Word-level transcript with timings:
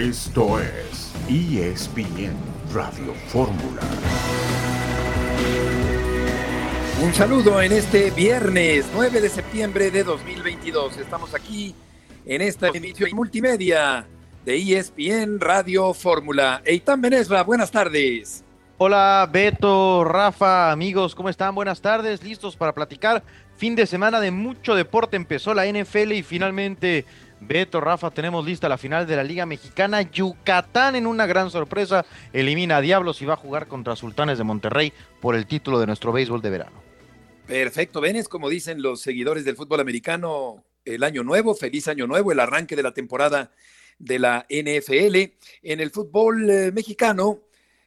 Esto 0.00 0.58
es 0.58 1.12
ESPN 1.28 2.34
Radio 2.72 3.12
Fórmula. 3.26 3.82
Un 7.02 7.12
saludo 7.12 7.60
en 7.60 7.72
este 7.72 8.10
viernes 8.10 8.86
9 8.94 9.20
de 9.20 9.28
septiembre 9.28 9.90
de 9.90 10.02
2022. 10.02 10.96
Estamos 10.96 11.34
aquí 11.34 11.74
en 12.24 12.40
esta 12.40 12.68
emisión 12.68 13.10
multimedia 13.12 14.06
de 14.46 14.78
ESPN 14.78 15.38
Radio 15.38 15.92
Fórmula. 15.92 16.62
Eitan 16.64 17.02
Benesra, 17.02 17.42
buenas 17.42 17.70
tardes. 17.70 18.42
Hola 18.78 19.28
Beto, 19.30 20.04
Rafa, 20.04 20.72
amigos, 20.72 21.14
¿cómo 21.14 21.28
están? 21.28 21.54
Buenas 21.54 21.82
tardes, 21.82 22.24
listos 22.24 22.56
para 22.56 22.72
platicar. 22.72 23.22
Fin 23.58 23.76
de 23.76 23.86
semana 23.86 24.18
de 24.20 24.30
mucho 24.30 24.74
deporte, 24.74 25.18
empezó 25.18 25.52
la 25.52 25.66
NFL 25.66 26.12
y 26.12 26.22
finalmente, 26.22 27.04
Beto, 27.40 27.80
Rafa, 27.80 28.10
tenemos 28.10 28.44
lista 28.44 28.68
la 28.68 28.76
final 28.76 29.06
de 29.06 29.16
la 29.16 29.24
Liga 29.24 29.46
Mexicana. 29.46 30.02
Yucatán 30.02 30.94
en 30.94 31.06
una 31.06 31.26
gran 31.26 31.50
sorpresa 31.50 32.04
elimina 32.32 32.76
a 32.76 32.80
Diablos 32.82 33.22
y 33.22 33.24
va 33.24 33.34
a 33.34 33.38
jugar 33.38 33.66
contra 33.66 33.96
Sultanes 33.96 34.36
de 34.36 34.44
Monterrey 34.44 34.92
por 35.20 35.34
el 35.34 35.46
título 35.46 35.80
de 35.80 35.86
nuestro 35.86 36.12
béisbol 36.12 36.42
de 36.42 36.50
verano. 36.50 36.82
Perfecto, 37.46 38.00
Venes, 38.00 38.28
como 38.28 38.48
dicen 38.48 38.82
los 38.82 39.00
seguidores 39.00 39.44
del 39.44 39.56
fútbol 39.56 39.80
americano, 39.80 40.62
el 40.84 41.02
año 41.02 41.24
nuevo, 41.24 41.54
feliz 41.54 41.88
año 41.88 42.06
nuevo, 42.06 42.30
el 42.30 42.40
arranque 42.40 42.76
de 42.76 42.82
la 42.82 42.92
temporada 42.92 43.50
de 43.98 44.18
la 44.18 44.46
NFL. 44.48 45.16
En 45.62 45.80
el 45.80 45.90
fútbol 45.90 46.48
eh, 46.48 46.72
mexicano, 46.72 47.40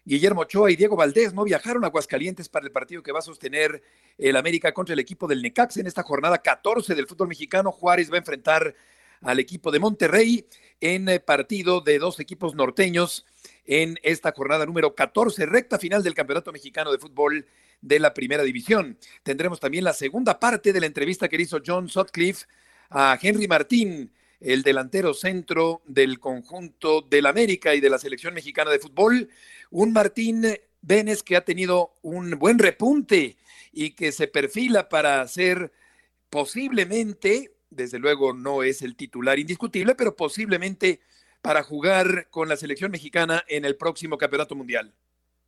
Guillermo 0.04 0.42
Ochoa 0.42 0.72
y 0.72 0.76
Diego 0.76 0.96
Valdés 0.96 1.34
no 1.34 1.44
viajaron 1.44 1.84
a 1.84 1.88
Aguascalientes 1.88 2.50
para 2.50 2.66
el 2.66 2.72
partido 2.72 3.04
que 3.04 3.12
va 3.12 3.20
a 3.20 3.24
sostener 3.24 3.82
el 4.18 4.36
América 4.36 4.74
contra 4.74 4.94
el 4.94 5.00
equipo 5.00 5.28
del 5.28 5.42
Necax 5.42 5.78
en 5.78 5.88
esta 5.88 6.04
jornada 6.04 6.40
14 6.40 6.94
del 6.94 7.08
fútbol 7.08 7.30
mexicano. 7.30 7.72
Juárez 7.72 8.12
va 8.12 8.16
a 8.16 8.20
enfrentar 8.20 8.76
al 9.24 9.40
equipo 9.40 9.72
de 9.72 9.80
Monterrey 9.80 10.46
en 10.82 11.10
eh, 11.10 11.20
partido 11.20 11.82
de 11.82 11.98
dos 11.98 12.20
equipos 12.20 12.56
norteños 12.56 13.26
en 13.66 13.98
esta 14.04 14.32
jornada 14.32 14.66
número 14.66 14.94
14, 14.94 15.46
recta 15.46 15.80
final 15.80 16.04
del 16.04 16.14
Campeonato 16.14 16.52
Mexicano 16.52 16.92
de 16.92 17.00
Fútbol 17.00 17.46
de 17.82 18.00
la 18.00 18.14
Primera 18.14 18.44
División. 18.44 18.98
Tendremos 19.24 19.60
también 19.60 19.84
la 19.84 19.94
segunda 19.94 20.40
parte 20.40 20.74
de 20.74 20.80
la 20.80 20.86
entrevista 20.86 21.28
que 21.30 21.42
hizo 21.42 21.62
John 21.66 21.90
Sutcliffe 21.90 22.46
a 22.90 23.18
Henry 23.22 23.48
Martín, 23.48 24.12
el 24.40 24.62
delantero 24.62 25.14
centro 25.14 25.82
del 25.86 26.20
conjunto 26.20 27.02
del 27.02 27.26
América 27.26 27.74
y 27.74 27.80
de 27.80 27.90
la 27.90 27.98
selección 27.98 28.34
mexicana 28.34 28.72
de 28.72 28.80
fútbol. 28.80 29.30
Un 29.72 29.94
Martín 29.94 30.46
Benes 30.82 31.24
que 31.24 31.38
ha 31.38 31.46
tenido 31.46 31.96
un 32.02 32.32
buen 32.32 32.60
repunte 32.60 33.38
y 33.72 33.92
que 33.92 34.12
se 34.12 34.28
perfila 34.28 34.90
para 34.90 35.26
ser 35.28 35.72
posiblemente, 36.30 37.56
desde 37.76 38.00
luego 38.00 38.34
no 38.34 38.64
es 38.64 38.82
el 38.82 38.96
titular 38.96 39.40
indiscutible, 39.40 39.96
pero 39.96 40.16
posiblemente 40.16 41.00
para 41.42 41.64
jugar 41.64 42.28
con 42.30 42.48
la 42.48 42.56
selección 42.56 42.92
mexicana 42.92 43.44
en 43.48 43.66
el 43.66 43.76
próximo 43.76 44.18
Campeonato 44.18 44.56
Mundial. 44.56 44.94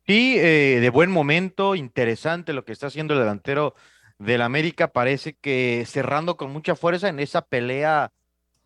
Sí, 0.06 0.36
eh, 0.38 0.78
de 0.80 0.90
buen 0.90 1.10
momento, 1.10 1.74
interesante 1.74 2.52
lo 2.52 2.64
que 2.64 2.72
está 2.72 2.88
haciendo 2.88 3.14
el 3.14 3.20
delantero 3.20 3.74
del 4.18 4.42
América, 4.42 4.92
parece 4.92 5.34
que 5.34 5.84
cerrando 5.86 6.36
con 6.36 6.50
mucha 6.52 6.76
fuerza 6.76 7.08
en 7.08 7.18
esa 7.18 7.42
pelea 7.42 8.12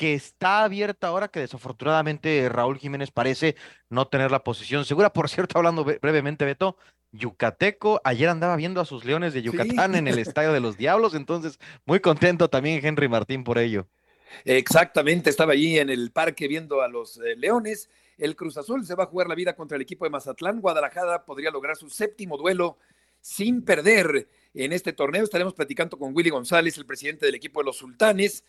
que 0.00 0.14
está 0.14 0.64
abierta 0.64 1.08
ahora, 1.08 1.28
que 1.28 1.40
desafortunadamente 1.40 2.48
Raúl 2.48 2.78
Jiménez 2.78 3.10
parece 3.10 3.54
no 3.90 4.08
tener 4.08 4.30
la 4.30 4.42
posición 4.42 4.86
segura. 4.86 5.12
Por 5.12 5.28
cierto, 5.28 5.58
hablando 5.58 5.84
brevemente, 5.84 6.46
Beto, 6.46 6.78
Yucateco, 7.12 8.00
ayer 8.02 8.30
andaba 8.30 8.56
viendo 8.56 8.80
a 8.80 8.86
sus 8.86 9.04
Leones 9.04 9.34
de 9.34 9.42
Yucatán 9.42 9.94
en 9.96 10.08
el 10.08 10.18
Estadio 10.18 10.54
de 10.54 10.60
los 10.60 10.78
Diablos, 10.78 11.12
entonces 11.14 11.60
muy 11.84 12.00
contento 12.00 12.48
también 12.48 12.82
Henry 12.82 13.10
Martín 13.10 13.44
por 13.44 13.58
ello. 13.58 13.88
Exactamente, 14.46 15.28
estaba 15.28 15.52
allí 15.52 15.78
en 15.78 15.90
el 15.90 16.12
parque 16.12 16.48
viendo 16.48 16.80
a 16.80 16.88
los 16.88 17.18
eh, 17.18 17.36
Leones. 17.36 17.90
El 18.16 18.36
Cruz 18.36 18.56
Azul 18.56 18.86
se 18.86 18.94
va 18.94 19.04
a 19.04 19.08
jugar 19.08 19.28
la 19.28 19.34
vida 19.34 19.54
contra 19.54 19.76
el 19.76 19.82
equipo 19.82 20.06
de 20.06 20.10
Mazatlán. 20.12 20.62
Guadalajara 20.62 21.26
podría 21.26 21.50
lograr 21.50 21.76
su 21.76 21.90
séptimo 21.90 22.38
duelo 22.38 22.78
sin 23.20 23.62
perder 23.66 24.28
en 24.54 24.72
este 24.72 24.94
torneo. 24.94 25.24
Estaremos 25.24 25.52
platicando 25.52 25.98
con 25.98 26.16
Willy 26.16 26.30
González, 26.30 26.78
el 26.78 26.86
presidente 26.86 27.26
del 27.26 27.34
equipo 27.34 27.60
de 27.60 27.66
los 27.66 27.76
Sultanes. 27.76 28.44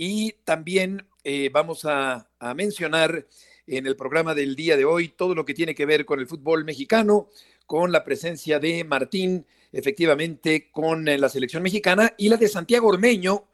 Y 0.00 0.36
también 0.44 1.08
eh, 1.24 1.50
vamos 1.52 1.84
a, 1.84 2.28
mencionar 2.54 3.26
en 3.66 3.84
el 3.84 3.96
programa 3.96 4.32
del 4.32 4.54
día 4.54 4.76
de 4.76 4.84
hoy 4.84 5.08
todo 5.08 5.34
lo 5.34 5.44
que 5.44 5.54
tiene 5.54 5.74
que 5.74 5.86
ver 5.86 6.04
con 6.04 6.20
el 6.20 6.28
fútbol 6.28 6.64
mexicano, 6.64 7.28
con 7.66 7.90
la 7.90 8.04
presencia 8.04 8.60
de 8.60 8.84
Martín, 8.84 9.44
efectivamente, 9.72 10.70
con 10.70 11.08
eh, 11.08 11.18
la 11.18 11.28
selección 11.28 11.64
mexicana 11.64 12.14
y 12.16 12.28
la 12.28 12.36
de 12.36 12.46
Santiago 12.46 12.86
Ormeño 12.86 13.48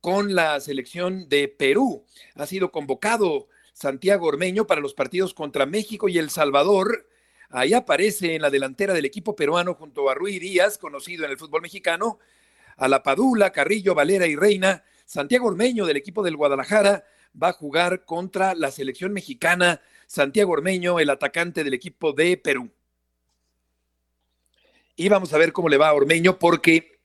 con 0.00 0.34
la 0.34 0.58
selección 0.58 1.28
de 1.28 1.46
Perú. 1.46 2.04
Ha 2.34 2.46
sido 2.46 2.72
convocado 2.72 3.46
Santiago 3.72 4.26
Ormeño 4.26 4.66
para 4.66 4.80
los 4.80 4.94
partidos 4.94 5.32
contra 5.32 5.64
México 5.64 6.08
y 6.08 6.18
El 6.18 6.28
Salvador. 6.28 7.08
Ahí 7.50 7.72
aparece 7.72 8.34
en 8.34 8.42
la 8.42 8.50
delantera 8.50 8.94
del 8.94 9.04
equipo 9.04 9.36
peruano 9.36 9.74
junto 9.74 10.10
a 10.10 10.14
Rui 10.14 10.40
Díaz, 10.40 10.76
conocido 10.76 11.24
en 11.24 11.30
el 11.30 11.38
fútbol 11.38 11.62
mexicano, 11.62 12.18
a 12.76 12.88
La 12.88 13.04
Padula, 13.04 13.52
Carrillo, 13.52 13.94
Valera 13.94 14.26
y 14.26 14.34
Reina 14.34 14.82
Santiago 15.14 15.46
Ormeño 15.46 15.86
del 15.86 15.96
equipo 15.96 16.24
del 16.24 16.36
Guadalajara 16.36 17.04
va 17.40 17.50
a 17.50 17.52
jugar 17.52 18.04
contra 18.04 18.52
la 18.52 18.72
selección 18.72 19.12
mexicana. 19.12 19.80
Santiago 20.08 20.50
Ormeño, 20.50 20.98
el 20.98 21.08
atacante 21.08 21.62
del 21.62 21.72
equipo 21.72 22.12
de 22.12 22.36
Perú. 22.36 22.68
Y 24.96 25.08
vamos 25.08 25.32
a 25.32 25.38
ver 25.38 25.52
cómo 25.52 25.68
le 25.68 25.76
va 25.76 25.90
a 25.90 25.94
Ormeño 25.94 26.40
porque 26.40 26.98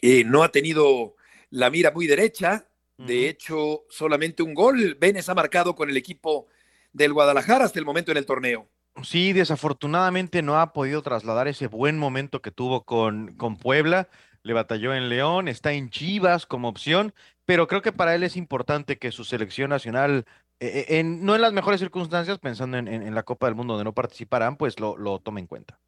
eh, 0.00 0.22
no 0.22 0.44
ha 0.44 0.52
tenido 0.52 1.16
la 1.50 1.68
mira 1.68 1.90
muy 1.90 2.06
derecha. 2.06 2.68
De 2.96 3.28
hecho, 3.28 3.86
solamente 3.90 4.44
un 4.44 4.54
gol. 4.54 4.96
Venes 5.00 5.28
ha 5.28 5.34
marcado 5.34 5.74
con 5.74 5.90
el 5.90 5.96
equipo 5.96 6.46
del 6.92 7.12
Guadalajara 7.12 7.64
hasta 7.64 7.80
el 7.80 7.84
momento 7.84 8.12
en 8.12 8.18
el 8.18 8.26
torneo. 8.26 8.68
Sí, 9.02 9.32
desafortunadamente 9.32 10.42
no 10.42 10.60
ha 10.60 10.72
podido 10.72 11.02
trasladar 11.02 11.48
ese 11.48 11.66
buen 11.66 11.98
momento 11.98 12.40
que 12.40 12.52
tuvo 12.52 12.84
con, 12.84 13.34
con 13.34 13.56
Puebla 13.56 14.08
le 14.42 14.52
batalló 14.52 14.94
en 14.94 15.08
León, 15.08 15.48
está 15.48 15.72
en 15.72 15.90
Chivas 15.90 16.46
como 16.46 16.68
opción, 16.68 17.14
pero 17.44 17.66
creo 17.66 17.82
que 17.82 17.92
para 17.92 18.14
él 18.14 18.22
es 18.22 18.36
importante 18.36 18.98
que 18.98 19.12
su 19.12 19.24
selección 19.24 19.70
nacional, 19.70 20.26
eh, 20.60 20.86
eh, 20.88 20.98
en, 20.98 21.24
no 21.24 21.34
en 21.34 21.40
las 21.40 21.52
mejores 21.52 21.80
circunstancias, 21.80 22.38
pensando 22.38 22.76
en, 22.78 23.14
la 23.14 23.22
Copa 23.22 23.46
del 23.46 23.54
Mundo 23.54 23.74
donde 23.74 23.84
no 23.84 23.94
participarán, 23.94 24.56
pues 24.56 24.80
lo, 24.80 24.96
lo 24.96 25.20
tome 25.20 25.40
en 25.40 25.46
cuenta. 25.46 25.78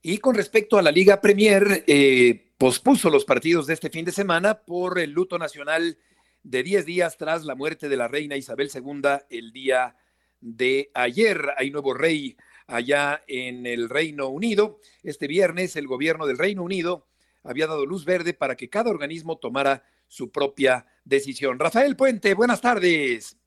Y 0.00 0.18
con 0.18 0.34
respecto 0.34 0.78
a 0.78 0.82
la 0.82 0.92
Liga 0.92 1.20
Premier, 1.20 1.84
eh, 1.86 2.52
pospuso 2.56 3.10
los 3.10 3.24
partidos 3.24 3.66
de 3.66 3.74
este 3.74 3.90
fin 3.90 4.04
de 4.04 4.12
semana 4.12 4.62
por 4.62 4.98
el 4.98 5.10
luto 5.10 5.38
nacional 5.38 5.98
de 6.44 6.62
10 6.62 6.86
días 6.86 7.16
tras 7.16 7.44
la 7.44 7.56
muerte 7.56 7.88
de 7.88 7.96
la 7.96 8.08
reina 8.08 8.36
Isabel 8.36 8.70
II 8.72 9.02
el 9.28 9.52
día 9.52 9.96
de 10.40 10.90
ayer. 10.94 11.50
Hay 11.56 11.70
nuevo 11.70 11.94
rey 11.94 12.36
allá 12.68 13.24
en 13.26 13.66
el 13.66 13.88
Reino 13.88 14.28
Unido. 14.28 14.78
Este 15.02 15.26
viernes 15.26 15.74
el 15.74 15.88
gobierno 15.88 16.26
del 16.26 16.38
Reino 16.38 16.62
Unido 16.62 17.07
había 17.42 17.66
dado 17.66 17.86
luz 17.86 18.04
verde 18.04 18.34
para 18.34 18.56
que 18.56 18.68
cada 18.68 18.90
organismo 18.90 19.38
tomara 19.38 19.82
su 20.06 20.30
propia 20.30 20.86
decisión. 21.04 21.58
Rafael 21.58 21.96
Puente, 21.96 22.34
buenas 22.34 22.60
tardes. 22.60 23.38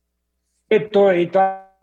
Beto, 0.69 1.09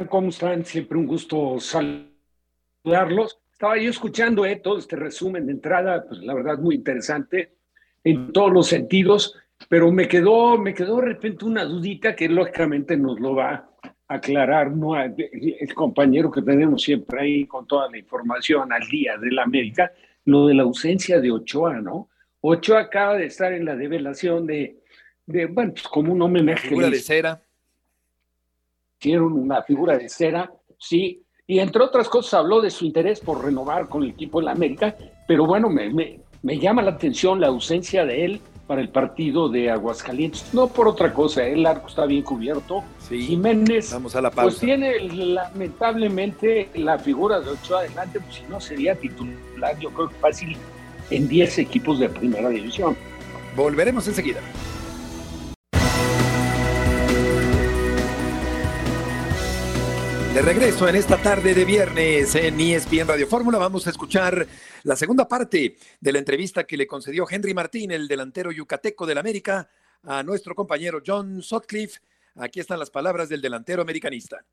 ¿cómo 0.09 0.29
están? 0.29 0.65
Siempre 0.65 0.99
un 0.99 1.07
gusto 1.07 1.59
saludarlos. 1.61 3.41
Estaba 3.53 3.77
yo 3.77 3.91
escuchando 3.91 4.47
eh, 4.47 4.57
todo 4.57 4.79
este 4.79 4.97
resumen 4.97 5.47
de 5.47 5.53
entrada, 5.53 6.05
pues 6.07 6.21
la 6.21 6.35
verdad 6.35 6.59
muy 6.59 6.77
interesante 6.77 7.57
en 8.05 8.33
todos 8.33 8.53
los 8.53 8.69
sentidos, 8.69 9.37
pero 9.69 9.91
me 9.91 10.07
quedó, 10.07 10.57
me 10.57 10.73
quedó 10.73 10.97
de 10.97 11.07
repente 11.07 11.45
una 11.45 11.65
dudita 11.65 12.15
que 12.15 12.29
lógicamente 12.29 12.97
nos 12.97 13.19
lo 13.21 13.35
va 13.35 13.53
a 13.53 14.15
aclarar 14.15 14.71
¿no? 14.71 14.99
el 14.99 15.75
compañero 15.75 16.31
que 16.31 16.43
tenemos 16.43 16.83
siempre 16.83 17.21
ahí 17.21 17.47
con 17.47 17.67
toda 17.67 17.91
la 17.91 17.99
información 17.99 18.73
al 18.73 18.89
día 18.89 19.19
de 19.19 19.33
la 19.33 19.43
América, 19.43 19.93
lo 20.29 20.47
de 20.47 20.53
la 20.53 20.63
ausencia 20.63 21.21
de 21.21 21.33
Ochoa, 21.33 21.81
¿no? 21.81 22.11
Ochoa 22.43 22.81
acaba 22.81 23.17
de 23.17 23.25
estar 23.25 23.51
en 23.55 23.65
la 23.65 23.75
develación 23.75 24.47
de, 24.47 24.77
de 25.25 25.47
bueno, 25.47 25.73
pues 25.73 25.89
como 25.89 26.13
un 26.13 26.21
homenaje. 26.21 26.69
Figura 26.69 26.91
de 26.91 27.01
cera. 27.01 27.41
Hicieron 29.01 29.33
una 29.33 29.63
figura 29.63 29.97
de 29.97 30.07
cera, 30.11 30.53
sí, 30.79 31.23
y 31.47 31.61
entre 31.61 31.83
otras 31.83 32.11
cosas 32.11 32.35
habló 32.35 32.61
de 32.61 32.71
su 32.71 32.85
interés 32.85 33.21
por 33.21 33.43
renovar 33.43 33.89
con 33.89 34.03
el 34.03 34.11
equipo 34.11 34.41
de 34.41 34.45
la 34.47 34.53
América, 34.53 34.95
pero 35.27 35.47
bueno, 35.47 35.71
me, 35.71 35.89
me, 35.89 36.21
me 36.43 36.59
llama 36.59 36.83
la 36.83 36.91
atención 36.91 37.41
la 37.41 37.47
ausencia 37.47 38.05
de 38.05 38.27
él 38.27 38.41
para 38.69 38.83
el 38.83 38.91
partido 38.91 39.49
de 39.49 39.71
Aguascalientes. 39.71 40.53
No 40.53 40.69
por 40.69 40.87
otra 40.87 41.13
cosa, 41.13 41.45
el 41.45 41.65
arco 41.67 41.89
está 41.89 42.05
bien 42.05 42.23
cubierto. 42.23 42.85
Sí, 43.09 43.23
Jiménez, 43.23 43.91
vamos 43.91 44.15
a 44.15 44.21
la 44.21 44.31
pues 44.31 44.59
tiene 44.59 45.01
lamentablemente 45.01 46.69
la 46.75 46.99
figura 46.99 47.41
de 47.41 47.51
Ochoa 47.51 47.81
adelante, 47.81 48.21
pues 48.21 48.37
si 48.37 48.43
no 48.49 48.61
sería 48.61 48.95
titular, 48.95 49.77
yo 49.81 49.91
creo 49.91 50.09
que 50.11 50.15
fácil 50.17 50.57
en 51.11 51.27
10 51.27 51.59
equipos 51.59 51.99
de 51.99 52.11
primera 52.11 52.51
división. 52.51 52.95
Volveremos 53.57 54.07
enseguida. 54.07 54.41
De 60.39 60.43
regreso 60.43 60.89
en 60.89 60.95
esta 60.95 61.21
tarde 61.21 61.53
de 61.53 61.65
viernes 61.65 62.33
en 62.37 62.61
ESPN 62.61 63.09
Radio 63.09 63.27
Fórmula, 63.27 63.59
vamos 63.59 63.89
a 63.89 63.91
escuchar 63.91 64.47
la 64.85 64.95
segunda 64.95 65.27
parte 65.27 65.77
de 66.01 66.13
la 66.13 66.21
entrevista 66.21 66.63
que 66.63 66.77
le 66.77 66.87
concedió 66.87 67.27
Henry 67.29 67.55
Martín, 67.55 67.91
el 67.91 68.07
delantero 68.07 68.53
yucateco 68.53 69.05
del 69.05 69.19
América, 69.19 69.69
a 70.05 70.23
nuestro 70.23 70.55
compañero 70.55 71.03
John 71.05 71.43
Sutcliffe. 71.43 71.99
Aquí 72.37 72.61
están 72.61 72.79
las 72.79 72.89
palabras 72.89 73.29
del 73.29 73.43
delantero 73.43 73.83
americanista. 73.83 74.45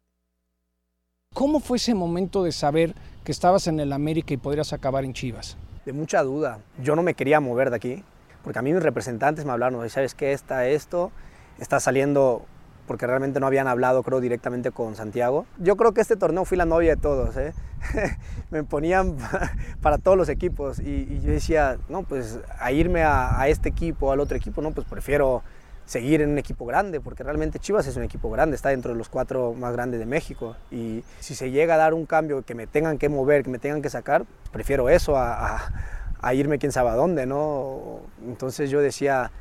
¿Cómo 1.36 1.60
fue 1.60 1.78
ese 1.78 1.94
momento 1.94 2.42
de 2.42 2.52
saber 2.52 2.96
que 3.24 3.32
estabas 3.32 3.68
en 3.68 3.80
el 3.80 3.94
América 3.94 4.34
y 4.34 4.38
podrías 4.38 4.74
acabar 4.74 5.06
en 5.06 5.14
Chivas? 5.14 5.56
De 5.86 5.94
mucha 5.94 6.24
duda. 6.24 6.64
Yo 6.82 6.96
no 6.96 7.04
me 7.04 7.14
quería 7.14 7.40
mover 7.40 7.70
de 7.70 7.76
aquí, 7.76 8.04
porque 8.44 8.58
a 8.58 8.64
mí 8.64 8.74
mis 8.74 8.82
representantes 8.82 9.46
me 9.46 9.52
hablaron, 9.52 9.88
¿sabes 9.92 10.16
qué? 10.16 10.32
Está 10.32 10.68
esto, 10.68 11.12
está 11.60 11.80
saliendo 11.80 12.48
porque 12.88 13.08
realmente 13.08 13.40
no 13.40 13.48
habían 13.48 13.68
hablado, 13.68 14.04
creo, 14.04 14.22
directamente 14.22 14.72
con 14.72 14.96
Santiago. 14.96 15.46
Yo 15.58 15.76
creo 15.76 15.94
que 15.94 16.02
este 16.02 16.16
torneo 16.16 16.46
fui 16.46 16.58
la 16.58 16.66
novia 16.66 16.96
de 16.96 17.02
todos, 17.02 17.36
¿eh? 17.38 17.54
me 18.52 18.64
ponían 18.64 19.18
para 19.82 19.98
todos 19.98 20.18
los 20.18 20.30
equipos 20.30 20.80
y, 20.80 21.20
yo 21.22 21.32
decía, 21.32 21.78
no, 21.90 22.04
pues 22.04 22.40
a 22.60 22.72
irme 22.72 23.04
a, 23.04 23.40
a, 23.40 23.48
este 23.48 23.70
equipo, 23.70 24.12
al 24.12 24.20
otro 24.20 24.38
equipo, 24.38 24.62
no, 24.62 24.72
pues 24.72 24.88
prefiero 24.88 25.44
seguir 25.86 26.22
en 26.22 26.32
un 26.32 26.38
equipo 26.38 26.66
grande, 26.66 27.00
porque 27.00 27.24
realmente 27.24 27.60
Chivas 27.60 27.86
es 27.88 27.96
un 27.96 28.04
equipo 28.04 28.30
grande, 28.32 28.56
está 28.56 28.70
dentro 28.70 28.92
de 28.92 28.98
los 28.98 29.08
cuatro 29.08 29.54
más 29.54 29.74
grandes 29.74 30.00
de 30.00 30.06
México. 30.06 30.56
Y 30.72 31.04
si 31.20 31.36
se 31.36 31.52
llega 31.52 31.76
a 31.76 31.78
dar 31.78 31.94
un 31.94 32.06
cambio 32.06 32.42
que 32.42 32.56
me 32.56 32.68
tengan 32.68 32.98
que 32.98 33.10
mover, 33.10 33.44
que 33.44 33.50
me 33.50 33.60
tengan 33.60 33.82
que 33.82 33.90
sacar, 33.90 34.26
prefiero 34.52 34.90
eso 34.90 35.16
a, 35.16 35.58
a, 35.58 35.74
a 36.22 36.34
irme 36.34 36.58
quién 36.58 36.72
sabe 36.72 36.90
a 36.90 36.96
dónde, 36.96 37.26
¿no? 37.28 38.00
Entonces 38.26 38.70
yo 38.72 38.82
decía, 38.82 39.32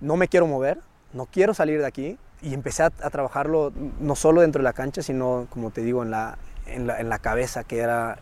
no 0.00 0.16
me 0.16 0.28
quiero 0.28 0.46
mover, 0.46 0.78
no 1.12 1.26
quiero 1.26 1.54
salir 1.54 1.80
de 1.80 1.86
aquí. 1.86 2.18
Y 2.42 2.54
empecé 2.54 2.82
a, 2.82 2.86
a 2.86 3.10
trabajarlo 3.10 3.72
no 4.00 4.16
solo 4.16 4.40
dentro 4.40 4.60
de 4.60 4.64
la 4.64 4.72
cancha, 4.72 5.02
sino, 5.02 5.46
como 5.50 5.70
te 5.70 5.82
digo, 5.82 6.02
en 6.02 6.10
la, 6.10 6.38
en 6.66 6.86
la, 6.86 7.00
en 7.00 7.08
la 7.08 7.18
cabeza, 7.18 7.64
que 7.64 7.78
era, 7.78 8.18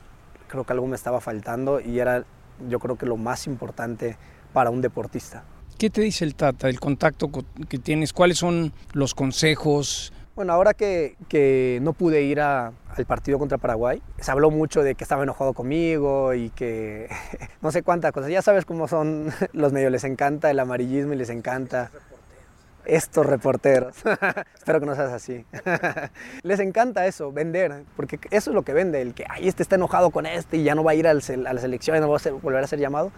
creo 0.49 0.65
que 0.65 0.73
algo 0.73 0.87
me 0.87 0.97
estaba 0.97 1.21
faltando 1.21 1.81
y 1.81 2.01
era, 2.01 2.25
yo 2.69 2.79
creo 2.81 2.97
que 2.97 3.07
lo 3.07 3.17
más 3.17 3.47
importante 3.47 4.17
para 4.53 4.71
un 4.71 4.81
deportista. 4.81 5.45
¿Qué 5.79 5.91
te 5.91 6.01
dice 6.01 6.25
el 6.25 6.35
Tata, 6.35 6.69
el 6.69 6.81
contacto 6.81 7.31
que 7.69 7.79
tienes? 7.79 8.13
¿Cuáles 8.13 8.39
son 8.39 8.73
los 8.95 9.15
consejos? 9.15 10.13
Bueno, 10.35 10.53
ahora 10.53 10.75
que, 10.75 11.17
que 11.29 11.79
no 11.83 11.93
pude 11.93 12.23
ir 12.23 12.41
a, 12.41 12.73
al 12.97 13.07
partido 13.07 13.39
contra 13.39 13.59
Paraguay, 13.59 14.03
se 14.19 14.31
habló 14.31 14.51
mucho 14.51 14.83
de 14.83 14.95
que 14.95 15.05
estaba 15.05 15.23
enojado 15.23 15.53
conmigo 15.53 16.35
y 16.35 16.51
que 16.51 17.09
no 17.63 17.71
sé 17.71 17.83
cuántas 17.83 18.13
cosas. 18.13 18.31
Ya 18.31 18.43
sabes 18.43 18.65
cómo 18.65 18.89
son 18.89 19.33
los 19.53 19.73
medios, 19.73 19.93
les 19.93 20.05
encanta 20.05 20.51
el 20.51 20.59
amarillismo 20.59 21.13
y 21.13 21.17
les 21.17 21.31
encanta 21.31 21.91
estos 22.89 23.27
reporteros. 23.27 23.97
Espero 24.57 24.81
que 24.81 24.87
no 24.87 24.97
seas 24.97 25.13
así. 25.13 25.45
Les 26.43 26.59
encanta 26.59 27.07
eso, 27.07 27.31
vender, 27.31 27.85
porque 27.95 28.19
eso 28.31 28.51
es 28.51 28.55
lo 28.55 28.63
que 28.63 28.73
vende, 28.73 29.01
el 29.01 29.15
que, 29.15 29.25
ay, 29.29 29.47
este 29.47 29.63
está 29.63 29.77
enojado 29.77 30.11
con 30.11 30.27
este 30.27 30.57
y 30.57 30.65
ya 30.65 30.75
no 30.75 30.83
va 30.83 30.93
a 30.93 30.95
ir 30.95 31.07
a 31.07 31.15
la 31.15 31.21
selección 31.21 31.97
y 31.97 32.01
no 32.01 32.11
va 32.11 32.17
a 32.17 32.31
volver 32.43 32.65
a 32.65 32.67
ser 32.67 32.81
llamado. 32.81 33.13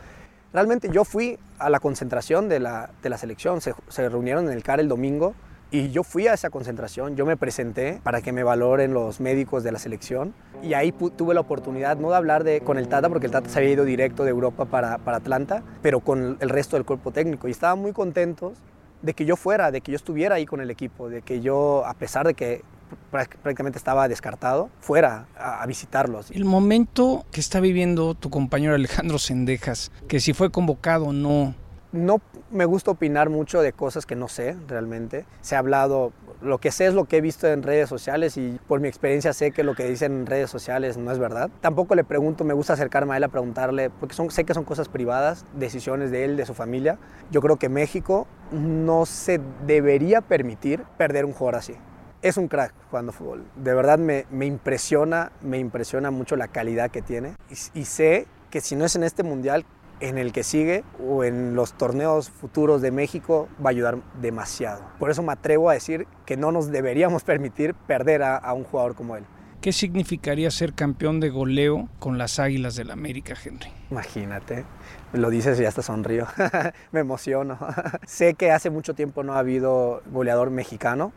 Realmente 0.53 0.91
yo 0.91 1.05
fui 1.05 1.39
a 1.59 1.71
la 1.71 1.79
concentración 1.79 2.49
de 2.49 2.59
la, 2.59 2.91
de 3.03 3.09
la 3.09 3.19
selección, 3.19 3.61
se, 3.61 3.73
se, 3.89 4.09
reunieron 4.09 4.47
en 4.47 4.53
el 4.53 4.65
CAR 4.65 4.81
el 4.81 4.89
domingo 4.89 5.35
y 5.71 5.91
yo 5.91 6.03
fui 6.03 6.27
a 6.27 6.35
esa 6.35 6.51
concentración, 6.51 7.15
yo 7.15 7.25
me 7.25 7.37
presenté 7.37 8.01
para 8.03 8.21
que 8.21 8.33
me 8.33 8.43
valoren 8.43 8.93
los 8.93 9.21
médicos 9.21 9.63
de 9.63 9.71
la 9.71 9.79
selección 9.79 10.35
y 10.61 10.75
ahí 10.75 10.91
tuve 10.91 11.35
la 11.35 11.41
oportunidad 11.41 11.97
no 11.99 12.11
de 12.11 12.17
hablar 12.17 12.43
de, 12.43 12.63
con 12.63 12.79
el 12.79 12.89
Tata, 12.89 13.09
porque 13.09 13.27
el 13.27 13.33
Tata 13.33 13.49
se 13.49 13.61
había 13.61 13.71
ido 13.71 13.85
directo 13.85 14.25
de 14.25 14.31
Europa 14.31 14.65
para, 14.65 14.99
para 14.99 15.19
Atlanta, 15.19 15.63
pero 15.83 16.01
con 16.01 16.37
el 16.41 16.49
resto 16.49 16.75
del 16.75 16.85
cuerpo 16.85 17.13
técnico 17.13 17.47
y 17.47 17.53
estaban 17.53 17.79
muy 17.79 17.93
contentos 17.93 18.55
de 19.03 19.15
que 19.15 19.25
yo 19.25 19.37
fuera, 19.37 19.71
de 19.71 19.81
que 19.81 19.93
yo 19.93 19.97
estuviera 19.97 20.37
ahí 20.37 20.47
con 20.47 20.61
el 20.61 20.71
equipo, 20.71 21.09
de 21.09 21.23
que 21.23 21.41
yo, 21.41 21.85
a 21.87 21.95
pesar 21.95 22.27
de 22.27 22.35
que 22.35 22.63
prácticamente 23.11 23.79
estaba 23.79 24.09
descartado, 24.09 24.71
fuera 24.81 25.27
a, 25.37 25.63
a, 25.63 25.67
visitarlos. 25.67 26.31
El 26.31 26.45
momento 26.45 27.25
que 27.31 27.41
está 27.41 27.61
viviendo 27.61 28.15
tu 28.15 28.31
compañero 28.31 28.75
Alejandro 28.75 29.19
Sendejas, 29.19 29.93
que 30.09 30.21
si 30.21 30.33
fue 30.33 30.51
convocado 30.51 31.07
o 31.07 31.13
no. 31.13 31.55
No 31.93 32.21
me 32.51 32.67
gusta 32.67 32.93
opinar 32.93 33.31
mucho 33.31 33.63
de 33.63 33.73
cosas 33.73 34.07
que 34.07 34.15
no 34.15 34.29
sé 34.29 34.57
realmente. 34.69 35.25
Se 35.41 35.57
ha 35.57 35.59
hablado, 35.59 36.13
lo 36.41 36.59
que 36.59 36.71
sé 36.71 36.87
es 36.87 36.95
lo 36.95 37.07
que 37.07 37.17
he 37.17 37.21
visto 37.21 37.49
en 37.49 37.65
redes 37.65 37.89
sociales 37.89 38.37
y 38.37 38.61
por 38.69 38.81
mi 38.81 38.87
experiencia 38.87 39.33
sé 39.33 39.51
que 39.51 39.65
lo 39.65 39.75
que 39.75 39.89
dicen 39.89 40.13
en 40.13 40.27
redes 40.27 40.51
sociales 40.51 40.97
no 40.97 41.11
es 41.11 41.19
verdad. 41.19 41.51
Tampoco 41.61 41.97
le 41.97 42.05
pregunto, 42.05 42.45
me 42.45 42.55
gusta 42.55 42.75
acercarme 42.75 43.15
a 43.15 43.17
él 43.17 43.25
a 43.25 43.29
preguntarle, 43.29 43.91
porque 43.91 44.15
sé 44.31 44.45
que 44.45 44.55
son 44.55 44.65
cosas 44.65 44.89
privadas, 44.89 45.45
decisiones 45.55 46.13
de 46.13 46.25
él, 46.25 46.37
de 46.37 46.47
su 46.47 46.55
familia. 46.55 46.99
Yo 47.33 47.41
creo 47.41 47.57
que 47.57 47.69
México 47.69 48.29
no 48.53 49.05
se 49.05 49.41
debería 49.67 50.21
permitir 50.21 50.85
perder 50.97 51.25
un 51.25 51.33
jugador 51.33 51.57
así 51.57 51.75
es 52.23 52.37
un 52.37 52.49
crack 52.49 52.75
jugando 52.91 53.13
fútbol. 53.13 53.47
De 53.57 53.73
verdad 53.75 53.99
me, 53.99 54.27
me, 54.31 54.47
impresiona, 54.47 55.33
me 55.41 55.59
impresiona 55.59 56.11
mucho 56.11 56.37
la 56.37 56.49
calidad 56.49 56.91
que 56.91 57.03
tiene. 57.03 57.35
Y, 57.49 57.81
y, 57.81 57.85
sé 57.87 58.27
que 58.51 58.61
si 58.61 58.77
no 58.77 58.85
es 58.85 58.95
en 58.97 59.05
este 59.05 59.23
mundial, 59.23 59.65
en 60.01 60.19
el 60.19 60.33
que 60.33 60.43
sigue 60.43 60.85
o 61.07 61.25
en 61.25 61.55
los 61.55 61.75
torneos 61.75 62.31
futuros 62.31 62.83
de 62.83 62.91
México 62.91 63.49
va 63.65 63.69
a 63.69 63.71
ayudar 63.71 63.99
demasiado. 64.21 64.83
Por 64.99 65.11
eso 65.11 65.23
me 65.23 65.33
atrevo 65.33 65.71
a 65.71 65.75
decir 65.75 66.07
que 66.27 66.37
no 66.37 66.53
nos 66.53 66.71
deberíamos 66.71 67.25
permitir 67.25 67.75
perder 67.75 68.23
a, 68.23 68.37
a 68.37 68.53
un 68.53 68.65
jugador 68.65 68.95
como 68.95 69.17
él. 69.17 69.25
¿Qué 69.61 69.73
significaría 69.73 70.51
ser 70.51 70.73
campeón 70.73 71.21
de 71.21 71.29
goleo 71.29 71.91
con 71.99 72.17
las 72.17 72.39
Águilas 72.39 72.77
del 72.77 72.89
la 72.89 72.95
América, 72.95 73.35
Henry? 73.45 73.71
Imagínate, 73.91 74.65
lo 75.13 75.29
dices 75.29 75.61
y 75.61 75.67
hasta 75.67 75.83
sonrío, 75.83 76.27
me 76.93 77.01
emociono. 77.01 77.59
sé 78.07 78.33
que 78.33 78.53
hace 78.53 78.71
mucho 78.71 78.95
tiempo 78.95 79.23
no 79.23 79.35
ha 79.35 79.39
habido 79.39 80.03
goleador 80.11 80.49
mexicano, 80.49 81.13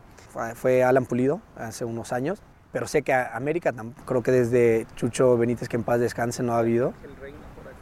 fue 0.56 0.82
Alan 0.82 1.06
Pulido 1.06 1.40
hace 1.56 1.86
unos 1.86 2.12
años, 2.12 2.42
pero 2.70 2.86
sé 2.86 3.00
que 3.00 3.14
a 3.14 3.34
América 3.34 3.72
creo 4.04 4.22
que 4.22 4.32
desde 4.32 4.86
Chucho 4.94 5.38
Benítez, 5.38 5.68
que 5.68 5.76
en 5.76 5.84
paz 5.84 6.00
descanse, 6.00 6.42
no 6.42 6.52
ha 6.52 6.58
habido. 6.58 6.92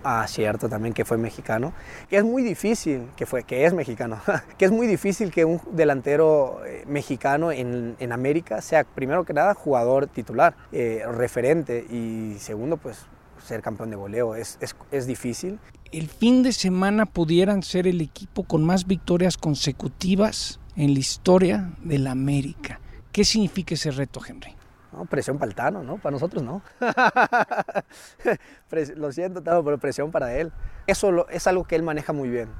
Ah, 0.04 0.26
cierto, 0.26 0.69
también 0.69 0.94
que 0.94 1.04
fue 1.04 1.16
mexicano. 1.16 1.72
Que 2.08 2.16
es 2.16 2.25
muy 2.25 2.43
difícil, 2.43 3.08
que 3.16 3.26
fue, 3.26 3.44
que 3.44 3.64
es 3.66 3.72
mexicano, 3.72 4.20
que 4.58 4.64
es 4.64 4.72
muy 4.72 4.87
difícil 4.87 5.31
que 5.31 5.44
un 5.44 5.60
delantero 5.70 6.64
eh, 6.66 6.84
mexicano 6.87 7.52
en, 7.52 7.96
en, 8.00 8.12
América 8.12 8.60
sea, 8.60 8.84
primero 8.84 9.25
que 9.25 9.32
nada, 9.32 9.54
jugador 9.54 10.08
titular, 10.08 10.54
eh, 10.72 11.04
referente, 11.06 11.87
y 11.88 12.37
segundo, 12.38 12.76
pues 12.76 13.06
ser 13.44 13.62
campeón 13.62 13.90
de 13.90 13.96
goleo. 13.96 14.34
Es, 14.34 14.58
es, 14.60 14.75
es 14.90 15.06
difícil. 15.06 15.58
El 15.93 16.08
fin 16.08 16.43
de 16.43 16.52
semana 16.52 17.06
pudieran 17.06 17.62
ser 17.62 17.87
el 17.87 18.00
equipo 18.00 18.44
con 18.44 18.64
más 18.64 18.87
victorias 18.87 19.37
consecutivas 19.37 20.58
en 20.76 20.94
la 20.94 21.00
historia 21.00 21.70
de 21.82 21.99
la 21.99 22.12
América. 22.12 22.81
¿Qué 23.12 23.25
significa 23.25 23.75
ese 23.75 23.90
reto, 23.90 24.20
Henry? 24.26 24.54
No, 24.93 25.06
presión 25.06 25.39
para 25.39 25.49
el 25.49 25.55
Tano, 25.55 25.83
¿no? 25.83 25.97
Para 25.97 26.12
nosotros 26.12 26.43
no. 26.43 26.62
lo 28.97 29.12
siento, 29.12 29.43
Tano, 29.43 29.65
pero 29.65 29.79
presión 29.79 30.11
para 30.11 30.35
él. 30.35 30.53
Eso 30.87 31.11
lo, 31.11 31.29
es 31.29 31.47
algo 31.47 31.65
que 31.65 31.77
él 31.77 31.83
maneja 31.83 32.12
muy 32.12 32.29
bien. 32.29 32.50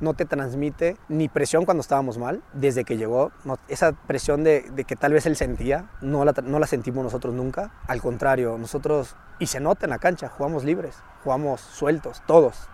No 0.00 0.14
te 0.14 0.24
transmite 0.24 0.96
ni 1.08 1.28
presión 1.28 1.64
cuando 1.64 1.82
estábamos 1.82 2.18
mal, 2.18 2.42
desde 2.54 2.84
que 2.84 2.96
llegó. 2.96 3.30
Esa 3.68 3.92
presión 3.92 4.42
de, 4.42 4.62
de, 4.74 4.84
que 4.84 4.96
tal 4.96 5.12
vez 5.12 5.26
él 5.26 5.36
sentía, 5.36 5.90
no 6.00 6.24
la, 6.24 6.32
no 6.42 6.58
la 6.58 6.66
sentimos 6.66 7.04
nosotros 7.04 7.34
nunca. 7.34 7.72
Al 7.86 8.00
contrario, 8.00 8.56
nosotros, 8.58 9.14
y 9.38 9.46
se 9.46 9.60
nota 9.60 9.86
en 9.86 9.90
la 9.90 9.98
cancha, 9.98 10.28
jugamos 10.28 10.64
libres, 10.64 10.96
jugamos 11.22 11.60
sueltos, 11.60 12.22
todos. 12.26 12.68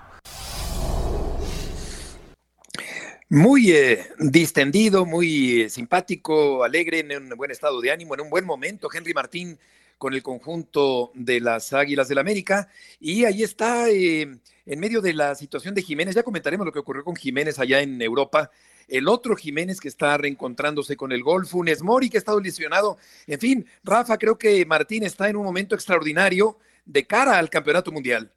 Muy 3.30 3.72
eh, 3.72 4.06
distendido, 4.18 5.04
muy 5.04 5.62
eh, 5.62 5.68
simpático, 5.68 6.64
alegre, 6.64 7.00
en 7.00 7.12
un 7.12 7.28
buen 7.36 7.50
estado 7.50 7.78
de 7.80 7.90
ánimo, 7.90 8.14
en 8.14 8.22
un 8.22 8.30
buen 8.30 8.46
momento, 8.46 8.88
Henry 8.92 9.12
Martín 9.12 9.58
con 9.98 10.14
el 10.14 10.22
conjunto 10.22 11.10
de 11.14 11.40
las 11.40 11.72
Águilas 11.72 12.08
del 12.08 12.16
la 12.16 12.20
América. 12.22 12.68
Y 13.00 13.24
ahí 13.24 13.42
está, 13.42 13.90
eh, 13.90 14.38
en 14.64 14.80
medio 14.80 15.02
de 15.02 15.12
la 15.12 15.34
situación 15.34 15.74
de 15.74 15.82
Jiménez, 15.82 16.14
ya 16.14 16.22
comentaremos 16.22 16.64
lo 16.64 16.72
que 16.72 16.78
ocurrió 16.78 17.04
con 17.04 17.16
Jiménez 17.16 17.58
allá 17.58 17.80
en 17.80 18.00
Europa. 18.00 18.50
El 18.86 19.08
otro 19.08 19.36
Jiménez 19.36 19.80
que 19.80 19.88
está 19.88 20.16
reencontrándose 20.16 20.96
con 20.96 21.12
el 21.12 21.22
gol, 21.22 21.46
Funes 21.46 21.82
Mori 21.82 22.08
que 22.08 22.16
ha 22.16 22.20
estado 22.20 22.40
lesionado. 22.40 22.96
En 23.26 23.38
fin, 23.38 23.66
Rafa, 23.84 24.16
creo 24.16 24.38
que 24.38 24.64
Martín 24.64 25.02
está 25.02 25.28
en 25.28 25.36
un 25.36 25.44
momento 25.44 25.74
extraordinario 25.74 26.56
de 26.86 27.06
cara 27.06 27.36
al 27.38 27.50
campeonato 27.50 27.92
mundial. 27.92 28.32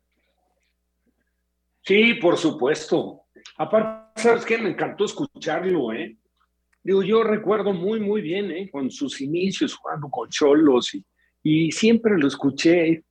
Sí, 1.83 2.15
por 2.15 2.37
supuesto. 2.37 3.21
Aparte, 3.57 4.00
¿sabes 4.15 4.45
qué? 4.45 4.57
Me 4.57 4.69
encantó 4.69 5.05
escucharlo, 5.05 5.93
¿eh? 5.93 6.17
Digo, 6.83 7.03
yo 7.03 7.23
recuerdo 7.23 7.73
muy, 7.73 7.99
muy 7.99 8.21
bien, 8.21 8.51
¿eh? 8.51 8.69
Con 8.71 8.89
sus 8.89 9.21
inicios 9.21 9.75
jugando 9.75 10.09
con 10.09 10.29
Cholos 10.29 10.95
y, 10.95 11.05
y 11.43 11.71
siempre 11.71 12.17
lo 12.17 12.27
escuché 12.27 13.03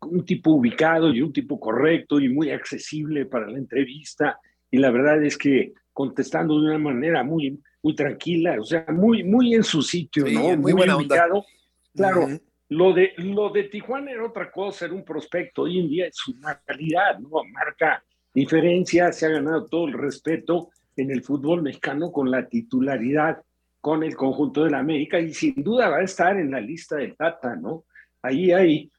un 0.00 0.24
tipo 0.24 0.52
ubicado 0.52 1.12
y 1.12 1.20
un 1.20 1.32
tipo 1.32 1.58
correcto 1.58 2.20
y 2.20 2.28
muy 2.28 2.50
accesible 2.50 3.26
para 3.26 3.48
la 3.50 3.58
entrevista. 3.58 4.38
Y 4.70 4.78
la 4.78 4.90
verdad 4.90 5.22
es 5.22 5.36
que 5.36 5.72
contestando 5.92 6.60
de 6.60 6.66
una 6.68 6.78
manera 6.78 7.24
muy, 7.24 7.60
muy 7.82 7.94
tranquila, 7.94 8.56
o 8.60 8.64
sea, 8.64 8.86
muy, 8.92 9.24
muy 9.24 9.54
en 9.54 9.64
su 9.64 9.82
sitio, 9.82 10.26
sí, 10.26 10.34
¿no? 10.34 10.56
Muy, 10.56 10.72
muy 10.72 10.88
ubicado. 10.88 11.34
Onda. 11.34 11.46
Claro, 11.94 12.24
uh 12.24 12.28
-huh. 12.28 12.42
lo, 12.68 12.92
de, 12.92 13.12
lo 13.16 13.50
de 13.50 13.64
Tijuana 13.64 14.12
era 14.12 14.24
otra 14.24 14.50
cosa, 14.50 14.84
era 14.84 14.94
un 14.94 15.04
prospecto. 15.04 15.62
Hoy 15.62 15.80
en 15.80 15.88
día 15.88 16.06
es 16.06 16.28
una 16.28 16.60
calidad, 16.64 17.18
¿no? 17.18 17.28
Marca 17.52 18.02
diferencia, 18.32 19.12
se 19.12 19.26
ha 19.26 19.30
ganado 19.30 19.66
todo 19.66 19.86
el 19.88 19.94
respeto 19.94 20.70
en 20.96 21.10
el 21.10 21.22
fútbol 21.22 21.62
mexicano 21.62 22.10
con 22.12 22.30
la 22.30 22.48
titularidad 22.48 23.42
con 23.80 24.02
el 24.02 24.16
conjunto 24.16 24.64
de 24.64 24.70
la 24.70 24.80
América 24.80 25.20
y 25.20 25.32
sin 25.32 25.54
duda 25.62 25.88
va 25.88 25.98
a 25.98 26.02
estar 26.02 26.38
en 26.38 26.50
la 26.50 26.60
lista 26.60 26.96
del 26.96 27.16
Tata, 27.16 27.54
¿no? 27.54 27.84
Ahí 28.22 28.50
hay, 28.50 28.90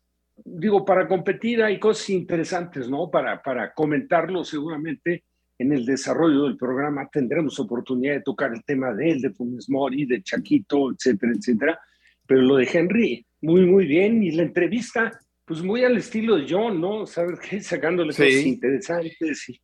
digo, 0.44 0.86
para 0.86 1.08
competir 1.08 1.62
hay 1.62 1.78
cosas 1.80 2.10
interesantes, 2.12 2.90
¿no? 2.90 3.10
Para, 3.12 3.42
para 3.42 3.74
comentarlo 3.74 4.44
seguramente 4.44 5.26
en 5.58 5.74
el 5.74 5.86
desarrollo 5.86 6.44
del 6.44 6.56
programa 6.56 7.10
tendremos 7.12 7.60
oportunidad 7.60 8.14
de 8.14 8.22
tocar 8.22 8.54
el 8.54 8.64
tema 8.64 8.94
de 8.94 9.12
él, 9.12 9.22
de 9.22 9.32
Funes 9.32 9.70
Mori, 9.70 10.06
de 10.06 10.24
Chaquito, 10.24 10.92
etcétera, 10.92 11.34
etcétera. 11.36 11.80
pero 12.26 12.42
lo 12.42 12.56
de 12.56 12.70
Henry, 12.72 13.26
muy, 13.42 13.66
muy 13.66 13.86
bien. 13.86 14.24
Y 14.24 14.32
la 14.32 14.44
entrevista, 14.44 15.20
pues 15.50 15.64
muy 15.64 15.84
al 15.84 15.98
estilo 15.98 16.36
de 16.36 16.46
John, 16.48 16.80
¿no? 16.80 17.08
Saber 17.08 17.40
qué, 17.40 17.60
sacándole 17.64 18.10
cosas 18.14 18.46
interesantes. 18.46 19.50
Y 19.50 19.60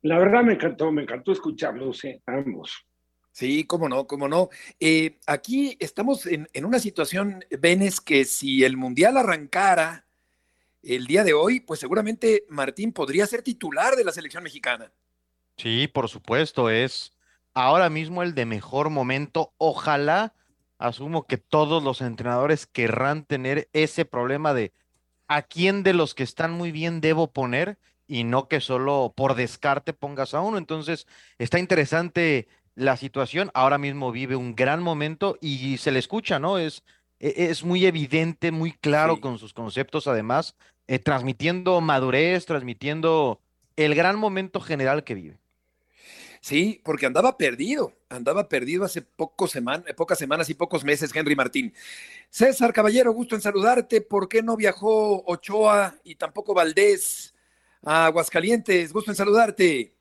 la 0.00 0.18
verdad 0.18 0.42
me 0.42 0.54
encantó, 0.54 0.90
me 0.90 1.02
encantó 1.02 1.32
escucharlos, 1.32 2.02
¿eh? 2.06 2.22
ambos. 2.24 2.86
Sí, 3.30 3.64
cómo 3.64 3.90
no, 3.90 4.06
cómo 4.06 4.26
no. 4.26 4.48
Eh, 4.80 5.18
aquí 5.26 5.76
estamos 5.80 6.24
en, 6.24 6.48
en, 6.54 6.64
una 6.64 6.78
situación, 6.78 7.44
Benes, 7.60 8.00
que 8.00 8.24
si 8.24 8.64
el 8.64 8.78
Mundial 8.78 9.18
arrancara 9.18 10.06
el 10.82 11.06
día 11.06 11.24
de 11.24 11.34
hoy, 11.34 11.60
pues 11.60 11.78
seguramente 11.78 12.46
Martín 12.48 12.90
podría 12.90 13.26
ser 13.26 13.42
titular 13.42 13.96
de 13.96 14.04
la 14.04 14.12
selección 14.12 14.44
mexicana. 14.44 14.90
Sí, 15.58 15.88
por 15.88 16.08
supuesto, 16.08 16.70
es 16.70 17.12
ahora 17.52 17.90
mismo 17.90 18.22
el 18.22 18.34
de 18.34 18.46
mejor 18.46 18.88
momento. 18.88 19.52
Ojalá, 19.58 20.32
asumo 20.78 21.26
que 21.26 21.36
todos 21.36 21.82
los 21.82 22.00
entrenadores 22.00 22.66
querrán 22.66 23.26
tener 23.26 23.68
ese 23.74 24.06
problema 24.06 24.54
de 24.54 24.72
a 25.28 25.42
quién 25.42 25.82
de 25.82 25.92
los 25.92 26.14
que 26.14 26.22
están 26.22 26.52
muy 26.52 26.72
bien 26.72 27.00
debo 27.00 27.32
poner 27.32 27.78
y 28.06 28.24
no 28.24 28.48
que 28.48 28.60
solo 28.60 29.12
por 29.16 29.34
descarte 29.34 29.92
pongas 29.92 30.34
a 30.34 30.40
uno. 30.40 30.58
Entonces, 30.58 31.06
está 31.38 31.58
interesante 31.58 32.48
la 32.74 32.96
situación. 32.96 33.50
Ahora 33.54 33.78
mismo 33.78 34.12
vive 34.12 34.36
un 34.36 34.54
gran 34.54 34.82
momento 34.82 35.36
y 35.40 35.78
se 35.78 35.90
le 35.90 35.98
escucha, 35.98 36.38
¿no? 36.38 36.58
Es, 36.58 36.84
e, 37.18 37.46
es 37.50 37.64
muy 37.64 37.86
evidente, 37.86 38.52
muy 38.52 38.72
claro 38.72 39.20
con 39.20 39.38
sus 39.38 39.52
conceptos, 39.52 40.06
además, 40.06 40.54
eh, 40.86 40.98
transmitiendo 40.98 41.80
madurez, 41.80 42.46
transmitiendo 42.46 43.40
el 43.76 43.94
gran 43.94 44.18
momento 44.18 44.60
general 44.60 45.04
que 45.04 45.14
vive. 45.14 45.38
Sí, 46.40 46.80
porque 46.84 47.06
andaba 47.06 47.36
perdido, 47.36 47.92
andaba 48.08 48.48
perdido 48.48 48.84
hace 48.84 49.02
pocas 49.02 49.50
semanas 49.50 50.48
y 50.48 50.54
pocos 50.54 50.84
meses, 50.84 51.10
Henry 51.14 51.34
Martín. 51.34 51.74
César 52.30 52.72
Caballero, 52.72 53.12
gusto 53.12 53.34
en 53.34 53.40
saludarte. 53.40 54.00
¿Por 54.00 54.28
qué 54.28 54.42
no 54.42 54.56
viajó 54.56 55.24
Ochoa 55.26 55.96
y 56.04 56.14
tampoco 56.14 56.54
Valdés 56.54 57.34
a 57.82 58.06
Aguascalientes? 58.06 58.92
Gusto 58.92 59.10
en 59.10 59.16
saludarte. 59.16 59.95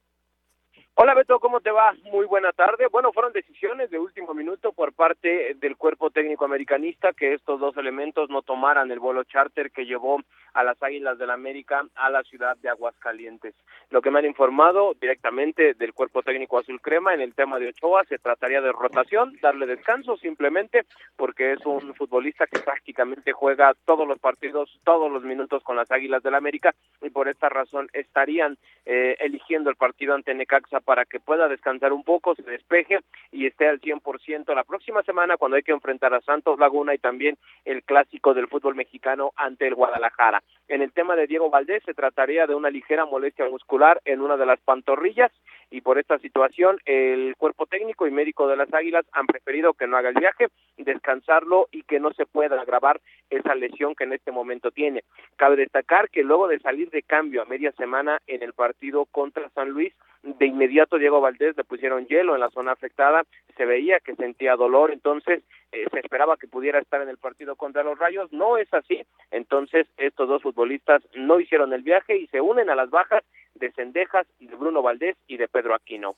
Hola 0.98 1.14
Beto, 1.14 1.42
¿cómo 1.42 1.60
te 1.60 1.72
va? 1.72 1.94
Muy 2.10 2.26
buena 2.26 2.54
tarde. 2.54 2.88
Bueno, 2.90 3.12
fueron 3.12 3.34
decisiones 3.34 3.90
de 3.90 4.00
último 4.00 4.34
minuto 4.34 4.72
por 4.72 4.94
parte 4.94 5.54
del 5.56 5.76
cuerpo 5.76 6.10
técnico 6.10 6.46
americanista 6.46 7.12
que 7.12 7.34
estos 7.34 7.60
dos 7.60 7.76
elementos 7.76 8.30
no 8.30 8.44
tomaran 8.44 8.90
el 8.90 9.02
vuelo 9.02 9.26
charter 9.26 9.72
que 9.72 9.86
llevó 9.86 10.22
a 10.54 10.64
las 10.64 10.82
Águilas 10.82 11.18
del 11.18 11.28
la 11.28 11.34
América 11.34 11.86
a 11.96 12.10
la 12.10 12.24
ciudad 12.24 12.56
de 12.62 12.70
Aguascalientes. 12.70 13.54
Lo 13.90 14.02
que 14.02 14.10
me 14.10 14.20
han 14.20 14.26
informado 14.26 14.94
directamente 14.94 15.74
del 15.74 15.94
cuerpo 15.94 16.24
técnico 16.24 16.60
azul 16.60 16.80
crema 16.80 17.14
en 17.14 17.20
el 17.20 17.34
tema 17.34 17.60
de 17.60 17.68
Ochoa 17.68 18.06
se 18.06 18.18
trataría 18.18 18.62
de 18.62 18.72
rotación, 18.72 19.38
darle 19.42 19.66
descanso 19.66 20.16
simplemente 20.16 20.86
porque 21.18 21.52
es 21.52 21.66
un 21.66 21.94
futbolista 21.96 22.48
que 22.48 22.60
prácticamente 22.60 23.34
juega 23.34 23.74
todos 23.84 24.08
los 24.08 24.20
partidos, 24.20 24.80
todos 24.86 25.12
los 25.12 25.24
minutos 25.24 25.62
con 25.62 25.76
las 25.76 25.92
Águilas 25.92 26.24
del 26.24 26.32
la 26.32 26.38
América 26.38 26.74
y 27.02 27.10
por 27.10 27.28
esta 27.28 27.50
razón 27.50 27.90
estarían 27.92 28.58
eh, 28.86 29.18
eligiendo 29.20 29.70
el 29.70 29.76
partido 29.76 30.14
ante 30.14 30.34
Necaxa 30.34 30.80
para 30.86 31.06
que 31.06 31.20
pueda 31.20 31.48
descansar 31.48 31.92
un 31.92 32.04
poco, 32.04 32.36
se 32.36 32.44
despeje 32.44 33.00
y 33.32 33.48
esté 33.48 33.68
al 33.68 33.82
100% 33.82 34.54
la 34.56 34.64
próxima 34.64 35.04
semana 35.04 35.38
cuando 35.38 35.58
hay 35.58 35.64
que 35.64 35.72
enfrentar 35.72 36.14
a 36.14 36.22
Santos 36.22 36.60
Laguna 36.60 36.94
y 36.94 37.00
también 37.00 37.38
el 37.66 37.84
clásico 37.84 38.34
del 38.34 38.48
fútbol 38.48 38.76
mexicano 38.76 39.32
ante 39.36 39.68
el 39.68 39.76
Guadalajara. 39.76 40.44
En 40.68 40.82
el 40.82 40.94
tema 40.94 41.16
de 41.16 41.28
Diego 41.28 41.50
Valdés 41.50 41.84
se 41.86 41.94
trataría 41.94 42.48
de 42.48 42.56
una 42.56 42.70
ligera 42.70 43.06
molestia 43.06 43.50
muscular 43.50 44.02
en 44.06 44.22
una 44.22 44.38
de 44.38 44.46
las 44.46 44.60
pantorrillas 44.62 45.32
y 45.72 45.82
por 45.82 45.98
esta 45.98 46.20
situación 46.20 46.80
el 46.86 47.36
cuerpo 47.38 47.66
técnico 47.66 48.08
y 48.08 48.12
médico 48.12 48.48
de 48.48 48.56
las 48.56 48.74
Águilas 48.74 49.06
han 49.12 49.26
preferido 49.26 49.74
que 49.74 49.88
no 49.88 49.98
haga 49.98 50.10
el 50.10 50.16
viaje, 50.16 50.48
descansarlo 50.78 51.68
y 51.72 51.84
que 51.84 52.00
no 52.00 52.14
se 52.14 52.26
pueda 52.26 52.62
agravar 52.62 53.02
esa 53.30 53.56
lesión 53.56 53.96
que 53.96 54.04
en 54.04 54.14
este 54.14 54.32
momento 54.32 54.72
tiene. 54.72 55.04
Cabe 55.36 55.56
destacar 55.56 56.10
que 56.10 56.24
luego 56.24 56.48
de 56.48 56.60
salir 56.60 56.90
de 56.90 57.04
cambio 57.04 57.42
a 57.42 57.46
media 57.46 57.72
semana 57.74 58.20
en 58.28 58.44
el 58.44 58.54
partido 58.54 59.06
contra 59.06 59.50
San 59.50 59.70
Luis, 59.70 59.94
de 60.26 60.46
inmediato 60.48 60.98
Diego 60.98 61.22
Valdés 61.22 61.56
le 61.56 61.64
pusieron 61.64 62.08
hielo 62.08 62.34
en 62.34 62.42
la 62.42 62.50
zona 62.50 62.72
afectada, 62.72 63.24
se 63.56 63.66
veía 63.66 64.00
que 64.00 64.16
sentía 64.16 64.56
dolor, 64.56 64.92
entonces 64.92 65.44
eh, 65.72 65.86
se 65.92 66.00
esperaba 66.00 66.36
que 66.38 66.48
pudiera 66.48 66.80
estar 66.80 67.02
en 67.02 67.10
el 67.10 67.18
partido 67.18 67.56
contra 67.56 67.84
los 67.84 67.98
Rayos, 67.98 68.32
no 68.34 68.58
es 68.58 68.68
así, 68.74 69.04
entonces 69.32 69.88
estos 69.98 70.28
dos 70.28 70.42
futbolistas 70.42 71.04
no 71.16 71.40
hicieron 71.40 71.74
el 71.74 71.84
viaje 71.84 72.18
y 72.18 72.28
se 72.28 72.42
unen 72.42 72.70
a 72.70 72.76
las 72.76 72.90
bajas 72.90 73.24
de 73.54 73.72
Cendejas, 73.72 74.26
de 74.40 74.56
Bruno 74.56 74.82
Valdés 74.82 75.16
y 75.28 75.38
de 75.38 75.48
Pedro 75.48 75.76
Aquino. 75.76 76.16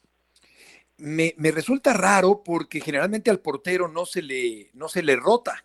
Me, 0.98 1.34
me, 1.38 1.52
resulta 1.52 1.94
raro 1.94 2.42
porque 2.44 2.80
generalmente 2.80 3.30
al 3.30 3.40
portero 3.40 3.88
no 3.88 4.06
se 4.06 4.24
le, 4.24 4.72
no 4.74 4.88
se 4.88 5.04
le 5.04 5.16
rota. 5.16 5.64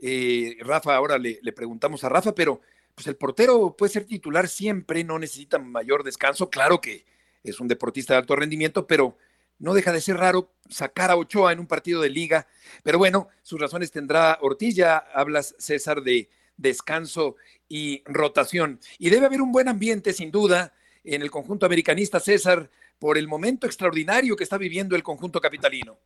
Eh, 0.00 0.56
Rafa, 0.60 0.94
ahora 0.94 1.18
le, 1.18 1.40
le, 1.42 1.52
preguntamos 1.52 2.04
a 2.04 2.08
Rafa, 2.08 2.34
pero 2.34 2.60
pues 2.94 3.06
el 3.06 3.16
portero 3.16 3.74
puede 3.76 3.92
ser 3.92 4.06
titular 4.06 4.48
siempre, 4.48 5.04
no 5.04 5.18
necesita 5.18 5.58
mayor 5.58 6.04
descanso. 6.04 6.48
Claro 6.48 6.80
que 6.80 7.04
es 7.50 7.60
un 7.60 7.68
deportista 7.68 8.14
de 8.14 8.18
alto 8.18 8.36
rendimiento, 8.36 8.86
pero 8.86 9.16
no 9.58 9.74
deja 9.74 9.92
de 9.92 10.00
ser 10.00 10.16
raro 10.18 10.52
sacar 10.68 11.10
a 11.10 11.16
Ochoa 11.16 11.52
en 11.52 11.60
un 11.60 11.66
partido 11.66 12.00
de 12.00 12.10
liga. 12.10 12.46
Pero 12.82 12.98
bueno, 12.98 13.28
sus 13.42 13.60
razones 13.60 13.90
tendrá 13.90 14.38
Ortiz, 14.40 14.74
ya 14.74 14.96
hablas, 14.96 15.54
César, 15.58 16.02
de 16.02 16.28
descanso 16.56 17.36
y 17.68 18.02
rotación. 18.06 18.80
Y 18.98 19.10
debe 19.10 19.26
haber 19.26 19.42
un 19.42 19.52
buen 19.52 19.68
ambiente, 19.68 20.12
sin 20.12 20.30
duda, 20.30 20.74
en 21.04 21.22
el 21.22 21.30
conjunto 21.30 21.66
americanista, 21.66 22.20
César, 22.20 22.70
por 22.98 23.18
el 23.18 23.28
momento 23.28 23.66
extraordinario 23.66 24.36
que 24.36 24.44
está 24.44 24.58
viviendo 24.58 24.96
el 24.96 25.02
conjunto 25.02 25.40
capitalino. 25.40 25.98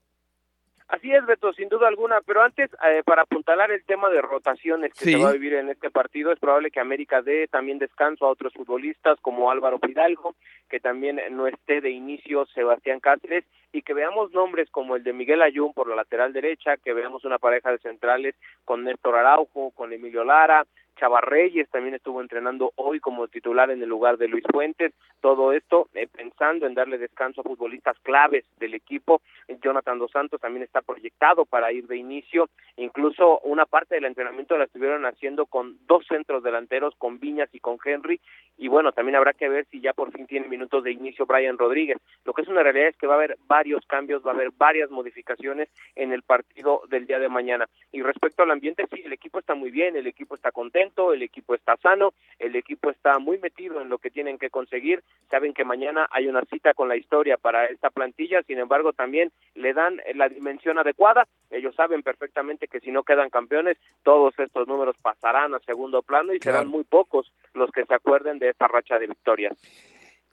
Así 0.90 1.14
es, 1.14 1.24
Beto, 1.24 1.52
sin 1.52 1.68
duda 1.68 1.86
alguna, 1.86 2.20
pero 2.20 2.42
antes, 2.42 2.68
eh, 2.84 3.02
para 3.04 3.22
apuntalar 3.22 3.70
el 3.70 3.84
tema 3.84 4.10
de 4.10 4.20
rotaciones 4.20 4.92
que 4.92 5.04
se 5.04 5.16
va 5.16 5.28
a 5.28 5.32
vivir 5.32 5.54
en 5.54 5.68
este 5.68 5.88
partido, 5.88 6.32
es 6.32 6.40
probable 6.40 6.72
que 6.72 6.80
América 6.80 7.22
dé 7.22 7.46
también 7.46 7.78
descanso 7.78 8.26
a 8.26 8.30
otros 8.30 8.52
futbolistas 8.52 9.20
como 9.20 9.52
Álvaro 9.52 9.78
Fidalgo, 9.78 10.34
que 10.68 10.80
también 10.80 11.20
no 11.30 11.46
esté 11.46 11.80
de 11.80 11.90
inicio 11.90 12.44
Sebastián 12.46 12.98
Cáceres, 12.98 13.44
y 13.72 13.82
que 13.82 13.94
veamos 13.94 14.32
nombres 14.32 14.68
como 14.70 14.96
el 14.96 15.04
de 15.04 15.12
Miguel 15.12 15.42
Ayun 15.42 15.72
por 15.72 15.88
la 15.88 15.94
lateral 15.94 16.32
derecha, 16.32 16.76
que 16.76 16.92
veamos 16.92 17.24
una 17.24 17.38
pareja 17.38 17.70
de 17.70 17.78
centrales 17.78 18.34
con 18.64 18.82
Néstor 18.82 19.14
Araujo, 19.14 19.70
con 19.70 19.92
Emilio 19.92 20.24
Lara, 20.24 20.66
Chavarreyes 20.96 21.68
también 21.70 21.94
estuvo 21.94 22.20
entrenando 22.20 22.72
hoy 22.76 23.00
como 23.00 23.28
titular 23.28 23.70
en 23.70 23.82
el 23.82 23.88
lugar 23.88 24.18
de 24.18 24.28
Luis 24.28 24.44
Fuentes. 24.50 24.92
Todo 25.20 25.52
esto 25.52 25.88
eh, 25.94 26.06
pensando 26.06 26.66
en 26.66 26.74
darle 26.74 26.98
descanso 26.98 27.40
a 27.40 27.44
futbolistas 27.44 27.98
claves 28.00 28.44
del 28.58 28.74
equipo. 28.74 29.22
Jonathan 29.62 29.98
Dos 29.98 30.10
Santos 30.10 30.40
también 30.40 30.62
está 30.62 30.82
proyectado 30.82 31.44
para 31.44 31.72
ir 31.72 31.86
de 31.86 31.96
inicio. 31.96 32.48
Incluso 32.76 33.40
una 33.40 33.66
parte 33.66 33.94
del 33.94 34.04
entrenamiento 34.04 34.56
la 34.56 34.64
estuvieron 34.64 35.04
haciendo 35.06 35.46
con 35.46 35.78
dos 35.86 36.06
centros 36.06 36.42
delanteros, 36.42 36.94
con 36.96 37.18
Viñas 37.18 37.48
y 37.52 37.60
con 37.60 37.78
Henry. 37.84 38.20
Y 38.56 38.68
bueno, 38.68 38.92
también 38.92 39.16
habrá 39.16 39.32
que 39.32 39.48
ver 39.48 39.66
si 39.70 39.80
ya 39.80 39.92
por 39.92 40.12
fin 40.12 40.26
tiene 40.26 40.48
minutos 40.48 40.84
de 40.84 40.92
inicio 40.92 41.26
Brian 41.26 41.58
Rodríguez. 41.58 41.98
Lo 42.24 42.32
que 42.32 42.42
es 42.42 42.48
una 42.48 42.62
realidad 42.62 42.88
es 42.88 42.96
que 42.96 43.06
va 43.06 43.14
a 43.14 43.16
haber 43.16 43.38
varios 43.46 43.84
cambios, 43.86 44.24
va 44.24 44.32
a 44.32 44.34
haber 44.34 44.50
varias 44.56 44.90
modificaciones 44.90 45.68
en 45.94 46.12
el 46.12 46.22
partido 46.22 46.82
del 46.88 47.06
día 47.06 47.18
de 47.18 47.28
mañana. 47.28 47.68
Y 47.92 48.02
respecto 48.02 48.42
al 48.42 48.50
ambiente, 48.50 48.86
sí, 48.92 49.02
el 49.04 49.12
equipo 49.12 49.38
está 49.38 49.54
muy 49.54 49.70
bien, 49.70 49.96
el 49.96 50.06
equipo 50.06 50.34
está 50.34 50.52
contento 50.52 50.79
el 51.12 51.22
equipo 51.22 51.54
está 51.54 51.76
sano, 51.76 52.14
el 52.38 52.56
equipo 52.56 52.90
está 52.90 53.18
muy 53.18 53.38
metido 53.38 53.80
en 53.80 53.88
lo 53.88 53.98
que 53.98 54.10
tienen 54.10 54.38
que 54.38 54.50
conseguir, 54.50 55.02
saben 55.30 55.52
que 55.52 55.64
mañana 55.64 56.08
hay 56.10 56.26
una 56.26 56.42
cita 56.44 56.74
con 56.74 56.88
la 56.88 56.96
historia 56.96 57.36
para 57.36 57.66
esta 57.66 57.90
plantilla, 57.90 58.42
sin 58.42 58.58
embargo 58.58 58.92
también 58.92 59.30
le 59.54 59.72
dan 59.72 60.00
la 60.14 60.28
dimensión 60.28 60.78
adecuada, 60.78 61.26
ellos 61.50 61.74
saben 61.74 62.02
perfectamente 62.02 62.68
que 62.68 62.80
si 62.80 62.90
no 62.90 63.02
quedan 63.02 63.30
campeones, 63.30 63.76
todos 64.02 64.32
estos 64.38 64.66
números 64.66 64.96
pasarán 65.02 65.54
a 65.54 65.60
segundo 65.60 66.02
plano 66.02 66.32
y 66.32 66.40
serán 66.40 66.68
muy 66.68 66.84
pocos 66.84 67.32
los 67.54 67.70
que 67.70 67.84
se 67.84 67.94
acuerden 67.94 68.38
de 68.38 68.50
esta 68.50 68.68
racha 68.68 68.98
de 68.98 69.06
victorias. 69.06 69.58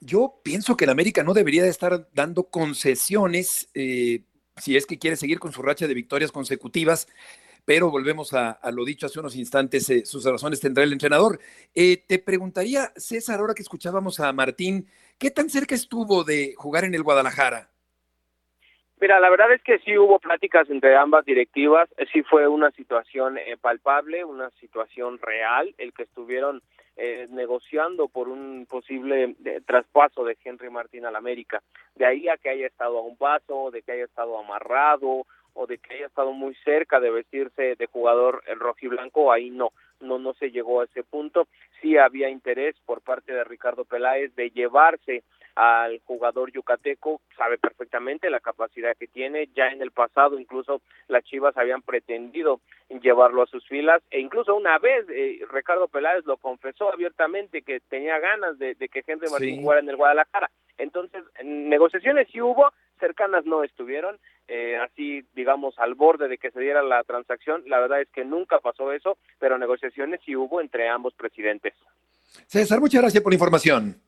Yo 0.00 0.40
pienso 0.44 0.76
que 0.76 0.84
el 0.84 0.90
América 0.90 1.24
no 1.24 1.34
debería 1.34 1.62
de 1.62 1.70
estar 1.70 2.08
dando 2.12 2.44
concesiones 2.44 3.68
eh, 3.74 4.20
si 4.56 4.76
es 4.76 4.86
que 4.86 4.98
quiere 4.98 5.16
seguir 5.16 5.40
con 5.40 5.52
su 5.52 5.62
racha 5.62 5.86
de 5.86 5.94
victorias 5.94 6.32
consecutivas 6.32 7.08
pero 7.68 7.90
volvemos 7.90 8.32
a, 8.32 8.58
lo 8.72 8.82
dicho 8.82 9.04
hace 9.04 9.20
unos 9.20 9.36
instantes, 9.36 9.90
eh, 9.90 10.06
sus 10.06 10.24
razones 10.24 10.58
tendrá 10.58 10.84
el 10.84 10.92
entrenador. 10.94 11.38
Eh, 11.74 12.02
te 12.08 12.18
preguntaría, 12.18 12.86
César, 12.96 13.40
ahora 13.40 13.52
que 13.52 13.60
escuchábamos 13.60 14.20
a 14.20 14.32
Martín, 14.32 14.86
¿qué 15.18 15.30
tan 15.30 15.50
cerca 15.50 15.74
estuvo 15.74 16.24
de 16.24 16.54
jugar 16.56 16.84
en 16.84 16.94
el 16.94 17.02
Guadalajara? 17.02 17.68
Mira, 18.98 19.20
la 19.20 19.28
verdad 19.28 19.52
es 19.52 19.62
que 19.62 19.80
sí 19.80 19.98
hubo 19.98 20.18
pláticas 20.18 20.70
entre 20.70 20.96
ambas 20.96 21.26
directivas, 21.26 21.90
eh, 21.98 22.06
sí 22.10 22.22
fue 22.22 22.48
una 22.48 22.70
situación 22.70 23.36
palpable, 23.60 24.24
una 24.24 24.48
situación 24.60 25.18
real, 25.18 25.74
el 25.76 25.92
que 25.92 26.04
estuvieron 26.04 26.62
negociando 27.28 28.08
por 28.08 28.28
un 28.28 28.66
posible 28.68 29.36
traspaso 29.66 30.24
de 30.24 30.36
Henry 30.42 30.68
Martín 30.68 31.06
al 31.06 31.14
América. 31.14 31.62
De 31.94 32.04
ahí 32.04 32.28
a 32.28 32.36
que 32.38 32.48
haya 32.48 32.66
estado 32.66 32.98
a 32.98 33.02
un 33.02 33.16
paso, 33.16 33.70
de 33.70 33.82
que 33.82 33.92
haya 33.92 34.04
estado 34.04 34.36
amarrado, 34.36 35.24
o 35.58 35.66
de 35.66 35.78
que 35.78 35.94
haya 35.94 36.06
estado 36.06 36.32
muy 36.32 36.54
cerca 36.64 37.00
de 37.00 37.10
vestirse 37.10 37.74
de 37.74 37.86
jugador 37.86 38.42
rojiblanco, 38.58 39.32
ahí 39.32 39.50
no. 39.50 39.72
no, 40.00 40.18
no 40.18 40.32
se 40.34 40.50
llegó 40.52 40.80
a 40.80 40.84
ese 40.84 41.02
punto. 41.02 41.48
Sí 41.82 41.96
había 41.96 42.30
interés 42.30 42.76
por 42.86 43.00
parte 43.00 43.32
de 43.32 43.42
Ricardo 43.42 43.84
Peláez 43.84 44.34
de 44.36 44.50
llevarse 44.50 45.24
al 45.56 45.98
jugador 46.04 46.52
yucateco, 46.52 47.20
sabe 47.36 47.58
perfectamente 47.58 48.30
la 48.30 48.38
capacidad 48.38 48.96
que 48.96 49.08
tiene, 49.08 49.48
ya 49.56 49.66
en 49.66 49.82
el 49.82 49.90
pasado 49.90 50.38
incluso 50.38 50.80
las 51.08 51.24
Chivas 51.24 51.56
habían 51.56 51.82
pretendido 51.82 52.60
llevarlo 53.02 53.42
a 53.42 53.46
sus 53.46 53.66
filas 53.66 54.00
e 54.12 54.20
incluso 54.20 54.54
una 54.54 54.78
vez 54.78 55.04
eh, 55.10 55.40
Ricardo 55.50 55.88
Peláez 55.88 56.24
lo 56.26 56.36
confesó 56.36 56.92
abiertamente 56.92 57.62
que 57.62 57.80
tenía 57.80 58.20
ganas 58.20 58.56
de, 58.60 58.76
que 58.76 59.02
Henry 59.04 59.28
Martín 59.28 59.60
jugara 59.60 59.80
en 59.80 59.88
el 59.88 59.96
Guadalajara. 59.96 60.48
Entonces, 60.78 61.24
negociaciones 61.42 62.28
sí 62.30 62.40
hubo, 62.40 62.72
cercanas 62.98 63.44
no 63.44 63.64
estuvieron, 63.64 64.18
eh, 64.46 64.76
así 64.76 65.24
digamos 65.34 65.78
al 65.78 65.94
borde 65.94 66.28
de 66.28 66.38
que 66.38 66.50
se 66.50 66.60
diera 66.60 66.82
la 66.82 67.02
transacción, 67.04 67.62
la 67.66 67.80
verdad 67.80 68.00
es 68.00 68.08
que 68.10 68.24
nunca 68.24 68.58
pasó 68.58 68.92
eso, 68.92 69.18
pero 69.38 69.58
negociaciones 69.58 70.20
sí 70.24 70.36
hubo 70.36 70.60
entre 70.60 70.88
ambos 70.88 71.14
presidentes. 71.14 71.74
César, 72.46 72.80
muchas 72.80 73.00
gracias 73.00 73.22
por 73.22 73.32
la 73.32 73.36
información. 73.36 74.00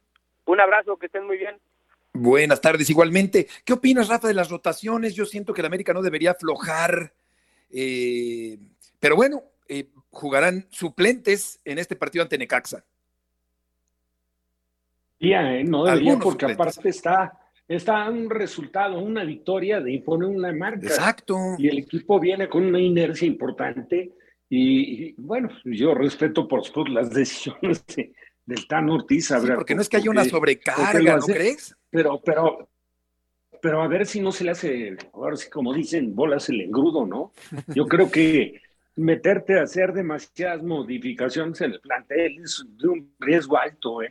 Un 0.46 0.60
abrazo, 0.60 0.96
que 0.96 1.06
estén 1.06 1.26
muy 1.26 1.38
bien. 1.38 1.56
Buenas 2.12 2.60
tardes, 2.60 2.90
igualmente. 2.90 3.46
¿Qué 3.64 3.72
opinas, 3.72 4.08
Rafa, 4.08 4.28
de 4.28 4.34
las 4.34 4.50
rotaciones? 4.50 5.14
Yo 5.14 5.24
siento 5.24 5.54
que 5.54 5.60
el 5.60 5.66
América 5.66 5.92
no 5.92 6.02
debería 6.02 6.32
aflojar, 6.32 7.12
eh, 7.72 8.58
pero 8.98 9.16
bueno, 9.16 9.42
eh, 9.68 9.88
jugarán 10.10 10.66
suplentes 10.70 11.60
en 11.64 11.78
este 11.78 11.94
partido 11.94 12.22
ante 12.22 12.36
Necaxa. 12.36 12.84
Ya, 15.20 15.54
¿eh? 15.54 15.64
no 15.64 15.84
debería, 15.84 16.18
porque 16.18 16.46
aparte 16.46 16.88
está, 16.88 17.38
está 17.76 18.10
un 18.10 18.28
resultado, 18.28 18.98
una 18.98 19.24
victoria 19.24 19.80
de 19.80 19.92
imponer 19.92 20.28
una 20.28 20.52
marca. 20.52 20.88
Exacto. 20.88 21.36
Y 21.56 21.68
el 21.68 21.78
equipo 21.78 22.18
viene 22.18 22.48
con 22.48 22.64
una 22.64 22.80
inercia 22.80 23.26
importante. 23.26 24.12
Y, 24.48 25.12
bueno, 25.12 25.48
yo 25.64 25.94
respeto 25.94 26.48
por 26.48 26.64
supuesto 26.64 26.92
las 26.92 27.10
decisiones 27.14 27.84
del 28.44 28.66
Tan 28.66 28.90
Ortiz. 28.90 29.28
Sí, 29.28 29.34
porque 29.54 29.76
no 29.76 29.82
es 29.82 29.88
que 29.88 29.98
haya 29.98 30.10
una 30.10 30.24
sobrecarga, 30.24 31.18
¿no 31.18 31.26
crees? 31.26 31.76
Pero, 31.90 32.20
pero, 32.24 32.68
pero 33.62 33.82
a 33.82 33.88
ver 33.88 34.04
si 34.04 34.20
no 34.20 34.32
se 34.32 34.44
le 34.44 34.50
hace, 34.50 34.96
ahora 35.12 35.36
sí 35.36 35.48
como 35.48 35.72
dicen, 35.72 36.14
bolas 36.14 36.48
el 36.48 36.60
engrudo, 36.62 37.06
¿no? 37.06 37.32
Yo 37.68 37.86
creo 37.86 38.10
que 38.10 38.60
meterte 38.96 39.60
a 39.60 39.62
hacer 39.62 39.92
demasiadas 39.92 40.64
modificaciones 40.64 41.60
en 41.60 41.72
el 41.72 41.80
plantel 41.80 42.42
es 42.42 42.64
de 42.66 42.88
un 42.88 43.14
riesgo 43.20 43.56
alto, 43.56 44.02
¿eh? 44.02 44.08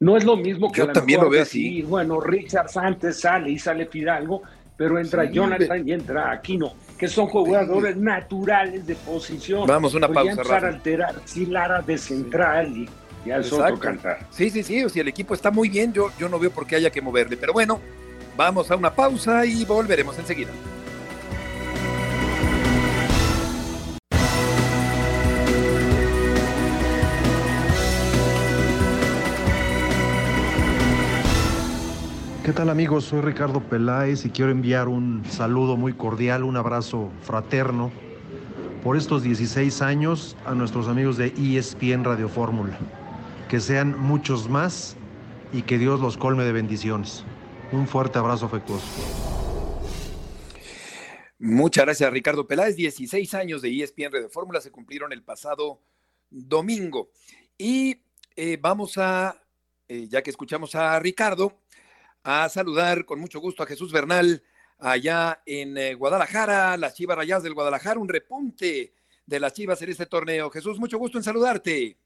No 0.00 0.16
es 0.16 0.24
lo 0.24 0.34
mismo 0.34 0.72
que 0.72 0.78
Yo 0.78 0.90
también 0.90 1.20
lo 1.20 1.28
veo 1.28 1.42
así. 1.42 1.82
Bueno, 1.82 2.20
Richard 2.20 2.70
Sánchez 2.70 3.20
sale 3.20 3.50
y 3.50 3.58
sale 3.58 3.84
Fidalgo, 3.84 4.42
pero 4.74 4.98
entra 4.98 5.30
Jonathan 5.30 5.86
y 5.86 5.92
entra 5.92 6.30
Aquino, 6.32 6.72
que 6.98 7.06
son 7.06 7.26
jugadores 7.26 7.98
naturales 7.98 8.86
de 8.86 8.94
posición. 8.94 9.66
Vamos, 9.66 9.92
una 9.92 10.08
pausa. 10.08 10.42
Para 10.42 10.68
alterar 10.68 11.16
si 11.26 11.44
Lara 11.44 11.82
de 11.82 11.98
central 11.98 12.74
y 12.74 12.88
ya 13.26 13.36
es 13.36 13.52
otro 13.52 13.78
cantar. 13.78 14.26
Sí, 14.30 14.48
sí, 14.48 14.62
sí, 14.62 14.82
o 14.82 14.88
si 14.88 15.00
el 15.00 15.08
equipo 15.08 15.34
está 15.34 15.50
muy 15.50 15.68
bien, 15.68 15.92
yo, 15.92 16.10
yo 16.18 16.30
no 16.30 16.38
veo 16.38 16.50
por 16.50 16.66
qué 16.66 16.76
haya 16.76 16.88
que 16.88 17.02
moverle. 17.02 17.36
Pero 17.36 17.52
bueno, 17.52 17.78
vamos 18.38 18.70
a 18.70 18.76
una 18.76 18.94
pausa 18.94 19.44
y 19.44 19.66
volveremos 19.66 20.18
enseguida. 20.18 20.50
¿Qué 32.50 32.56
tal 32.56 32.68
amigos? 32.68 33.04
Soy 33.04 33.20
Ricardo 33.20 33.60
Peláez 33.60 34.24
y 34.24 34.30
quiero 34.30 34.50
enviar 34.50 34.88
un 34.88 35.24
saludo 35.24 35.76
muy 35.76 35.92
cordial, 35.92 36.42
un 36.42 36.56
abrazo 36.56 37.12
fraterno 37.22 37.92
por 38.82 38.96
estos 38.96 39.22
16 39.22 39.80
años 39.82 40.36
a 40.44 40.52
nuestros 40.56 40.88
amigos 40.88 41.16
de 41.16 41.26
ESPN 41.26 42.02
Radio 42.02 42.28
Fórmula. 42.28 42.76
Que 43.48 43.60
sean 43.60 43.96
muchos 43.96 44.48
más 44.48 44.96
y 45.52 45.62
que 45.62 45.78
Dios 45.78 46.00
los 46.00 46.16
colme 46.16 46.42
de 46.42 46.50
bendiciones. 46.50 47.22
Un 47.70 47.86
fuerte 47.86 48.18
abrazo 48.18 48.46
afectuoso. 48.46 48.84
Muchas 51.38 51.84
gracias 51.84 52.12
Ricardo 52.12 52.48
Peláez. 52.48 52.74
16 52.74 53.32
años 53.34 53.62
de 53.62 53.80
ESPN 53.80 54.10
Radio 54.10 54.28
Fórmula 54.28 54.60
se 54.60 54.72
cumplieron 54.72 55.12
el 55.12 55.22
pasado 55.22 55.82
domingo. 56.28 57.12
Y 57.56 58.02
eh, 58.34 58.58
vamos 58.60 58.98
a, 58.98 59.40
eh, 59.86 60.08
ya 60.08 60.20
que 60.20 60.30
escuchamos 60.30 60.74
a 60.74 60.98
Ricardo, 60.98 61.59
a 62.22 62.48
saludar 62.48 63.04
con 63.04 63.20
mucho 63.20 63.40
gusto 63.40 63.62
a 63.62 63.66
Jesús 63.66 63.92
Bernal 63.92 64.42
allá 64.78 65.40
en 65.46 65.76
eh, 65.76 65.94
Guadalajara, 65.94 66.76
las 66.76 66.94
Chivas 66.94 67.16
Rayadas 67.16 67.42
del 67.42 67.54
Guadalajara, 67.54 68.00
un 68.00 68.08
repunte 68.08 68.92
de 69.26 69.40
las 69.40 69.52
Chivas 69.52 69.80
en 69.82 69.90
este 69.90 70.06
torneo. 70.06 70.50
Jesús, 70.50 70.78
mucho 70.78 70.98
gusto 70.98 71.18
en 71.18 71.24
saludarte. 71.24 71.96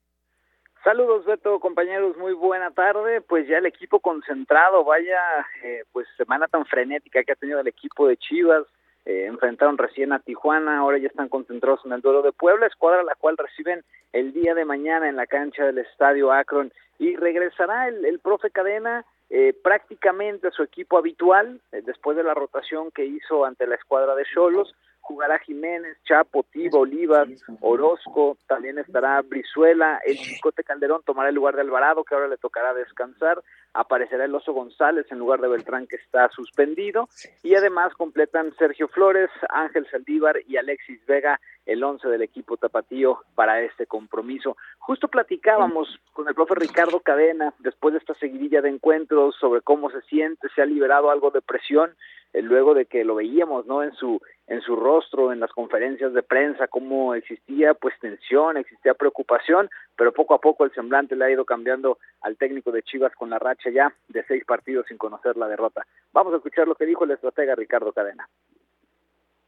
Saludos 0.82 1.24
Beto, 1.24 1.60
compañeros, 1.60 2.16
muy 2.18 2.34
buena 2.34 2.70
tarde. 2.70 3.22
Pues 3.22 3.48
ya 3.48 3.58
el 3.58 3.66
equipo 3.66 4.00
concentrado, 4.00 4.84
vaya, 4.84 5.18
eh, 5.62 5.84
pues 5.92 6.06
semana 6.16 6.46
tan 6.46 6.66
frenética 6.66 7.24
que 7.24 7.32
ha 7.32 7.36
tenido 7.36 7.60
el 7.60 7.68
equipo 7.68 8.06
de 8.06 8.18
Chivas. 8.18 8.66
Eh, 9.06 9.26
enfrentaron 9.26 9.78
recién 9.78 10.12
a 10.12 10.18
Tijuana, 10.18 10.78
ahora 10.78 10.98
ya 10.98 11.08
están 11.08 11.28
concentrados 11.28 11.80
en 11.84 11.92
el 11.92 12.00
duelo 12.00 12.22
de 12.22 12.32
Puebla, 12.32 12.66
escuadra 12.66 13.02
la 13.02 13.14
cual 13.14 13.36
reciben 13.36 13.82
el 14.12 14.32
día 14.32 14.54
de 14.54 14.64
mañana 14.64 15.08
en 15.08 15.16
la 15.16 15.26
cancha 15.26 15.64
del 15.64 15.78
Estadio 15.78 16.32
Akron 16.32 16.72
y 16.98 17.14
regresará 17.16 17.88
el, 17.88 18.04
el 18.06 18.18
profe 18.18 18.50
Cadena 18.50 19.04
eh, 19.30 19.54
prácticamente 19.62 20.50
su 20.50 20.62
equipo 20.62 20.98
habitual, 20.98 21.60
eh, 21.72 21.82
después 21.84 22.16
de 22.16 22.24
la 22.24 22.34
rotación 22.34 22.90
que 22.90 23.04
hizo 23.04 23.44
ante 23.44 23.66
la 23.66 23.74
escuadra 23.74 24.14
de 24.14 24.24
Cholos, 24.32 24.74
jugará 25.04 25.38
Jiménez, 25.38 25.98
Chapo, 26.04 26.44
Tiba, 26.44 26.78
Olivas, 26.78 27.28
Orozco, 27.60 28.38
también 28.46 28.78
estará 28.78 29.20
Brizuela, 29.20 30.00
el 30.04 30.16
Chicote 30.16 30.64
Calderón 30.64 31.02
tomará 31.04 31.28
el 31.28 31.34
lugar 31.34 31.54
de 31.54 31.60
Alvarado, 31.60 32.04
que 32.04 32.14
ahora 32.14 32.28
le 32.28 32.38
tocará 32.38 32.72
descansar, 32.72 33.42
aparecerá 33.74 34.24
el 34.24 34.34
Oso 34.34 34.54
González 34.54 35.04
en 35.10 35.18
lugar 35.18 35.40
de 35.40 35.48
Beltrán, 35.48 35.86
que 35.86 35.96
está 35.96 36.30
suspendido, 36.30 37.08
y 37.42 37.54
además 37.54 37.92
completan 37.94 38.54
Sergio 38.56 38.88
Flores, 38.88 39.28
Ángel 39.50 39.86
Saldívar 39.90 40.36
y 40.46 40.56
Alexis 40.56 41.04
Vega, 41.04 41.38
el 41.66 41.82
once 41.82 42.08
del 42.08 42.22
equipo 42.22 42.56
tapatío 42.56 43.20
para 43.34 43.62
este 43.62 43.86
compromiso. 43.86 44.56
Justo 44.78 45.08
platicábamos 45.08 45.88
con 46.12 46.28
el 46.28 46.34
profe 46.34 46.54
Ricardo 46.54 47.00
Cadena, 47.00 47.54
después 47.58 47.92
de 47.92 47.98
esta 47.98 48.14
seguidilla 48.14 48.60
de 48.60 48.70
encuentros, 48.70 49.34
sobre 49.36 49.60
cómo 49.62 49.90
se 49.90 50.02
siente, 50.02 50.48
se 50.54 50.62
ha 50.62 50.66
liberado 50.66 51.10
algo 51.10 51.30
de 51.30 51.42
presión, 51.42 51.94
eh, 52.32 52.42
luego 52.42 52.74
de 52.74 52.86
que 52.86 53.04
lo 53.04 53.14
veíamos, 53.14 53.66
¿no? 53.66 53.82
En 53.82 53.92
su 53.92 54.20
en 54.46 54.60
su 54.60 54.76
rostro, 54.76 55.32
en 55.32 55.40
las 55.40 55.50
conferencias 55.52 56.12
de 56.12 56.22
prensa, 56.22 56.66
cómo 56.68 57.14
existía 57.14 57.72
pues 57.72 57.94
tensión, 58.00 58.58
existía 58.58 58.92
preocupación, 58.92 59.70
pero 59.96 60.12
poco 60.12 60.34
a 60.34 60.38
poco 60.38 60.64
el 60.64 60.72
semblante 60.72 61.16
le 61.16 61.24
ha 61.24 61.30
ido 61.30 61.46
cambiando 61.46 61.98
al 62.20 62.36
técnico 62.36 62.70
de 62.70 62.82
Chivas 62.82 63.14
con 63.14 63.30
la 63.30 63.38
racha 63.38 63.70
ya 63.70 63.94
de 64.08 64.22
seis 64.24 64.44
partidos 64.44 64.86
sin 64.88 64.98
conocer 64.98 65.36
la 65.36 65.48
derrota. 65.48 65.86
Vamos 66.12 66.34
a 66.34 66.36
escuchar 66.36 66.68
lo 66.68 66.74
que 66.74 66.84
dijo 66.84 67.04
el 67.04 67.12
estratega 67.12 67.54
Ricardo 67.54 67.92
Cadena. 67.92 68.28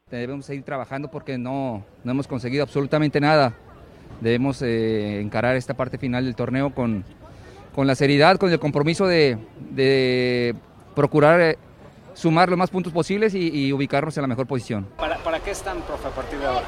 Debemos 0.08 0.46
seguir 0.46 0.62
trabajando 0.62 1.10
porque 1.10 1.36
no, 1.36 1.84
no 2.04 2.12
hemos 2.12 2.28
conseguido 2.28 2.62
absolutamente 2.62 3.18
nada. 3.18 3.54
Debemos 4.20 4.62
eh, 4.62 5.20
encarar 5.20 5.56
esta 5.56 5.74
parte 5.74 5.98
final 5.98 6.24
del 6.24 6.36
torneo 6.36 6.72
con, 6.72 7.02
con 7.74 7.88
la 7.88 7.96
seriedad, 7.96 8.36
con 8.36 8.52
el 8.52 8.60
compromiso 8.60 9.08
de, 9.08 9.36
de 9.72 10.54
procurar 10.94 11.40
eh, 11.40 11.58
sumar 12.14 12.48
los 12.48 12.56
más 12.56 12.70
puntos 12.70 12.92
posibles 12.92 13.34
y, 13.34 13.72
ubicarnos 13.72 14.16
en 14.16 14.22
la 14.22 14.28
mejor 14.28 14.46
posición. 14.46 14.86
¿Para, 14.96 15.16
¿Para, 15.16 15.40
qué 15.40 15.50
están, 15.50 15.80
profe, 15.82 16.06
a 16.06 16.12
partir 16.12 16.38
de 16.38 16.46
ahora? 16.46 16.66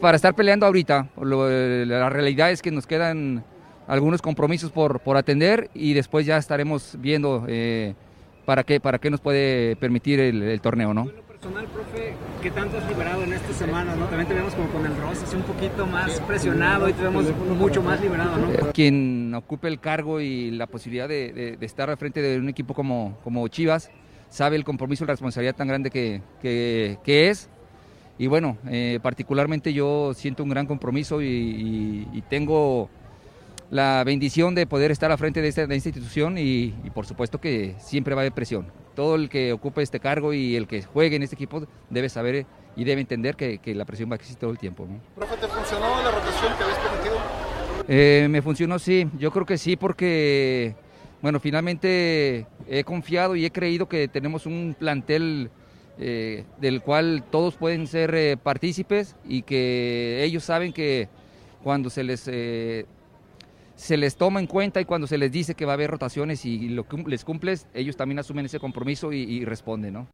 Para 0.00 0.16
estar 0.16 0.34
peleando 0.34 0.66
ahorita. 0.66 1.10
la 1.20 2.10
realidad 2.10 2.50
es 2.50 2.60
que 2.60 2.72
nos 2.72 2.88
quedan 2.88 3.44
algunos 3.86 4.20
compromisos 4.20 4.72
por, 4.72 4.98
por 4.98 5.16
atender 5.16 5.70
y 5.74 5.92
después 5.92 6.26
ya 6.26 6.38
estaremos 6.38 6.96
viendo 6.98 7.44
eh, 7.46 7.94
para, 8.44 8.64
qué, 8.64 8.80
para 8.80 8.98
qué 8.98 9.10
nos 9.10 9.20
puede 9.20 9.76
permitir 9.76 10.18
el, 10.18 10.60
torneo, 10.60 10.92
¿no? 10.92 11.29
Personal, 11.40 11.66
profe, 11.68 12.14
¿qué 12.42 12.50
tanto 12.50 12.76
has 12.76 12.86
liberado 12.86 13.22
en 13.22 13.32
esta 13.32 13.52
semana? 13.54 13.96
¿no? 13.96 14.06
También 14.06 14.28
te 14.28 14.34
vemos 14.34 14.54
como 14.54 14.68
con 14.68 14.84
el 14.84 14.94
Rosas 14.96 15.32
un 15.32 15.42
poquito 15.42 15.86
más 15.86 16.20
presionado 16.20 16.86
y 16.86 16.92
te 16.92 17.02
vemos 17.02 17.24
mucho 17.58 17.82
más 17.82 17.98
liberado, 17.98 18.36
¿no? 18.36 18.72
Quien 18.72 19.34
ocupe 19.34 19.68
el 19.68 19.80
cargo 19.80 20.20
y 20.20 20.50
la 20.50 20.66
posibilidad 20.66 21.08
de, 21.08 21.56
de 21.58 21.66
estar 21.66 21.88
al 21.88 21.96
frente 21.96 22.20
de 22.20 22.38
un 22.38 22.50
equipo 22.50 22.74
como, 22.74 23.16
como 23.24 23.48
Chivas, 23.48 23.90
sabe 24.28 24.56
el 24.56 24.64
compromiso 24.64 25.04
y 25.04 25.06
la 25.06 25.14
responsabilidad 25.14 25.56
tan 25.56 25.68
grande 25.68 25.90
que, 25.90 26.20
que, 26.42 27.30
es. 27.30 27.48
Y 28.18 28.26
bueno, 28.26 28.58
eh, 28.68 28.98
particularmente 29.02 29.72
yo 29.72 30.12
siento 30.12 30.42
un 30.42 30.50
gran 30.50 30.66
compromiso 30.66 31.22
y, 31.22 32.22
tengo 32.28 32.90
la 33.70 34.04
bendición 34.04 34.54
de 34.54 34.66
poder 34.66 34.90
estar 34.90 35.10
al 35.10 35.16
frente 35.16 35.40
de 35.40 35.48
esta, 35.48 35.66
de 35.66 35.74
esta 35.74 35.88
institución 35.88 36.36
y, 36.36 36.74
por 36.92 37.06
supuesto 37.06 37.40
que 37.40 37.76
siempre 37.78 38.14
va 38.14 38.20
a 38.20 38.24
haber 38.24 38.32
presión. 38.32 38.66
Todo 38.94 39.14
el 39.14 39.28
que 39.28 39.52
ocupe 39.52 39.82
este 39.82 40.00
cargo 40.00 40.32
y 40.32 40.56
el 40.56 40.66
que 40.66 40.82
juegue 40.82 41.16
en 41.16 41.22
este 41.22 41.34
equipo 41.34 41.66
debe 41.88 42.08
saber 42.08 42.46
y 42.76 42.84
debe 42.84 43.00
entender 43.00 43.36
que, 43.36 43.58
que 43.58 43.74
la 43.74 43.84
presión 43.84 44.10
va 44.10 44.14
a 44.14 44.16
existir 44.16 44.38
todo 44.38 44.50
el 44.50 44.58
tiempo. 44.58 44.86
¿Profe, 45.16 45.36
te 45.36 45.48
funcionó 45.48 46.02
la 46.02 46.10
rotación 46.10 46.56
que 46.56 46.64
habías 46.64 46.78
permitido? 46.78 47.16
Eh, 47.88 48.28
me 48.30 48.42
funcionó, 48.42 48.78
sí. 48.78 49.08
Yo 49.18 49.30
creo 49.30 49.46
que 49.46 49.58
sí 49.58 49.76
porque 49.76 50.74
bueno, 51.22 51.38
finalmente 51.38 52.46
he 52.68 52.84
confiado 52.84 53.36
y 53.36 53.44
he 53.44 53.50
creído 53.50 53.88
que 53.88 54.08
tenemos 54.08 54.46
un 54.46 54.74
plantel 54.78 55.50
eh, 55.98 56.44
del 56.58 56.80
cual 56.80 57.24
todos 57.30 57.56
pueden 57.56 57.86
ser 57.86 58.14
eh, 58.14 58.38
partícipes 58.42 59.16
y 59.28 59.42
que 59.42 60.24
ellos 60.24 60.44
saben 60.44 60.72
que, 60.72 61.08
cuando 61.62 61.90
se 61.90 62.04
les, 62.04 62.26
eh, 62.26 62.86
se 63.80 63.96
les 63.96 64.16
toma 64.16 64.40
en 64.40 64.46
cuenta 64.46 64.78
y 64.80 64.84
cuando 64.84 65.06
se 65.06 65.16
les 65.16 65.32
dice 65.32 65.54
que 65.54 65.64
va 65.64 65.72
a 65.72 65.74
haber 65.74 65.90
rotaciones 65.90 66.44
y 66.44 66.68
lo 66.68 66.86
les 67.06 67.24
cumples, 67.24 67.66
ellos 67.72 67.96
también 67.96 68.18
asumen 68.18 68.44
ese 68.44 68.60
compromiso 68.60 69.10
y, 69.10 69.22
y 69.22 69.44
responden, 69.46 69.94
¿no? 69.94 70.08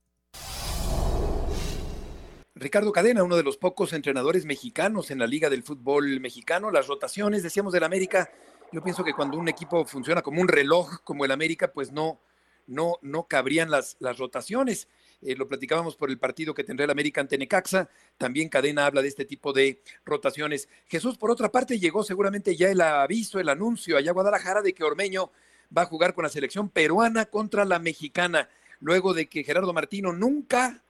Ricardo 2.55 2.93
Cadena, 2.93 3.25
uno 3.25 3.37
de 3.37 3.43
los 3.43 3.57
pocos 3.57 3.93
entrenadores 3.93 4.47
mexicanos 4.47 5.11
en 5.11 5.19
la 5.19 5.27
Liga 5.27 5.51
del 5.51 5.65
Fútbol 5.65 6.21
Mexicano, 6.21 6.71
las 6.71 6.87
rotaciones, 6.87 7.43
decíamos 7.43 7.73
del 7.73 7.83
América, 7.83 8.31
yo 8.73 8.83
pienso 8.83 9.03
que 9.03 9.13
cuando 9.13 9.37
un 9.37 9.49
equipo 9.49 9.85
funciona 9.85 10.23
como 10.23 10.41
un 10.41 10.49
reloj 10.49 11.01
como 11.03 11.25
el 11.25 11.33
América, 11.33 11.73
pues 11.73 11.91
no, 11.91 12.21
no, 12.69 12.95
no 13.03 13.25
cabrían 13.25 13.71
las, 13.71 13.97
las 13.99 14.17
rotaciones. 14.19 14.89
Eh, 15.23 15.35
lo 15.35 15.49
platicábamos 15.49 15.97
por 15.97 16.11
el 16.11 16.19
partido 16.19 16.55
que 16.55 16.65
tendrá 16.65 16.85
el 16.85 16.91
América 16.91 17.21
ante 17.21 17.39
Necaxa, 17.39 17.89
también 18.19 18.49
Cadena 18.49 18.87
habla 18.87 19.03
de 19.03 19.09
este 19.09 19.25
tipo 19.25 19.53
de 19.53 19.81
rotaciones. 20.05 20.69
Jesús, 20.87 21.17
por 21.17 21.31
otra 21.31 21.51
parte, 21.51 21.79
llegó 21.79 22.05
seguramente 22.05 22.55
ya 22.55 22.71
el 22.71 22.81
aviso, 22.81 23.41
el 23.41 23.49
anuncio 23.49 23.97
allá 23.97 24.11
a 24.11 24.15
Guadalajara 24.15 24.63
de 24.63 24.75
que 24.75 24.85
Ormeño 24.85 25.31
va 25.77 25.83
a 25.83 25.87
jugar 25.87 26.15
con 26.15 26.25
la 26.25 26.29
selección 26.29 26.69
peruana 26.69 27.27
contra 27.27 27.65
la 27.65 27.79
mexicana, 27.79 28.49
luego 28.81 29.15
de 29.15 29.29
que 29.29 29.43
Gerardo 29.43 29.73
Martino 29.73 30.13
nunca 30.13 30.83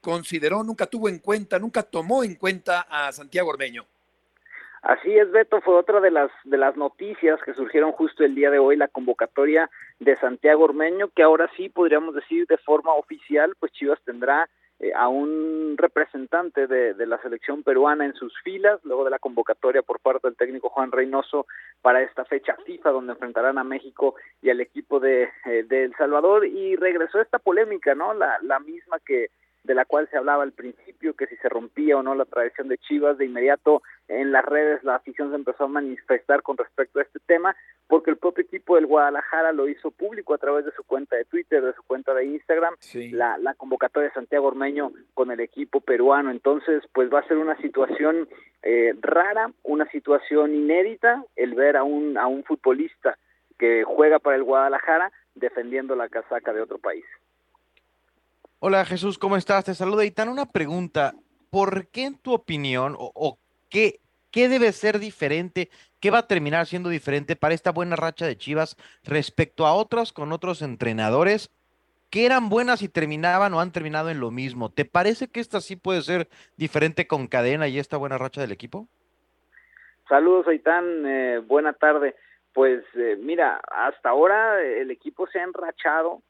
consideró, 0.00 0.64
nunca 0.64 0.86
tuvo 0.86 1.08
en 1.08 1.18
cuenta, 1.18 1.58
nunca 1.58 1.82
tomó 1.82 2.24
en 2.24 2.34
cuenta 2.34 2.80
a 2.82 3.12
Santiago 3.12 3.50
Ormeño. 3.50 3.86
Así 4.84 5.16
es, 5.16 5.30
Beto, 5.30 5.62
fue 5.62 5.76
otra 5.76 5.98
de 6.00 6.10
las 6.10 6.30
de 6.44 6.58
las 6.58 6.76
noticias 6.76 7.40
que 7.42 7.54
surgieron 7.54 7.92
justo 7.92 8.22
el 8.22 8.34
día 8.34 8.50
de 8.50 8.58
hoy, 8.58 8.76
la 8.76 8.88
convocatoria 8.88 9.70
de 9.98 10.14
Santiago 10.16 10.64
Ormeño, 10.64 11.08
que 11.08 11.22
ahora 11.22 11.50
sí 11.56 11.70
podríamos 11.70 12.14
decir 12.14 12.46
de 12.46 12.58
forma 12.58 12.92
oficial, 12.92 13.54
pues 13.58 13.72
Chivas 13.72 13.98
tendrá 14.04 14.46
eh, 14.80 14.92
a 14.94 15.08
un 15.08 15.76
representante 15.78 16.66
de, 16.66 16.92
de, 16.92 17.06
la 17.06 17.16
selección 17.22 17.62
peruana 17.62 18.04
en 18.04 18.12
sus 18.12 18.38
filas, 18.42 18.78
luego 18.84 19.04
de 19.04 19.10
la 19.10 19.18
convocatoria 19.18 19.80
por 19.80 20.00
parte 20.00 20.28
del 20.28 20.36
técnico 20.36 20.68
Juan 20.68 20.92
Reynoso 20.92 21.46
para 21.80 22.02
esta 22.02 22.26
fecha 22.26 22.54
FIFA, 22.66 22.90
donde 22.90 23.14
enfrentarán 23.14 23.56
a 23.56 23.64
México 23.64 24.16
y 24.42 24.50
al 24.50 24.60
equipo 24.60 25.00
de, 25.00 25.30
eh, 25.46 25.64
de 25.66 25.84
El 25.84 25.94
Salvador, 25.96 26.44
y 26.44 26.76
regresó 26.76 27.22
esta 27.22 27.38
polémica, 27.38 27.94
¿no? 27.94 28.12
La, 28.12 28.36
la 28.42 28.60
misma 28.60 28.98
que 28.98 29.30
de 29.64 29.74
la 29.74 29.86
cual 29.86 30.08
se 30.10 30.18
hablaba 30.18 30.42
al 30.42 30.52
principio, 30.52 31.14
que 31.14 31.26
si 31.26 31.36
se 31.36 31.48
rompía 31.48 31.96
o 31.96 32.02
no 32.02 32.14
la 32.14 32.26
tradición 32.26 32.68
de 32.68 32.78
Chivas, 32.78 33.16
de 33.18 33.24
inmediato 33.24 33.82
en 34.08 34.30
las 34.30 34.44
redes 34.44 34.84
la 34.84 34.96
afición 34.96 35.30
se 35.30 35.36
empezó 35.36 35.64
a 35.64 35.68
manifestar 35.68 36.42
con 36.42 36.58
respecto 36.58 36.98
a 36.98 37.02
este 37.02 37.18
tema, 37.26 37.56
porque 37.88 38.10
el 38.10 38.18
propio 38.18 38.44
equipo 38.44 38.76
del 38.76 38.86
Guadalajara 38.86 39.52
lo 39.52 39.66
hizo 39.66 39.90
público 39.90 40.34
a 40.34 40.38
través 40.38 40.66
de 40.66 40.72
su 40.72 40.84
cuenta 40.84 41.16
de 41.16 41.24
Twitter, 41.24 41.62
de 41.62 41.72
su 41.72 41.82
cuenta 41.82 42.12
de 42.12 42.26
Instagram, 42.26 42.74
sí. 42.78 43.10
la, 43.10 43.38
la 43.38 43.54
convocatoria 43.54 44.10
de 44.10 44.14
Santiago 44.14 44.48
Ormeño 44.48 44.92
con 45.14 45.30
el 45.30 45.40
equipo 45.40 45.80
peruano. 45.80 46.30
Entonces, 46.30 46.82
pues 46.92 47.12
va 47.12 47.20
a 47.20 47.28
ser 47.28 47.38
una 47.38 47.56
situación 47.56 48.28
eh, 48.62 48.94
rara, 49.00 49.50
una 49.62 49.86
situación 49.90 50.54
inédita, 50.54 51.24
el 51.36 51.54
ver 51.54 51.78
a 51.78 51.84
un, 51.84 52.18
a 52.18 52.26
un 52.26 52.44
futbolista 52.44 53.16
que 53.58 53.84
juega 53.84 54.18
para 54.18 54.36
el 54.36 54.42
Guadalajara 54.42 55.10
defendiendo 55.34 55.96
la 55.96 56.08
casaca 56.08 56.52
de 56.52 56.60
otro 56.60 56.78
país. 56.78 57.04
Hola 58.66 58.86
Jesús, 58.86 59.18
¿cómo 59.18 59.36
estás? 59.36 59.66
Te 59.66 59.74
saluda 59.74 60.06
Itán. 60.06 60.30
Una 60.30 60.46
pregunta, 60.46 61.12
¿por 61.50 61.88
qué 61.88 62.04
en 62.04 62.16
tu 62.16 62.32
opinión 62.32 62.96
o, 62.98 63.38
qué, 63.68 64.00
qué 64.30 64.48
debe 64.48 64.72
ser 64.72 64.98
diferente, 64.98 65.68
qué 66.00 66.10
va 66.10 66.20
a 66.20 66.26
terminar 66.26 66.64
siendo 66.64 66.88
diferente 66.88 67.36
para 67.36 67.52
esta 67.52 67.72
buena 67.72 67.94
racha 67.94 68.24
de 68.24 68.38
Chivas 68.38 68.78
respecto 69.02 69.66
a 69.66 69.74
otras 69.74 70.14
con 70.14 70.32
otros 70.32 70.62
entrenadores 70.62 71.50
que 72.08 72.24
eran 72.24 72.48
buenas 72.48 72.80
y 72.80 72.88
terminaban 72.88 73.52
o 73.52 73.60
han 73.60 73.70
terminado 73.70 74.08
en 74.08 74.18
lo 74.18 74.30
mismo? 74.30 74.72
¿Te 74.72 74.86
parece 74.86 75.28
que 75.28 75.40
esta 75.40 75.60
sí 75.60 75.76
puede 75.76 76.00
ser 76.00 76.28
diferente 76.56 77.06
con 77.06 77.26
cadena 77.26 77.68
y 77.68 77.78
esta 77.78 77.98
buena 77.98 78.16
racha 78.16 78.40
del 78.40 78.52
equipo? 78.52 78.88
Saludos, 80.08 80.48
Aitán, 80.48 81.04
eh, 81.04 81.38
buena 81.40 81.74
tarde. 81.74 82.16
Pues 82.54 82.82
eh, 82.94 83.18
mira, 83.20 83.60
hasta 83.70 84.08
ahora 84.08 84.62
el 84.62 84.90
equipo 84.90 85.26
se 85.26 85.38
ha 85.38 85.42
enrachado, 85.42 86.22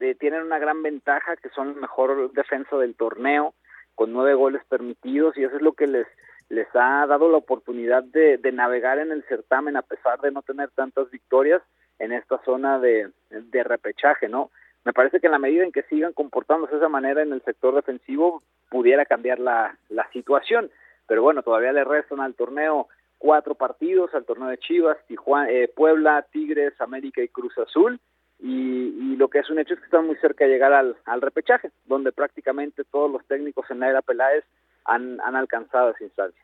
eh, 0.00 0.14
tienen 0.14 0.42
una 0.42 0.58
gran 0.58 0.82
ventaja 0.82 1.36
que 1.36 1.48
son 1.50 1.70
el 1.70 1.76
mejor 1.76 2.32
defensa 2.32 2.76
del 2.76 2.94
torneo 2.94 3.54
con 3.94 4.12
nueve 4.12 4.34
goles 4.34 4.62
permitidos 4.68 5.36
y 5.36 5.44
eso 5.44 5.56
es 5.56 5.62
lo 5.62 5.72
que 5.72 5.86
les 5.86 6.06
les 6.48 6.68
ha 6.74 7.06
dado 7.06 7.30
la 7.30 7.38
oportunidad 7.38 8.02
de, 8.02 8.38
navegar 8.52 8.98
en 8.98 9.12
el 9.12 9.24
certamen 9.24 9.76
a 9.76 9.82
pesar 9.82 10.20
de 10.20 10.30
no 10.30 10.42
tener 10.42 10.70
tantas 10.70 11.10
victorias 11.10 11.62
en 11.98 12.12
esta 12.12 12.38
zona 12.44 12.78
de, 12.78 13.10
de 13.30 13.64
repechaje, 13.64 14.28
¿no? 14.28 14.50
Me 14.84 14.92
parece 14.92 15.20
que 15.20 15.26
en 15.26 15.32
la 15.32 15.38
medida 15.38 15.64
en 15.64 15.72
que 15.72 15.84
sigan 15.84 16.12
comportándose 16.12 16.72
de 16.72 16.78
esa 16.78 16.88
manera 16.88 17.22
en 17.22 17.32
el 17.32 17.42
sector 17.42 17.74
defensivo 17.74 18.42
pudiera 18.68 19.06
cambiar 19.06 19.38
la, 19.38 19.78
la 19.88 20.08
situación, 20.10 20.70
pero 21.06 21.22
bueno, 21.22 21.42
todavía 21.42 21.72
le 21.72 21.84
restan 21.84 22.20
al 22.20 22.34
torneo 22.34 22.88
cuatro 23.18 23.54
partidos, 23.54 24.14
al 24.14 24.26
torneo 24.26 24.48
de 24.48 24.58
Chivas, 24.58 24.98
Tijuana, 25.06 25.50
eh, 25.50 25.68
Puebla, 25.74 26.26
Tigres, 26.30 26.78
América 26.80 27.22
y 27.22 27.28
Cruz 27.28 27.56
Azul, 27.58 27.98
y, 28.44 29.12
y, 29.12 29.16
lo 29.16 29.28
que 29.28 29.38
es 29.38 29.48
un 29.48 29.58
hecho 29.58 29.72
es 29.72 29.80
que 29.80 29.86
están 29.86 30.06
muy 30.06 30.16
cerca 30.16 30.44
de 30.44 30.50
llegar 30.50 30.74
al, 30.74 30.98
al 31.06 31.22
repechaje, 31.22 31.70
donde 31.86 32.12
prácticamente 32.12 32.84
todos 32.84 33.10
los 33.10 33.24
técnicos 33.26 33.64
en 33.70 33.80
la 33.80 33.88
era 33.88 34.02
Peláez 34.02 34.44
han, 34.84 35.18
han 35.22 35.34
alcanzado 35.34 35.92
esa 35.92 36.04
instancia. 36.04 36.42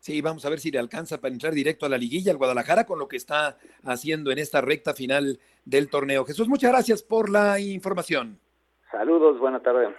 Sí, 0.00 0.22
vamos 0.22 0.46
a 0.46 0.48
ver 0.48 0.58
si 0.58 0.70
le 0.70 0.78
alcanza 0.78 1.20
para 1.20 1.34
entrar 1.34 1.52
directo 1.52 1.84
a 1.84 1.90
la 1.90 1.98
liguilla 1.98 2.32
al 2.32 2.38
Guadalajara 2.38 2.86
con 2.86 2.98
lo 2.98 3.08
que 3.08 3.18
está 3.18 3.58
haciendo 3.84 4.30
en 4.30 4.38
esta 4.38 4.62
recta 4.62 4.94
final 4.94 5.38
del 5.66 5.90
torneo. 5.90 6.24
Jesús, 6.24 6.48
muchas 6.48 6.70
gracias 6.70 7.02
por 7.02 7.28
la 7.28 7.60
información. 7.60 8.40
Saludos, 8.90 9.38
buena 9.38 9.60
tarde. 9.60 9.94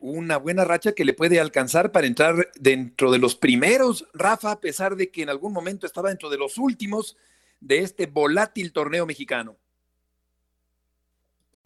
Una 0.00 0.36
buena 0.36 0.64
racha 0.64 0.94
que 0.94 1.04
le 1.04 1.14
puede 1.14 1.38
alcanzar 1.38 1.92
para 1.92 2.08
entrar 2.08 2.48
dentro 2.58 3.12
de 3.12 3.18
los 3.18 3.36
primeros, 3.36 4.08
Rafa, 4.14 4.50
a 4.50 4.60
pesar 4.60 4.96
de 4.96 5.12
que 5.12 5.22
en 5.22 5.28
algún 5.28 5.52
momento 5.52 5.86
estaba 5.86 6.08
dentro 6.08 6.28
de 6.28 6.38
los 6.38 6.58
últimos 6.58 7.16
de 7.60 7.78
este 7.78 8.06
volátil 8.06 8.72
torneo 8.72 9.06
mexicano. 9.06 9.58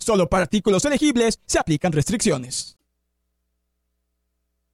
Solo 0.00 0.28
para 0.28 0.44
artículos 0.44 0.84
elegibles 0.84 1.38
se 1.46 1.58
aplican 1.58 1.92
restricciones. 1.92 2.76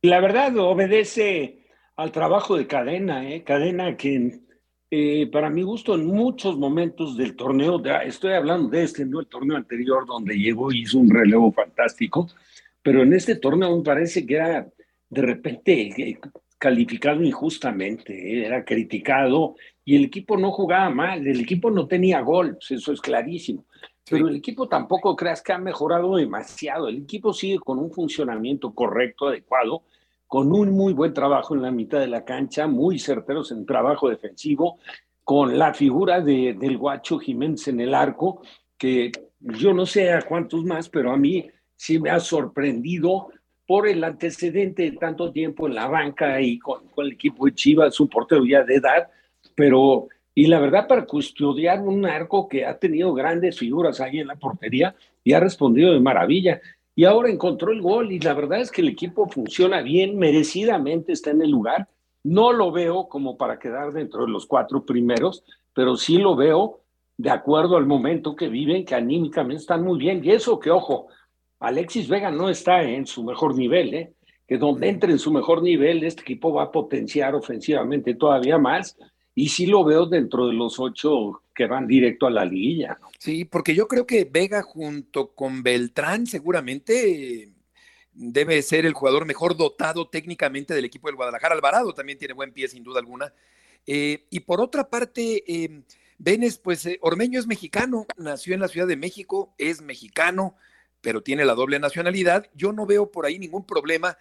La 0.03 0.21
verdad 0.21 0.57
obedece 0.57 1.67
al 1.97 2.13
trabajo 2.13 2.57
de 2.57 2.67
cadena, 2.67 3.29
¿eh? 3.29 3.43
cadena 3.43 3.97
que 3.97 4.41
eh, 4.91 5.27
para 5.33 5.51
mi 5.51 5.63
gusto 5.63 5.97
en 5.97 6.07
muchos 6.07 6.57
momentos 6.57 7.17
del 7.17 7.35
torneo, 7.35 7.79
de, 7.79 7.93
estoy 8.05 8.35
hablando 8.35 8.69
de 8.69 8.85
este, 8.85 9.05
no 9.05 9.19
el 9.19 9.27
torneo 9.27 9.57
anterior 9.57 10.07
donde 10.07 10.37
llegó 10.37 10.71
y 10.71 10.83
hizo 10.83 10.99
un 10.99 11.11
relevo 11.11 11.53
fantástico, 11.53 12.29
pero 12.83 13.03
en 13.03 13.13
este 13.13 13.35
torneo 13.35 13.77
me 13.77 13.83
parece 13.83 14.25
que 14.25 14.37
era 14.37 14.69
de 15.09 15.23
repente 15.23 15.73
eh, 15.89 16.21
calificado 16.57 17.21
injustamente, 17.25 18.13
¿eh? 18.15 18.47
era 18.47 18.65
criticado 18.65 19.57
y 19.85 19.97
el 19.97 20.05
equipo 20.05 20.37
no 20.37 20.53
jugaba 20.53 20.89
mal, 20.89 21.27
el 21.27 21.41
equipo 21.41 21.69
no 21.71 21.89
tenía 21.89 22.21
gol, 22.21 22.53
pues 22.53 22.71
eso 22.71 22.93
es 22.93 23.01
clarísimo. 23.01 23.67
Pero 24.09 24.29
el 24.29 24.37
equipo 24.37 24.69
tampoco 24.69 25.17
creas 25.17 25.43
que 25.43 25.53
ha 25.53 25.59
mejorado 25.59 26.17
demasiado. 26.17 26.89
El 26.89 26.99
equipo 26.99 27.33
sigue 27.33 27.59
con 27.59 27.79
un 27.79 27.91
funcionamiento 27.91 28.73
correcto, 28.73 29.29
adecuado, 29.29 29.83
con 30.27 30.53
un 30.53 30.71
muy 30.71 30.93
buen 30.93 31.13
trabajo 31.13 31.55
en 31.55 31.63
la 31.63 31.71
mitad 31.71 31.99
de 31.99 32.07
la 32.07 32.25
cancha, 32.25 32.67
muy 32.67 32.99
certeros 32.99 33.51
en 33.51 33.67
trabajo 33.67 34.09
defensivo, 34.09 34.79
con 35.25 35.59
la 35.59 35.75
figura 35.75 36.21
de, 36.21 36.55
del 36.59 36.79
guacho 36.79 37.19
Jiménez 37.19 37.67
en 37.67 37.81
el 37.81 37.95
arco, 37.95 38.43
que 38.79 39.11
yo 39.41 39.73
no 39.73 39.87
sé 39.87 40.13
a 40.13 40.23
cuántos 40.23 40.65
más, 40.65 40.89
pero 40.89 41.11
a 41.11 41.17
mí 41.17 41.49
sí 41.75 41.99
me 41.99 42.11
ha 42.11 42.21
sorprendido 42.21 43.29
por 43.67 43.89
el 43.89 44.05
antecedente 44.05 44.85
de 44.85 44.97
tanto 44.97 45.33
tiempo 45.33 45.67
en 45.67 45.75
la 45.75 45.89
banca 45.89 46.41
y 46.41 46.59
con, 46.61 46.87
con 46.89 47.07
el 47.07 47.13
equipo 47.13 47.47
de 47.47 47.55
Chivas, 47.55 47.99
un 47.99 48.09
portero 48.09 48.45
ya 48.47 48.63
de 48.63 48.77
edad, 48.77 49.09
pero 49.57 50.09
Y 50.39 50.49
la 50.49 50.61
verdad, 50.61 50.87
para 50.87 51.07
custodiar 51.07 51.81
un 51.81 52.05
arco 52.05 52.47
que 52.47 52.67
ha 52.67 52.79
tenido 52.79 53.15
grandes 53.15 53.59
figuras 53.59 54.03
ahí 54.03 54.19
en 54.19 54.27
la 54.27 54.37
portería 54.37 54.95
y 55.25 55.33
ha 55.33 55.41
respondido 55.41 55.95
de 55.95 55.99
maravilla. 55.99 56.61
Y 56.95 57.05
ahora 57.07 57.31
encontró 57.31 57.73
el 57.73 57.81
gol 57.81 58.13
y 58.13 58.21
la 58.21 58.35
verdad 58.35 58.61
es 58.61 58.71
que 58.71 58.83
el 58.83 58.89
equipo 58.89 59.31
funciona 59.31 59.81
bien, 59.81 60.19
merecidamente 60.19 61.13
está 61.13 61.31
en 61.31 61.41
el 61.41 61.51
lugar. 61.51 61.89
No 62.23 62.53
lo 62.53 62.71
veo 62.71 63.09
como 63.09 63.39
para 63.39 63.59
quedar 63.59 63.95
dentro 63.95 64.27
de 64.27 64.31
los 64.31 64.45
cuatro 64.45 64.85
primeros, 64.85 65.43
pero 65.73 65.97
sí 65.97 66.19
lo 66.19 66.37
veo 66.37 66.81
de 67.17 67.31
acuerdo 67.31 67.79
al 67.79 67.87
momento 67.87 68.37
que 68.37 68.49
viven, 68.49 68.85
que 68.85 68.95
anímicamente 68.95 69.63
están 69.63 69.85
muy 69.85 69.99
bien. 69.99 70.23
Y 70.23 70.33
eso 70.33 70.61
que, 70.61 70.71
ojo, 70.71 71.07
Alexis 71.61 72.09
Vega 72.09 72.31
no 72.31 72.51
está 72.51 72.83
en 72.83 73.07
su 73.07 73.25
mejor 73.25 73.57
nivel, 73.57 73.95
¿eh? 73.95 74.13
que 74.47 74.59
donde 74.59 74.91
entre 74.91 75.13
en 75.13 75.19
su 75.19 75.33
mejor 75.33 75.63
nivel, 75.63 76.05
este 76.05 76.21
equipo 76.21 76.53
va 76.53 76.65
a 76.65 76.71
potenciar 76.71 77.35
ofensivamente 77.35 78.15
todavía 78.15 78.59
más. 78.59 78.99
Y 79.39 79.51
sí 79.51 79.67
lo 79.67 79.85
veo 79.85 80.07
dentro 80.07 80.49
de 80.49 80.55
los 80.55 80.81
ocho 80.81 81.43
que 81.55 81.67
van 81.67 81.87
directo 81.87 82.27
a 82.27 82.31
la 82.31 82.47
liguilla. 82.47 82.99
Sí, 83.19 83.45
porque 83.45 83.75
yo 83.75 83.87
creo 83.87 84.07
que 84.07 84.25
Vega 84.25 84.63
junto 84.63 85.35
con 85.35 85.63
Beltrán 85.63 86.27
seguramente 86.27 87.53
debe 88.15 88.63
ser 88.63 88.87
el 88.87 88.95
jugador 88.95 89.27
mejor 89.27 89.55
dotado 89.55 90.09
técnicamente 90.09 90.75
del 90.75 90.87
equipo 90.87 91.09
del 91.09 91.17
Guadalajara. 91.17 91.55
Alvarado 91.55 91.93
también 91.93 92.19
tiene 92.19 92.33
buen 92.33 92.53
pie, 92.53 92.67
sin 92.67 92.83
duda 92.83 92.99
alguna. 92.99 93.33
Eh, 93.87 94.25
y 94.31 94.41
por 94.41 94.63
otra 94.63 94.89
parte, 94.89 95.45
eh, 95.47 95.83
pues 96.63 96.87
eh, 96.87 96.99
Ormeño 97.03 97.39
es 97.39 97.47
mexicano, 97.47 98.07
nació 98.17 98.55
en 98.55 98.61
la 98.61 98.69
Ciudad 98.69 98.87
de 98.87 98.97
México, 98.97 99.55
es 99.59 99.83
mexicano, 99.83 100.57
pero 101.03 101.23
tiene 101.23 101.45
la 101.45 101.55
doble 101.55 101.79
nacionalidad. 101.79 102.51
Yo 102.55 102.73
no 102.73 102.87
veo 102.87 103.11
por 103.11 103.27
ahí 103.27 103.39
ningún 103.39 103.67
problema, 103.67 104.17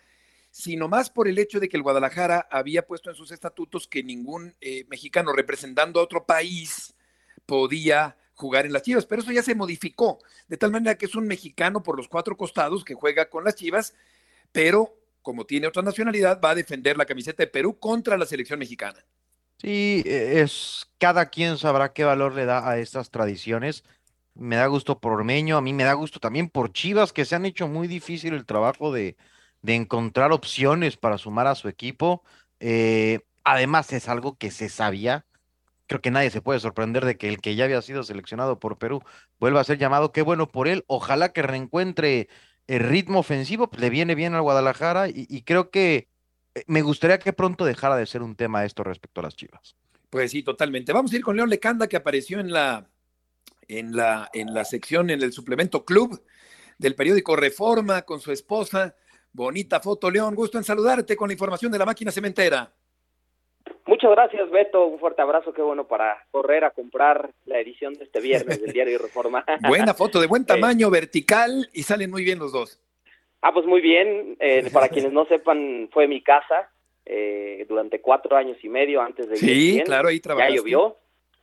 sino 0.55 0.87
más 0.87 1.09
por 1.09 1.27
el 1.27 1.37
hecho 1.37 1.59
de 1.59 1.67
que 1.67 1.75
el 1.75 1.83
Guadalajara 1.83 2.47
había 2.49 2.87
puesto 2.87 3.09
en 3.09 3.15
sus 3.17 3.29
estatutos 3.31 3.89
que 3.89 4.01
ningún 4.03 4.55
eh, 4.61 4.85
mexicano 4.87 5.33
representando 5.33 5.99
a 5.99 6.03
otro 6.03 6.25
país 6.25 6.95
podía 7.45 8.15
jugar 8.35 8.65
en 8.65 8.71
las 8.71 8.83
Chivas, 8.83 9.05
pero 9.05 9.21
eso 9.21 9.33
ya 9.33 9.43
se 9.43 9.53
modificó, 9.53 10.19
de 10.47 10.55
tal 10.55 10.71
manera 10.71 10.97
que 10.97 11.07
es 11.07 11.15
un 11.15 11.27
mexicano 11.27 11.83
por 11.83 11.97
los 11.97 12.07
cuatro 12.07 12.37
costados 12.37 12.85
que 12.85 12.93
juega 12.93 13.29
con 13.29 13.43
las 13.43 13.55
Chivas, 13.55 13.95
pero 14.53 14.97
como 15.21 15.45
tiene 15.45 15.67
otra 15.67 15.81
nacionalidad, 15.81 16.39
va 16.41 16.51
a 16.51 16.55
defender 16.55 16.95
la 16.95 17.05
camiseta 17.05 17.43
de 17.43 17.47
Perú 17.47 17.77
contra 17.77 18.17
la 18.17 18.25
selección 18.25 18.57
mexicana. 18.57 19.05
Sí, 19.57 20.03
e, 20.05 20.39
es 20.39 20.87
cada 20.99 21.25
quien 21.25 21.57
sabrá 21.57 21.91
qué 21.91 22.05
valor 22.05 22.33
le 22.33 22.45
da 22.45 22.69
a 22.69 22.77
estas 22.77 23.11
tradiciones. 23.11 23.83
Me 24.35 24.55
da 24.55 24.67
gusto 24.67 25.01
por 25.01 25.11
Ormeño, 25.11 25.57
a 25.57 25.61
mí 25.61 25.73
me 25.73 25.83
da 25.83 25.91
gusto 25.93 26.21
también 26.21 26.47
por 26.49 26.71
Chivas, 26.71 27.11
que 27.11 27.25
se 27.25 27.35
han 27.35 27.45
hecho 27.45 27.67
muy 27.67 27.89
difícil 27.89 28.33
el 28.33 28.45
trabajo 28.45 28.93
de, 28.93 29.17
de 29.65 29.75
encontrar 29.75 30.31
opciones 30.31 30.95
para 30.95 31.17
sumar 31.17 31.47
a 31.47 31.55
su 31.55 31.67
equipo. 31.67 32.23
Eh, 32.59 33.21
además, 33.43 33.91
es 33.93 34.07
algo 34.07 34.37
que 34.37 34.51
se 34.51 34.69
sabía. 34.69 35.25
Creo 35.87 36.01
que 36.01 36.11
nadie 36.11 36.29
se 36.29 36.41
puede 36.41 36.59
sorprender 36.59 37.03
de 37.03 37.17
que 37.17 37.29
el 37.29 37.41
que 37.41 37.55
ya 37.55 37.65
había 37.65 37.81
sido 37.81 38.03
seleccionado 38.03 38.59
por 38.59 38.77
Perú 38.77 39.03
vuelva 39.39 39.61
a 39.61 39.63
ser 39.63 39.77
llamado. 39.77 40.11
Qué 40.11 40.21
bueno 40.21 40.47
por 40.47 40.67
él. 40.67 40.83
Ojalá 40.87 41.33
que 41.33 41.41
reencuentre 41.41 42.29
el 42.67 42.79
ritmo 42.79 43.19
ofensivo, 43.19 43.69
pues 43.69 43.81
le 43.81 43.89
viene 43.89 44.15
bien 44.15 44.33
al 44.33 44.41
Guadalajara 44.41 45.09
y, 45.09 45.25
y 45.29 45.41
creo 45.41 45.69
que 45.69 46.09
eh, 46.55 46.63
me 46.67 46.81
gustaría 46.81 47.19
que 47.19 47.33
pronto 47.33 47.65
dejara 47.65 47.95
de 47.95 48.05
ser 48.05 48.21
un 48.21 48.35
tema 48.35 48.65
esto 48.65 48.83
respecto 48.83 49.19
a 49.19 49.23
las 49.23 49.35
Chivas. 49.35 49.75
Pues 50.09 50.31
sí, 50.31 50.43
totalmente. 50.43 50.93
Vamos 50.93 51.11
a 51.11 51.15
ir 51.15 51.23
con 51.23 51.35
León 51.35 51.49
Lecanda, 51.49 51.87
que 51.87 51.97
apareció 51.97 52.39
en 52.39 52.51
la, 52.51 52.87
en 53.67 53.95
la, 53.95 54.29
en 54.33 54.53
la 54.53 54.63
sección, 54.63 55.09
en 55.09 55.21
el 55.21 55.33
suplemento 55.33 55.85
Club 55.85 56.23
del 56.77 56.95
periódico 56.95 57.35
Reforma 57.35 58.03
con 58.03 58.21
su 58.21 58.31
esposa. 58.31 58.95
Bonita 59.35 59.81
foto, 59.81 60.09
León. 60.09 60.33
Gusto 60.33 60.57
en 60.57 60.63
saludarte 60.63 61.17
con 61.17 61.27
la 61.27 61.33
información 61.33 61.69
de 61.69 61.77
la 61.77 61.85
máquina 61.85 62.09
cementera. 62.09 62.71
Muchas 63.85 64.09
gracias, 64.11 64.49
Beto. 64.49 64.85
Un 64.85 64.97
fuerte 64.97 65.21
abrazo. 65.21 65.51
Qué 65.51 65.61
bueno 65.61 65.85
para 65.85 66.25
correr 66.31 66.63
a 66.63 66.71
comprar 66.71 67.31
la 67.45 67.59
edición 67.59 67.95
de 67.95 68.05
este 68.05 68.21
viernes 68.21 68.61
del 68.61 68.71
diario 68.71 68.97
Reforma. 68.97 69.43
Buena 69.67 69.93
foto, 69.93 70.21
de 70.21 70.27
buen 70.27 70.45
tamaño, 70.47 70.89
vertical 70.89 71.67
y 71.73 71.83
salen 71.83 72.11
muy 72.11 72.23
bien 72.23 72.39
los 72.39 72.53
dos. 72.53 72.79
Ah, 73.41 73.51
pues 73.51 73.65
muy 73.65 73.81
bien. 73.81 74.37
Eh, 74.39 74.69
para 74.73 74.87
quienes 74.87 75.11
no 75.11 75.25
sepan, 75.25 75.89
fue 75.91 76.07
mi 76.07 76.21
casa 76.21 76.69
eh, 77.05 77.65
durante 77.67 77.99
cuatro 77.99 78.37
años 78.37 78.57
y 78.63 78.69
medio 78.69 79.01
antes 79.01 79.27
de 79.27 79.35
Sí, 79.35 79.81
claro, 79.83 80.07
ahí 80.07 80.21
trabajaste. 80.21 80.53
Ya 80.53 80.59
llovió 80.59 80.95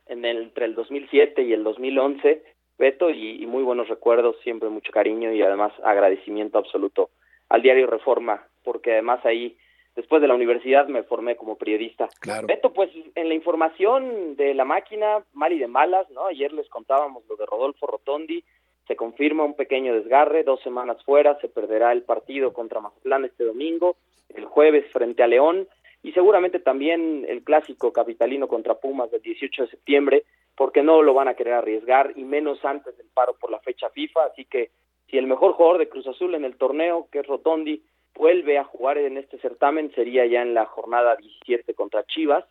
en 0.07 0.25
el, 0.25 0.37
entre 0.45 0.65
el 0.65 0.73
2007 0.73 1.43
y 1.43 1.53
el 1.53 1.63
2011, 1.63 2.43
Beto, 2.79 3.11
y, 3.11 3.43
y 3.43 3.45
muy 3.45 3.61
buenos 3.61 3.87
recuerdos, 3.87 4.35
siempre 4.43 4.69
mucho 4.69 4.91
cariño 4.91 5.31
y 5.31 5.43
además 5.43 5.73
agradecimiento 5.83 6.57
absoluto 6.57 7.11
al 7.53 7.61
diario 7.61 7.85
Reforma, 7.85 8.47
porque 8.63 8.93
además 8.93 9.23
ahí, 9.27 9.55
después 9.95 10.23
de 10.23 10.27
la 10.27 10.33
universidad, 10.33 10.87
me 10.87 11.03
formé 11.03 11.35
como 11.35 11.55
periodista. 11.55 12.09
Claro. 12.19 12.47
Beto, 12.47 12.73
pues 12.73 12.89
en 13.13 13.29
la 13.29 13.35
información 13.35 14.35
de 14.35 14.55
la 14.55 14.65
máquina, 14.65 15.23
mal 15.33 15.53
y 15.53 15.59
de 15.59 15.67
malas, 15.67 16.09
¿no? 16.09 16.25
Ayer 16.25 16.51
les 16.51 16.67
contábamos 16.67 17.23
lo 17.29 17.35
de 17.35 17.45
Rodolfo 17.45 17.85
Rotondi, 17.85 18.43
se 18.87 18.95
confirma 18.95 19.43
un 19.43 19.55
pequeño 19.55 19.93
desgarre, 19.93 20.43
dos 20.43 20.63
semanas 20.63 20.97
fuera, 21.03 21.39
se 21.41 21.47
perderá 21.47 21.91
el 21.91 22.01
partido 22.01 22.53
contra 22.53 22.81
Mazatlán 22.81 23.25
este 23.25 23.43
domingo, 23.43 23.97
el 24.29 24.45
jueves 24.45 24.91
frente 24.91 25.21
a 25.21 25.27
León 25.27 25.67
y 26.01 26.11
seguramente 26.13 26.57
también 26.57 27.23
el 27.29 27.43
clásico 27.43 27.93
capitalino 27.93 28.47
contra 28.47 28.79
Pumas 28.79 29.11
del 29.11 29.21
18 29.21 29.61
de 29.61 29.69
septiembre, 29.69 30.23
porque 30.55 30.81
no 30.81 31.03
lo 31.03 31.13
van 31.13 31.27
a 31.27 31.35
querer 31.35 31.53
arriesgar 31.53 32.13
y 32.15 32.23
menos 32.23 32.65
antes 32.65 32.97
del 32.97 33.09
paro 33.13 33.35
por 33.39 33.51
la 33.51 33.59
fecha 33.59 33.91
FIFA, 33.91 34.25
así 34.25 34.45
que 34.45 34.71
si 35.13 35.19
el 35.19 35.27
mejor 35.27 35.53
jugador 35.53 35.77
de 35.77 35.89
Cruz 35.89 36.07
Azul 36.07 36.33
en 36.33 36.43
el 36.43 36.57
torneo, 36.57 37.07
que 37.11 37.19
es 37.19 37.27
Rotondi, 37.27 37.83
vuelve 38.15 38.57
a 38.57 38.63
jugar 38.63 38.97
en 38.97 39.17
este 39.17 39.37
certamen, 39.37 39.91
sería 39.93 40.25
ya 40.25 40.41
en 40.41 40.55
la 40.55 40.65
jornada 40.65 41.15
17 41.17 41.75
contra 41.75 42.03
Chivas, 42.05 42.43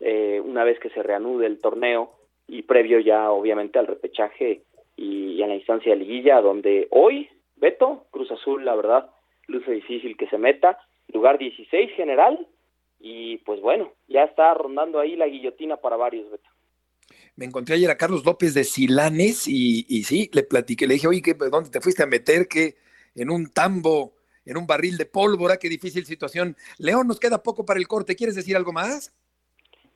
eh, 0.00 0.42
una 0.44 0.64
vez 0.64 0.80
que 0.80 0.90
se 0.90 1.04
reanude 1.04 1.46
el 1.46 1.60
torneo 1.60 2.10
y 2.48 2.62
previo 2.62 2.98
ya 2.98 3.30
obviamente 3.30 3.78
al 3.78 3.86
repechaje 3.86 4.62
y, 4.96 5.34
y 5.34 5.42
en 5.44 5.50
la 5.50 5.54
instancia 5.54 5.92
de 5.92 6.00
liguilla, 6.00 6.40
donde 6.40 6.88
hoy, 6.90 7.28
Beto, 7.54 8.06
Cruz 8.10 8.32
Azul, 8.32 8.64
la 8.64 8.74
verdad, 8.74 9.08
luce 9.46 9.70
difícil 9.70 10.16
que 10.16 10.26
se 10.26 10.36
meta, 10.36 10.80
lugar 11.12 11.38
16 11.38 11.92
general, 11.92 12.44
y 12.98 13.36
pues 13.36 13.60
bueno, 13.60 13.92
ya 14.08 14.24
está 14.24 14.52
rondando 14.54 14.98
ahí 14.98 15.14
la 15.14 15.28
guillotina 15.28 15.76
para 15.76 15.94
varios, 15.96 16.28
Beto. 16.28 16.50
Me 17.36 17.44
encontré 17.46 17.76
ayer 17.76 17.90
a 17.90 17.96
Carlos 17.96 18.24
López 18.24 18.54
de 18.54 18.64
Silanes 18.64 19.48
y, 19.48 19.82
sí, 20.04 20.30
le 20.32 20.42
platiqué, 20.42 20.86
le 20.86 20.94
dije, 20.94 21.08
oye, 21.08 21.22
¿qué, 21.22 21.34
¿dónde 21.34 21.70
te 21.70 21.80
fuiste 21.80 22.02
a 22.02 22.06
meter? 22.06 22.48
que 22.48 22.76
en 23.14 23.30
un 23.30 23.52
tambo, 23.52 24.14
en 24.44 24.56
un 24.56 24.66
barril 24.66 24.96
de 24.96 25.06
pólvora, 25.06 25.56
qué 25.56 25.68
difícil 25.68 26.04
situación. 26.04 26.56
León, 26.78 27.06
nos 27.06 27.20
queda 27.20 27.42
poco 27.42 27.64
para 27.64 27.78
el 27.78 27.88
corte, 27.88 28.16
¿quieres 28.16 28.36
decir 28.36 28.56
algo 28.56 28.72
más? 28.72 29.14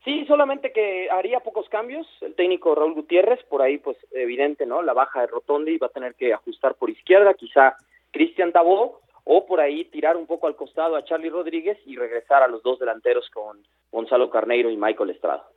Sí, 0.05 0.27
solamente 0.27 0.70
que 0.72 1.09
haría 1.11 1.40
pocos 1.40 1.68
cambios. 1.70 2.07
El 2.20 2.35
técnico 2.35 2.74
Raúl 2.74 2.92
Gutiérrez, 2.92 3.42
por 3.44 3.62
ahí, 3.62 3.79
pues 3.79 3.96
evidente, 4.12 4.66
¿no? 4.66 4.83
La 4.83 4.92
baja 4.92 5.22
de 5.22 5.29
Rotondi 5.29 5.79
va 5.79 5.87
a 5.87 5.90
tener 5.90 6.14
que 6.14 6.35
ajustar 6.35 6.74
por 6.74 6.90
izquierda, 6.90 7.33
quizá 7.33 7.77
Cristian 8.11 8.53
Tabó, 8.53 9.00
o 9.24 9.46
por 9.46 9.61
ahí 9.61 9.87
tirar 9.87 10.18
un 10.18 10.27
poco 10.27 10.46
al 10.46 10.57
costado 10.57 10.96
a 10.96 11.05
Charlie 11.05 11.31
Rodríguez 11.31 11.79
y 11.87 11.96
regresar 11.96 12.42
a 12.42 12.48
los 12.48 12.62
dos 12.62 12.79
delanteros 12.79 13.31
con 13.31 13.66
Gonzalo 13.90 14.29
Carneiro 14.29 14.70
y 14.70 14.77
Michael 14.77 15.11
Estrada. 15.11 15.48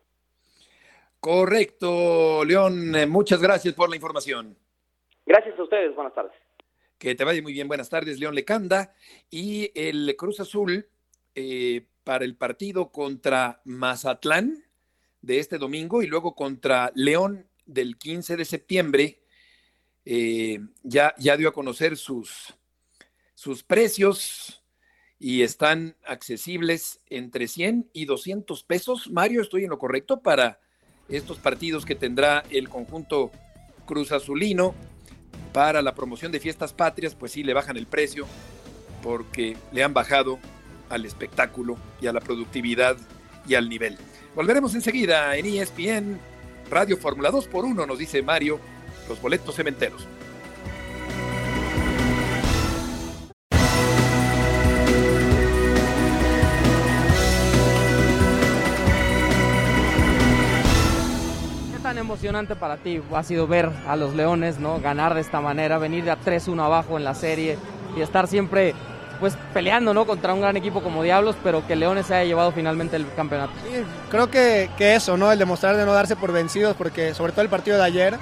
Correcto, 1.19 2.45
León. 2.45 2.95
eh, 2.95 3.05
Muchas 3.05 3.41
gracias 3.41 3.73
por 3.73 3.89
la 3.89 3.95
información. 3.95 4.57
Gracias 5.25 5.57
a 5.59 5.63
ustedes, 5.63 5.95
buenas 5.95 6.13
tardes. 6.13 6.33
Que 6.97 7.15
te 7.15 7.23
vaya 7.23 7.41
muy 7.41 7.53
bien. 7.53 7.67
Buenas 7.67 7.89
tardes, 7.89 8.19
León 8.19 8.33
Lecanda. 8.33 8.93
Y 9.29 9.71
el 9.75 10.15
Cruz 10.17 10.39
Azul 10.39 10.87
eh, 11.35 11.85
para 12.03 12.25
el 12.25 12.35
partido 12.35 12.91
contra 12.91 13.61
Mazatlán 13.65 14.63
de 15.21 15.39
este 15.39 15.57
domingo 15.57 16.01
y 16.01 16.07
luego 16.07 16.33
contra 16.33 16.91
León 16.95 17.47
del 17.65 17.97
15 17.97 18.37
de 18.37 18.45
septiembre, 18.45 19.19
eh, 20.05 20.59
ya, 20.83 21.13
ya 21.17 21.35
dio 21.35 21.49
a 21.49 21.53
conocer 21.53 21.97
sus, 21.97 22.55
sus 23.35 23.61
precios 23.63 24.63
y 25.19 25.41
están 25.41 25.97
accesibles 26.05 27.01
entre 27.07 27.47
100 27.47 27.89
y 27.91 28.05
200 28.05 28.63
pesos. 28.63 29.11
Mario, 29.11 29.41
¿estoy 29.41 29.65
en 29.65 29.69
lo 29.71 29.77
correcto 29.77 30.21
para 30.21 30.61
estos 31.09 31.37
partidos 31.37 31.85
que 31.85 31.95
tendrá 31.95 32.43
el 32.49 32.69
conjunto 32.69 33.31
Cruz 33.85 34.11
Azulino 34.11 34.75
para 35.53 35.81
la 35.81 35.95
promoción 35.95 36.31
de 36.31 36.39
fiestas 36.39 36.73
patrias? 36.73 37.15
Pues 37.15 37.31
sí, 37.31 37.43
le 37.43 37.53
bajan 37.53 37.77
el 37.77 37.87
precio 37.87 38.27
porque 39.01 39.57
le 39.71 39.83
han 39.83 39.93
bajado 39.93 40.39
al 40.89 41.05
espectáculo 41.05 41.77
y 42.01 42.07
a 42.07 42.13
la 42.13 42.21
productividad 42.21 42.97
y 43.47 43.55
al 43.55 43.69
nivel. 43.69 43.97
Volveremos 44.35 44.75
enseguida 44.75 45.35
en 45.35 45.45
ESPN 45.45 46.19
Radio 46.69 46.97
Fórmula 46.97 47.31
2 47.31 47.47
por 47.47 47.65
1, 47.65 47.85
nos 47.85 47.97
dice 47.97 48.21
Mario, 48.21 48.59
los 49.07 49.21
boletos 49.21 49.55
cementeros. 49.55 50.05
Tan 61.87 61.97
emocionante 61.97 62.57
para 62.57 62.75
ti 62.75 63.01
ha 63.15 63.23
sido 63.23 63.47
ver 63.47 63.71
a 63.87 63.95
los 63.95 64.13
Leones 64.13 64.59
no 64.59 64.77
ganar 64.81 65.13
de 65.13 65.21
esta 65.21 65.39
manera, 65.39 65.77
venir 65.77 66.03
de 66.03 66.11
a 66.11 66.19
3-1 66.19 66.61
abajo 66.61 66.97
en 66.97 67.05
la 67.05 67.15
serie 67.15 67.57
y 67.95 68.01
estar 68.01 68.27
siempre 68.27 68.75
pues 69.21 69.37
peleando, 69.53 69.93
¿no? 69.93 70.05
Contra 70.05 70.33
un 70.33 70.41
gran 70.41 70.57
equipo 70.57 70.83
como 70.83 71.01
Diablos, 71.01 71.37
pero 71.41 71.65
que 71.65 71.77
Leones 71.77 72.07
se 72.07 72.15
haya 72.15 72.25
llevado 72.25 72.51
finalmente 72.51 72.97
el 72.97 73.09
campeonato. 73.13 73.53
creo 74.11 74.29
que, 74.29 74.69
que, 74.77 74.95
eso, 74.95 75.15
¿no? 75.15 75.31
El 75.31 75.39
demostrar 75.39 75.77
de 75.77 75.85
no 75.85 75.93
darse 75.93 76.17
por 76.17 76.33
vencidos, 76.33 76.75
porque 76.75 77.13
sobre 77.13 77.31
todo 77.31 77.43
el 77.43 77.49
partido 77.49 77.77
de 77.77 77.83
ayer, 77.85 78.17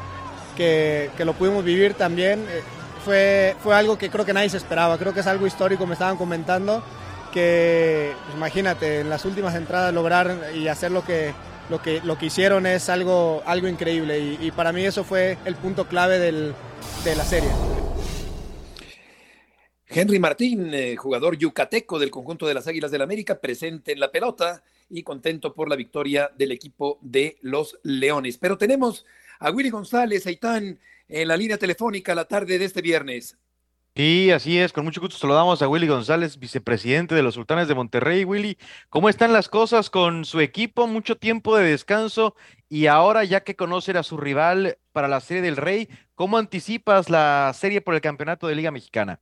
que, 0.55 1.09
que 1.17 1.25
lo 1.25 1.33
pudimos 1.33 1.63
vivir 1.63 1.95
también, 1.95 2.45
eh, 2.47 2.61
fue, 3.03 3.55
fue 3.63 3.75
algo 3.75 3.97
que 3.97 4.11
creo 4.11 4.25
que 4.25 4.33
nadie 4.33 4.51
se 4.51 4.57
esperaba. 4.57 4.99
Creo 4.99 5.11
que 5.11 5.21
es 5.21 5.27
algo 5.27 5.47
histórico, 5.47 5.87
me 5.87 5.93
estaban 5.93 6.17
comentando, 6.17 6.83
que 7.33 8.13
pues, 8.25 8.37
imagínate, 8.37 8.99
en 8.99 9.09
las 9.09 9.25
últimas 9.25 9.55
entradas 9.55 9.91
lograr 9.91 10.51
y 10.53 10.67
hacer 10.67 10.91
lo 10.91 11.03
que, 11.03 11.33
lo 11.69 11.81
que, 11.81 12.01
lo 12.01 12.17
que 12.17 12.27
hicieron 12.27 12.65
es 12.65 12.89
algo, 12.89 13.41
algo 13.45 13.67
increíble 13.67 14.37
y, 14.39 14.51
para 14.51 14.71
mí 14.71 14.83
eso 14.83 15.03
fue 15.03 15.37
el 15.45 15.55
punto 15.55 15.87
clave 15.87 16.19
del, 16.19 16.53
de 17.03 17.15
la 17.15 17.23
serie. 17.23 17.49
Henry 19.87 20.19
Martín, 20.19 20.73
eh, 20.73 20.95
jugador 20.95 21.37
yucateco 21.37 21.99
del 21.99 22.11
conjunto 22.11 22.47
de 22.47 22.53
las 22.53 22.67
Águilas 22.67 22.91
del 22.91 23.01
América, 23.01 23.39
presente 23.39 23.93
en 23.93 23.99
la 23.99 24.11
pelota 24.11 24.63
y 24.89 25.03
contento 25.03 25.53
por 25.53 25.69
la 25.69 25.75
victoria 25.75 26.31
del 26.37 26.51
equipo 26.51 26.99
de 27.01 27.37
los 27.41 27.79
Leones. 27.83 28.37
Pero 28.37 28.57
tenemos 28.57 29.05
a 29.39 29.51
Willy 29.51 29.69
González, 29.69 30.27
Aitán, 30.27 30.79
en 31.07 31.27
la 31.27 31.37
línea 31.37 31.57
telefónica 31.57 32.15
la 32.15 32.25
tarde 32.25 32.57
de 32.57 32.65
este 32.65 32.81
viernes. 32.81 33.37
Sí, 33.97 34.29
así 34.31 34.59
es, 34.59 34.73
con 34.73 34.83
mucho 34.83 34.99
gusto 34.99 35.15
saludamos 35.15 35.61
a 35.61 35.69
Willy 35.69 35.87
González, 35.87 36.37
vicepresidente 36.37 37.15
de 37.15 37.23
los 37.23 37.35
Sultanes 37.35 37.69
de 37.69 37.75
Monterrey. 37.75 38.25
Willy, 38.25 38.57
¿cómo 38.89 39.07
están 39.07 39.31
las 39.31 39.47
cosas 39.47 39.89
con 39.89 40.25
su 40.25 40.41
equipo? 40.41 40.85
Mucho 40.85 41.15
tiempo 41.15 41.55
de 41.55 41.71
descanso 41.71 42.35
y 42.67 42.87
ahora 42.87 43.23
ya 43.23 43.45
que 43.45 43.55
conocen 43.55 43.95
a 43.95 44.03
su 44.03 44.17
rival 44.17 44.75
para 44.91 45.07
la 45.07 45.21
Serie 45.21 45.41
del 45.41 45.55
Rey, 45.55 45.87
¿cómo 46.13 46.37
anticipas 46.37 47.09
la 47.09 47.49
serie 47.53 47.79
por 47.79 47.95
el 47.95 48.01
campeonato 48.01 48.47
de 48.47 48.55
Liga 48.55 48.69
Mexicana? 48.69 49.21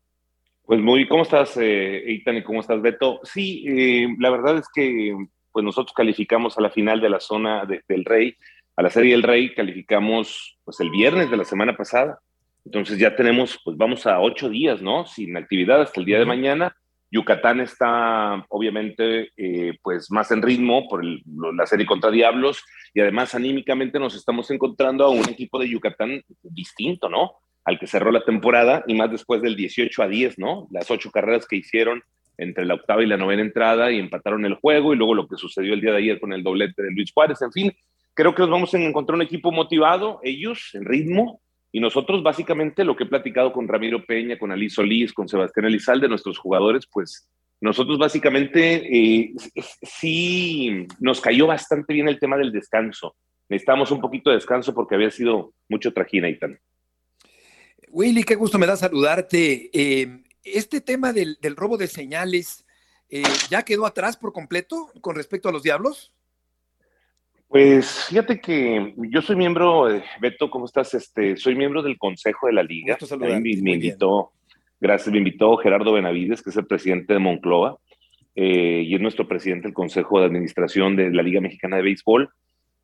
Pues 0.65 0.79
muy, 0.81 1.07
¿cómo 1.07 1.21
estás, 1.21 1.55
eh, 1.57 2.09
Eitan, 2.09 2.37
y 2.37 2.43
cómo 2.43 2.61
estás, 2.61 2.81
Beto? 2.81 3.19
Sí, 3.21 3.65
eh, 3.67 4.07
la 4.17 4.31
verdad 4.31 4.57
es 4.57 4.65
que 4.73 5.15
pues 5.51 5.63
nosotros 5.63 5.93
calificamos 5.93 6.57
a 6.57 6.61
la 6.61 6.71
final 6.71 6.99
de 6.99 7.11
la 7.11 7.19
zona 7.19 7.67
del 7.67 8.05
Rey, 8.05 8.35
a 8.75 8.81
la 8.81 8.89
Serie 8.89 9.11
del 9.11 9.21
Rey, 9.21 9.53
calificamos 9.53 10.57
pues 10.63 10.79
el 10.79 10.89
viernes 10.89 11.29
de 11.29 11.37
la 11.37 11.45
semana 11.45 11.77
pasada. 11.77 12.19
Entonces 12.65 12.97
ya 12.97 13.15
tenemos, 13.15 13.59
pues 13.63 13.77
vamos 13.77 14.05
a 14.07 14.19
ocho 14.19 14.49
días, 14.49 14.81
¿no? 14.81 15.05
Sin 15.05 15.35
actividad 15.35 15.81
hasta 15.81 15.99
el 15.99 16.05
día 16.05 16.19
de 16.19 16.25
mañana. 16.25 16.75
Yucatán 17.11 17.59
está 17.59 18.43
obviamente 18.49 19.29
eh, 19.37 19.77
pues 19.83 20.09
más 20.09 20.31
en 20.31 20.41
ritmo 20.41 20.87
por 20.87 21.05
la 21.05 21.67
serie 21.67 21.85
contra 21.85 22.09
Diablos 22.09 22.63
y 22.91 23.01
además 23.01 23.35
anímicamente 23.35 23.99
nos 23.99 24.15
estamos 24.15 24.49
encontrando 24.49 25.05
a 25.05 25.09
un 25.09 25.29
equipo 25.29 25.59
de 25.59 25.69
Yucatán 25.69 26.23
distinto, 26.41 27.09
¿no? 27.09 27.33
Al 27.65 27.77
que 27.77 27.85
cerró 27.85 28.11
la 28.11 28.25
temporada 28.25 28.83
y 28.87 28.95
más 28.95 29.11
después 29.11 29.43
del 29.43 29.55
18 29.55 30.01
a 30.01 30.07
10, 30.07 30.39
¿no? 30.39 30.67
Las 30.71 30.89
ocho 30.89 31.11
carreras 31.11 31.45
que 31.47 31.57
hicieron 31.57 32.01
entre 32.37 32.65
la 32.65 32.73
octava 32.73 33.03
y 33.03 33.07
la 33.07 33.17
novena 33.17 33.43
entrada 33.43 33.91
y 33.91 33.99
empataron 33.99 34.45
el 34.45 34.55
juego 34.55 34.93
y 34.93 34.97
luego 34.97 35.13
lo 35.13 35.27
que 35.27 35.37
sucedió 35.37 35.75
el 35.75 35.81
día 35.81 35.91
de 35.91 35.99
ayer 35.99 36.19
con 36.19 36.33
el 36.33 36.41
doblete 36.41 36.81
de 36.81 36.91
Luis 36.91 37.11
Juárez, 37.13 37.41
en 37.43 37.51
fin, 37.51 37.71
creo 38.13 38.33
que 38.33 38.41
nos 38.41 38.49
vamos 38.49 38.73
a 38.73 38.79
encontrar 38.79 39.15
un 39.15 39.21
equipo 39.21 39.51
motivado, 39.51 40.19
ellos 40.23 40.71
en 40.73 40.85
ritmo, 40.85 41.41
y 41.75 41.79
nosotros 41.79 42.21
básicamente 42.21 42.85
lo 42.85 42.95
que 42.95 43.03
he 43.03 43.07
platicado 43.07 43.51
con 43.51 43.67
Ramiro 43.67 44.05
Peña, 44.05 44.37
con 44.37 44.51
Ali 44.51 44.69
Solís, 44.69 45.11
con 45.11 45.27
Sebastián 45.27 45.65
Elizalde, 45.65 46.07
nuestros 46.07 46.37
jugadores, 46.37 46.85
pues 46.85 47.27
nosotros 47.59 47.97
básicamente 47.97 48.75
eh, 48.95 49.33
sí 49.81 50.85
nos 50.99 51.19
cayó 51.19 51.47
bastante 51.47 51.95
bien 51.95 52.07
el 52.07 52.19
tema 52.19 52.37
del 52.37 52.51
descanso. 52.51 53.15
Necesitamos 53.49 53.89
un 53.89 53.99
poquito 53.99 54.29
de 54.29 54.35
descanso 54.35 54.75
porque 54.75 54.93
había 54.93 55.09
sido 55.09 55.55
mucho 55.67 55.91
trajín 55.91 56.25
ahí 56.25 56.37
también. 56.37 56.61
Willy, 57.89 58.23
qué 58.23 58.35
gusto 58.35 58.59
me 58.59 58.67
da 58.67 58.77
saludarte. 58.77 59.71
Eh, 59.73 60.21
este 60.43 60.79
tema 60.79 61.11
del, 61.11 61.39
del, 61.41 61.55
robo 61.55 61.77
de 61.77 61.87
señales 61.87 62.65
eh, 63.09 63.23
ya 63.49 63.63
quedó 63.63 63.87
atrás 63.87 64.15
por 64.15 64.31
completo 64.31 64.91
con 65.01 65.15
respecto 65.15 65.49
a 65.49 65.51
los 65.51 65.63
Diablos. 65.63 66.13
Pues 67.53 68.05
fíjate 68.05 68.41
que 68.41 68.95
yo 68.97 69.21
soy 69.21 69.35
miembro, 69.35 69.87
Beto, 70.19 70.49
¿cómo 70.49 70.65
estás? 70.65 70.95
Este, 70.95 71.37
soy 71.37 71.53
miembro 71.53 71.83
del 71.83 71.99
Consejo 71.99 72.47
de 72.47 72.53
la 72.53 72.63
Liga. 72.63 72.97
Me, 73.19 73.39
me 73.39 73.73
invitó, 73.73 74.31
gracias, 74.81 75.11
me 75.11 75.19
invitó 75.19 75.55
Gerardo 75.57 75.93
Benavides, 75.93 76.41
que 76.41 76.49
es 76.49 76.57
el 76.57 76.65
presidente 76.65 77.13
de 77.13 77.19
Moncloa, 77.19 77.77
eh, 78.33 78.81
y 78.87 78.95
es 78.95 78.99
nuestro 78.99 79.27
presidente 79.27 79.67
del 79.67 79.75
Consejo 79.75 80.19
de 80.19 80.25
Administración 80.25 80.95
de 80.95 81.11
la 81.11 81.21
Liga 81.21 81.41
Mexicana 81.41 81.75
de 81.75 81.83
Béisbol. 81.83 82.27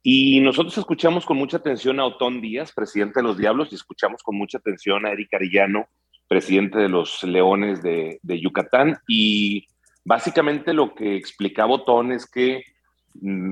Y 0.04 0.40
nosotros 0.42 0.78
escuchamos 0.78 1.26
con 1.26 1.38
mucha 1.38 1.58
atención 1.58 2.00
a 2.00 2.06
Otón 2.06 2.40
Díaz, 2.40 2.72
presidente 2.72 3.22
de 3.22 3.24
los 3.24 3.40
Diablos, 3.40 3.70
y 3.72 3.76
escuchamos 3.76 4.22
con 4.22 4.38
mucha 4.38 4.60
atención 4.60 5.04
a 5.04 5.14
Eric 5.14 5.34
Arillano, 5.34 5.88
presidente 6.28 6.78
de 6.78 6.90
los 6.90 7.24
Leones 7.24 7.82
de, 7.82 8.20
de 8.22 8.40
Yucatán. 8.40 9.00
Y 9.08 9.66
básicamente 10.06 10.76
lo 10.76 10.94
que 10.94 11.16
explicaba 11.16 11.72
Otón 11.74 12.12
es 12.12 12.30
que 12.30 12.62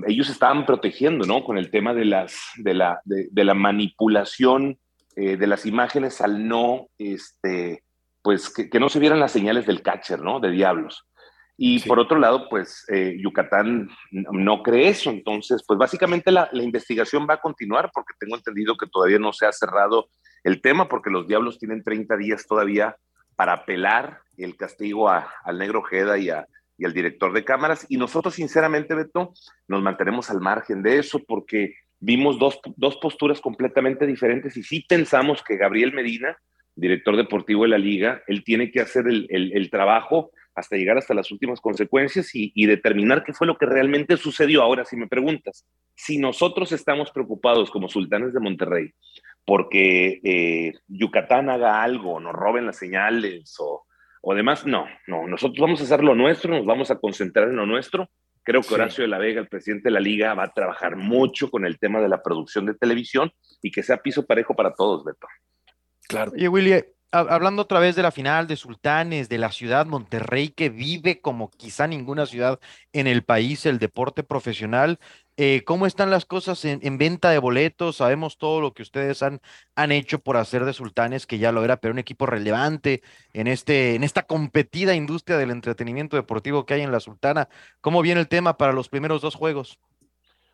ellos 0.08 0.30
estaban 0.30 0.66
protegiendo, 0.66 1.26
¿no? 1.26 1.44
Con 1.44 1.58
el 1.58 1.72
tema 1.72 1.94
de, 1.94 2.06
las, 2.06 2.36
de, 2.58 2.74
la, 2.74 3.02
de, 3.06 3.44
la 3.44 3.54
manipulación 3.54 4.78
eh, 5.16 5.38
de 5.38 5.48
las 5.48 5.66
imágenes 5.66 6.22
al 6.22 6.48
no, 6.48 6.88
este, 6.98 7.84
pues 8.22 8.50
que, 8.50 8.80
no 8.80 8.90
se 8.90 9.00
vieran 9.00 9.20
las 9.20 9.32
señales 9.32 9.66
del 9.66 9.82
catcher, 9.82 10.22
¿no? 10.22 10.40
De 10.40 10.52
diablos. 10.52 11.06
Y 11.60 11.80
por 11.80 12.00
otro 12.00 12.20
lado, 12.20 12.48
pues 12.50 12.86
eh, 12.90 13.18
Yucatán 13.20 13.90
no 14.12 14.62
cree 14.62 14.90
eso. 14.90 15.10
Entonces, 15.10 15.64
pues 15.66 15.80
básicamente 15.80 16.32
la, 16.32 16.48
la, 16.52 16.64
investigación 16.64 17.26
va 17.28 17.36
a 17.36 17.42
continuar 17.42 17.90
porque 17.94 18.14
tengo 18.20 18.36
entendido 18.36 18.78
que 18.78 18.86
todavía 18.88 19.18
no 19.18 19.34
se 19.34 19.48
ha 19.48 19.52
cerrado 19.52 20.08
el 20.44 20.62
tema 20.62 20.88
porque 20.88 21.10
los 21.10 21.28
diablos 21.28 21.58
tienen 21.58 21.84
30 21.84 22.16
días 22.18 22.46
todavía 22.48 22.96
para 23.36 23.54
apelar 23.54 24.20
el 24.38 24.56
castigo 24.56 25.10
a, 25.10 25.32
al 25.44 25.58
negro 25.58 25.82
Jeda 25.82 26.18
y 26.20 26.30
a, 26.30 26.48
y 26.78 26.86
al 26.86 26.94
director 26.94 27.34
de 27.34 27.44
cámaras. 27.44 27.86
Y 27.90 27.98
nosotros, 27.98 28.36
sinceramente, 28.36 28.96
Beto, 28.96 29.34
nos 29.68 29.82
mantenemos 29.82 30.30
al 30.30 30.42
margen 30.42 30.84
de 30.84 31.00
eso 31.00 31.24
porque 31.26 31.76
vimos 32.00 32.38
dos, 32.38 32.60
dos 32.76 32.98
posturas 32.98 33.42
completamente 33.42 34.06
diferentes 34.06 34.56
y 34.58 34.63
sí 34.63 34.86
pensamos 34.88 35.44
que 35.44 35.58
Gabriel 35.58 35.94
Medina, 35.94 36.38
director 36.76 37.16
deportivo 37.16 37.63
de 37.63 37.70
la 37.70 37.78
liga, 37.78 38.22
él 38.28 38.44
tiene 38.44 38.72
que 38.72 38.82
hacer 38.82 39.08
el, 39.08 39.28
el, 39.30 39.70
trabajo 39.72 40.32
hasta 40.54 40.76
llegar 40.76 40.98
hasta 40.98 41.16
las 41.16 41.32
últimas 41.32 41.60
consecuencias 41.60 42.34
y, 42.36 42.52
y, 42.54 42.68
determinar 42.68 43.24
qué 43.24 43.34
fue 43.34 43.48
lo 43.48 43.58
que 43.58 43.66
realmente 43.66 44.16
sucedió. 44.18 44.62
Ahora, 44.62 44.86
si 44.86 44.96
me 44.96 45.08
preguntas, 45.08 45.66
si 45.96 46.20
nosotros 46.20 46.72
estamos 46.72 47.12
preocupados 47.12 47.72
como 47.72 47.90
sultanes 47.90 48.34
de 48.34 48.40
Monterrey 48.40 48.94
porque 49.48 50.20
eh, 50.26 50.74
Yucatán 50.90 51.50
haga 51.50 51.82
algo, 51.82 52.20
nos 52.20 52.34
roben 52.34 52.66
las 52.66 52.78
señales 52.78 53.56
o, 53.60 53.87
o 54.22 54.34
demás, 54.34 54.66
no, 54.66 54.86
no, 55.08 55.28
nosotros 55.28 55.60
vamos 55.60 55.82
a 55.82 55.84
hacer 55.84 56.04
lo 56.04 56.16
nuestro, 56.16 56.56
nos 56.56 56.66
vamos 56.66 56.92
a 56.92 57.00
concentrar 57.00 57.50
en 57.50 57.56
lo 57.56 57.66
nuestro. 57.66 58.10
Creo 58.44 58.62
que 58.62 58.74
Horacio 58.74 59.04
de 59.04 59.10
la 59.10 59.18
Vega, 59.18 59.42
el 59.42 59.50
presidente 59.50 59.90
de 59.90 59.92
la 59.92 60.00
liga, 60.00 60.34
va 60.34 60.44
a 60.44 60.54
trabajar 60.54 60.96
mucho 60.96 61.52
con 61.52 61.66
el 61.66 61.78
tema 61.80 62.00
de 62.00 62.08
la 62.08 62.24
producción 62.24 62.66
de 62.66 62.76
televisión 62.76 63.32
y 63.62 63.72
que 63.72 63.84
sea 63.84 63.98
piso 63.98 64.26
parejo 64.26 64.56
para 64.56 64.74
todos, 64.74 65.04
Beto. 65.04 65.28
Claro. 66.08 66.32
Y 66.34 66.48
Willy, 66.48 66.82
hablando 67.12 67.64
otra 67.64 67.80
vez 67.80 67.96
de 67.96 68.04
la 68.04 68.12
final 68.12 68.48
de 68.48 68.56
Sultanes, 68.56 69.28
de 69.28 69.38
la 69.38 69.52
ciudad 69.52 69.86
Monterrey, 69.86 70.50
que 70.50 70.70
vive 70.70 71.20
como 71.20 71.50
quizá 71.52 71.88
ninguna 71.88 72.26
ciudad 72.26 72.60
en 72.94 73.08
el 73.08 73.24
país 73.24 73.66
el 73.66 73.80
deporte 73.80 74.24
profesional, 74.24 75.00
eh, 75.39 75.63
¿cómo 75.65 75.86
están 75.86 76.10
las 76.10 76.26
cosas 76.26 76.65
en, 76.65 76.97
venta 76.97 77.30
de 77.30 77.38
boletos? 77.38 77.97
Sabemos 77.97 78.39
todo 78.39 78.60
lo 78.60 78.73
que 78.73 78.82
ustedes 78.82 79.21
han, 79.21 79.39
han 79.76 79.91
hecho 79.91 80.17
por 80.17 80.36
hacer 80.36 80.65
de 80.65 80.73
Sultanes, 80.73 81.28
que 81.28 81.38
ya 81.38 81.52
lo 81.52 81.63
era, 81.63 81.78
pero 81.78 81.91
un 81.91 82.00
equipo 82.00 82.26
relevante 82.26 83.04
en, 83.34 83.45
este, 83.45 83.93
en 83.93 84.04
esta 84.04 84.23
competida 84.23 84.95
industria 84.95 85.38
del 85.38 85.52
entretenimiento 85.52 86.15
deportivo 86.15 86.65
que 86.65 86.73
hay 86.73 86.82
en 86.82 86.91
la 86.91 87.00
Sultana. 87.00 87.50
¿Cómo 87.82 88.02
viene 88.02 88.19
el 88.19 88.28
tema 88.28 88.58
para 88.58 88.73
los 88.73 88.89
primeros 88.89 89.21
dos 89.21 89.36
juegos? 89.36 89.80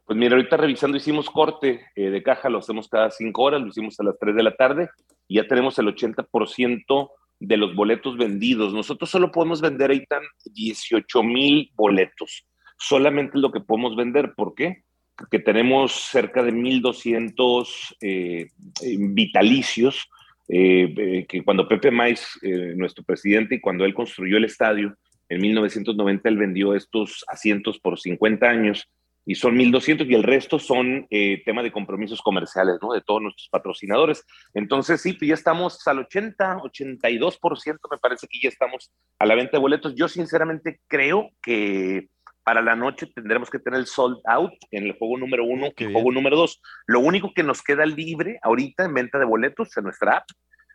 Pues 0.03 0.19
mira, 0.19 0.35
ahorita 0.35 0.57
revisando 0.57 0.97
hicimos 0.97 1.29
corte 1.29 1.87
eh, 1.95 2.09
de 2.09 2.21
caja, 2.21 2.49
lo 2.49 2.59
hacemos 2.59 2.89
cada 2.89 3.09
cinco 3.09 3.43
horas, 3.43 3.61
lo 3.61 3.69
hicimos 3.69 3.97
a 4.01 4.03
las 4.03 4.19
tres 4.19 4.35
de 4.35 4.43
la 4.43 4.53
tarde 4.53 4.89
y 5.29 5.37
ya 5.37 5.47
tenemos 5.47 5.79
el 5.79 5.87
80% 5.87 7.09
de 7.39 7.57
los 7.57 7.73
boletos 7.73 8.17
vendidos. 8.17 8.73
Nosotros 8.73 9.09
solo 9.09 9.31
podemos 9.31 9.61
vender 9.61 9.91
ahí 9.91 10.05
tan 10.05 10.23
18 10.43 11.23
mil 11.23 11.71
boletos 11.73 12.45
solamente 12.83 13.39
lo 13.39 13.51
que 13.51 13.61
podemos 13.61 13.95
vender. 13.95 14.33
¿Por 14.35 14.53
qué? 14.55 14.83
Porque 15.15 15.39
tenemos 15.39 15.93
cerca 15.93 16.43
de 16.43 16.51
1.200 16.51 17.95
eh, 18.01 18.47
eh, 18.81 18.97
vitalicios, 18.99 20.09
eh, 20.49 21.25
que 21.27 21.43
cuando 21.43 21.67
Pepe 21.67 21.91
Mais, 21.91 22.27
nuestro 22.75 23.03
presidente, 23.03 23.55
y 23.55 23.61
cuando 23.61 23.85
él 23.85 23.93
construyó 23.93 24.37
el 24.37 24.45
estadio, 24.45 24.95
en 25.29 25.41
1990 25.41 26.27
él 26.29 26.38
vendió 26.38 26.75
estos 26.75 27.23
asientos 27.27 27.79
por 27.79 27.97
50 27.97 28.45
años 28.45 28.89
y 29.25 29.36
son 29.36 29.55
1.200 29.55 30.05
y 30.09 30.15
el 30.15 30.23
resto 30.23 30.59
son 30.59 31.07
tema 31.45 31.63
de 31.63 31.71
compromisos 31.71 32.21
comerciales, 32.21 32.75
¿no? 32.81 32.91
De 32.91 32.99
todos 32.99 33.21
nuestros 33.21 33.47
patrocinadores. 33.47 34.25
Entonces, 34.53 34.99
sí, 35.01 35.13
pues 35.13 35.29
ya 35.29 35.36
estamos 35.36 35.88
al 35.88 35.99
80, 35.99 36.57
82%, 36.57 37.79
me 37.89 37.97
parece 37.99 38.27
que 38.27 38.39
ya 38.43 38.49
estamos 38.49 38.91
a 39.17 39.25
la 39.25 39.36
venta 39.36 39.51
de 39.53 39.61
boletos. 39.61 39.95
Yo 39.95 40.09
sinceramente 40.09 40.81
creo 40.89 41.29
que 41.41 42.09
para 42.43 42.61
la 42.61 42.75
noche 42.75 43.07
tendremos 43.07 43.49
que 43.49 43.59
tener 43.59 43.79
el 43.79 43.85
sold 43.85 44.17
out 44.25 44.53
en 44.71 44.83
el 44.85 44.93
juego 44.97 45.17
número 45.17 45.45
uno, 45.45 45.69
y 45.77 45.83
el 45.83 45.93
juego 45.93 46.11
número 46.11 46.37
dos. 46.37 46.61
Lo 46.87 46.99
único 46.99 47.33
que 47.33 47.43
nos 47.43 47.61
queda 47.61 47.85
libre 47.85 48.39
ahorita 48.41 48.85
en 48.85 48.93
venta 48.93 49.17
de 49.17 49.25
boletos 49.25 49.75
en 49.77 49.85
nuestra 49.85 50.17
app 50.17 50.29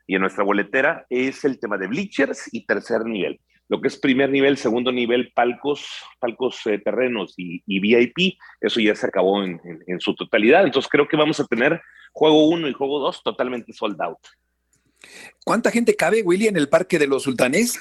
y 0.06 0.14
en 0.14 0.22
nuestra 0.22 0.44
boletera 0.44 1.06
es 1.10 1.44
el 1.44 1.60
tema 1.60 1.76
de 1.76 1.86
bleachers 1.86 2.48
y 2.52 2.66
tercer 2.66 3.04
nivel. 3.04 3.40
lo 3.70 3.82
que 3.82 3.88
es 3.88 3.98
primer 3.98 4.30
nivel, 4.30 4.56
segundo 4.56 4.90
nivel, 4.90 5.30
palcos, 5.34 5.86
palcos 6.18 6.66
eh, 6.66 6.78
terrenos 6.78 7.34
y, 7.36 7.62
VIP, 7.66 8.38
eso 8.62 8.80
ya 8.80 8.94
se 8.94 9.06
acabó 9.06 9.44
en, 9.44 9.60
su 10.00 10.14
totalidad. 10.14 10.64
Entonces 10.64 10.88
creo 10.90 11.06
que 11.06 11.18
vamos 11.18 11.38
a 11.38 11.44
tener 11.44 11.78
juego 12.12 12.48
1 12.48 12.66
y 12.68 12.72
juego 12.72 12.98
2 13.00 13.22
totalmente 13.22 13.74
sold 13.74 14.00
out. 14.00 14.18
¿Cuánta 15.44 15.70
gente 15.70 15.94
cabe, 15.94 16.22
Willy, 16.22 16.46
en 16.46 16.56
el 16.56 16.70
Parque 16.70 16.98
de 16.98 17.06
los 17.06 17.24
Sultanes? 17.24 17.78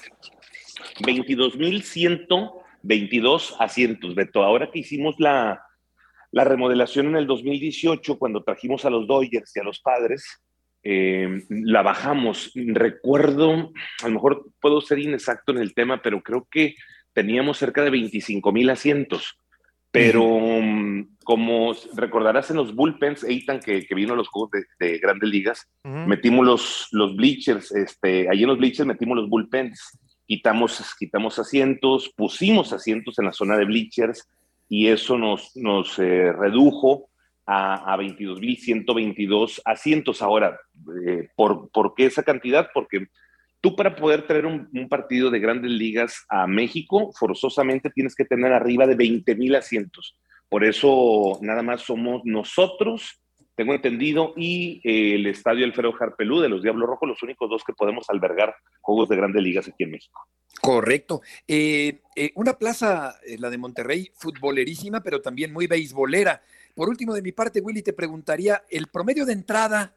22.122 2.88 3.56
asientos, 3.60 4.16
Beto. 4.16 4.44
Ahora 4.44 4.72
que 4.72 4.80
hicimos 4.80 5.16
la, 5.20 5.62
la 6.32 6.44
remodelación 6.44 7.08
en 7.08 7.18
el 7.18 7.28
2018, 7.28 8.18
cuando 8.18 8.44
trajimos 8.44 8.86
a 8.86 8.90
los 8.90 9.08
Dodgers 9.08 9.56
y 9.56 9.60
a 9.60 9.64
los 9.64 9.80
padres, 9.80 10.42
eh, 10.84 11.44
la 11.50 11.82
bajamos. 11.82 12.52
Recuerdo, 12.56 13.72
a 14.04 14.08
lo 14.08 14.14
mejor 14.14 14.52
puedo 14.62 14.82
ser 14.82 15.00
inexacto 15.00 15.52
en 15.52 15.60
el 15.60 15.74
tema, 15.74 16.02
pero 16.02 16.22
creo 16.22 16.48
que 16.50 16.76
teníamos 17.14 17.58
cerca 17.58 17.84
de 17.84 17.90
25 17.90 18.52
mil 18.52 18.70
asientos. 18.70 19.38
Pero 19.92 20.24
mm, 20.26 21.18
como 21.24 21.74
recordarás 21.96 22.52
en 22.52 22.58
los 22.58 22.76
bullpens, 22.76 23.24
Eitan, 23.24 23.60
que, 23.60 23.86
que 23.86 23.96
vino 23.96 24.14
a 24.14 24.16
los 24.16 24.28
juegos 24.28 24.52
de, 24.80 24.98
grandes 25.00 25.30
ligas, 25.30 25.68
metimos 25.84 26.46
los, 26.46 26.88
los 26.92 27.16
bleachers, 27.16 27.72
este, 27.72 28.30
allí 28.30 28.44
en 28.44 28.50
los 28.50 28.58
bleachers 28.58 28.86
metimos 28.86 29.18
los 29.18 29.30
bullpens, 29.30 29.98
quitamos, 30.28 30.96
quitamos 31.00 31.40
asientos, 31.40 32.14
pusimos 32.16 32.74
asientos 32.74 33.18
en 33.18 33.26
la 33.26 33.34
zona 33.34 33.58
de 33.58 33.66
bleachers 33.66 34.28
y 34.70 34.88
eso 34.88 35.18
nos, 35.18 35.56
nos 35.56 35.98
eh, 35.98 36.32
redujo 36.34 37.10
a, 37.46 37.94
a 37.94 37.98
22.122 37.98 39.62
asientos. 39.66 40.22
Ahora, 40.22 40.60
eh, 41.08 41.30
¿por, 41.36 41.70
¿por, 41.70 41.96
qué 41.96 42.06
esa 42.06 42.24
cantidad? 42.24 42.70
Porque 42.74 43.08
tú 43.62 43.76
para 43.76 43.96
poder 43.96 44.28
traer 44.28 44.46
un, 44.46 44.70
partido 44.90 45.30
de 45.32 45.40
grandes 45.40 45.72
ligas 45.72 46.26
a 46.30 46.46
México, 46.46 47.12
forzosamente 47.18 47.90
tienes 47.90 48.16
que 48.16 48.26
tener 48.26 48.54
arriba 48.54 48.86
de 48.86 48.98
20.000 48.98 49.58
asientos. 49.58 50.18
Por 50.50 50.64
eso 50.64 51.40
nada 51.42 51.64
más 51.64 51.82
somos 51.82 52.22
nosotros, 52.24 53.20
tengo 53.58 53.74
entendido, 53.74 54.34
y 54.38 54.80
eh, 54.84 55.16
el 55.16 55.26
Estadio 55.26 55.66
Alfredo 55.66 55.92
Jarpelú 55.92 56.40
de 56.42 56.48
los 56.48 56.62
Diablos 56.62 56.88
Rojos, 56.88 57.10
los 57.10 57.24
únicos 57.24 57.50
dos 57.50 57.64
que 57.66 57.74
podemos 57.74 58.08
albergar 58.10 58.56
juegos 58.82 59.10
de 59.10 59.16
grandes 59.16 59.42
ligas 59.42 59.68
aquí 59.68 59.84
en 59.84 59.92
México. 59.92 60.28
Correcto. 60.62 61.22
Eh, 61.48 62.02
una 62.36 62.54
plaza, 62.54 63.20
la 63.40 63.50
de 63.50 63.58
Monterrey, 63.58 64.12
futbolerísima, 64.14 65.02
pero 65.02 65.22
también 65.22 65.52
muy 65.52 65.66
beisbolera. 65.66 66.44
Por 66.76 66.88
último, 66.88 67.16
de 67.16 67.24
mi 67.24 67.32
parte, 67.32 67.60
Willy, 67.60 67.82
te 67.82 67.94
preguntaría, 67.94 68.64
el 68.70 68.88
promedio 68.88 69.26
de 69.26 69.34
entrada 69.34 69.96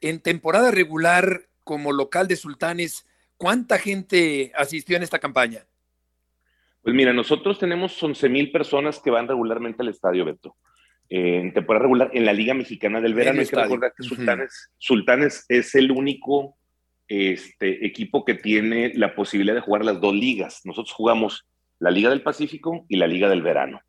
en 0.00 0.20
temporada 0.20 0.70
regular 0.70 1.48
como 1.64 1.90
local 1.90 2.28
de 2.28 2.36
Sultanes, 2.36 3.04
¿cuánta 3.36 3.78
gente 3.78 4.52
asistió 4.54 4.96
en 4.96 5.02
esta 5.02 5.18
campaña? 5.18 5.66
Pues 6.82 6.94
mira, 6.94 7.12
nosotros 7.12 7.58
tenemos 7.58 8.00
11 8.00 8.28
mil 8.28 8.52
personas 8.52 9.00
que 9.00 9.10
van 9.10 9.26
regularmente 9.26 9.82
al 9.82 9.88
estadio, 9.88 10.24
Beto. 10.24 10.54
En 11.08 11.52
temporada 11.52 11.82
regular, 11.82 12.10
en 12.12 12.24
la 12.24 12.32
Liga 12.32 12.54
Mexicana 12.54 13.00
del 13.00 13.14
Verano. 13.14 13.40
Hay 13.40 13.46
que 13.46 13.56
recordar 13.56 13.92
que 13.96 14.02
Sultanes, 14.02 14.70
Sultanes 14.78 15.44
es 15.48 15.74
el 15.74 15.90
único 15.90 16.56
este, 17.08 17.84
equipo 17.84 18.24
que 18.24 18.34
tiene 18.34 18.92
la 18.94 19.14
posibilidad 19.14 19.54
de 19.54 19.60
jugar 19.60 19.84
las 19.84 20.00
dos 20.00 20.14
ligas. 20.14 20.62
Nosotros 20.64 20.94
jugamos 20.94 21.46
la 21.78 21.90
Liga 21.90 22.10
del 22.10 22.22
Pacífico 22.22 22.86
y 22.88 22.96
la 22.96 23.06
Liga 23.06 23.28
del 23.28 23.42
Verano. 23.42 23.80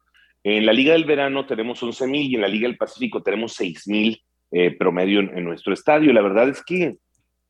En 0.44 0.66
la 0.66 0.74
Liga 0.74 0.94
del 0.94 1.06
Verano 1.06 1.46
tenemos 1.46 1.82
11 1.82 2.08
mil 2.08 2.30
y 2.30 2.36
en 2.36 2.42
la 2.42 2.48
Liga 2.48 2.68
del 2.68 2.78
Pacífico 2.78 3.24
tenemos 3.24 3.54
6 3.54 3.88
mil 3.88 4.22
eh, 4.52 4.76
promedio 4.78 5.22
en, 5.22 5.44
nuestro 5.44 5.74
estadio. 5.74 6.12
La 6.12 6.22
verdad 6.22 6.50
es 6.50 6.62
que 6.64 6.98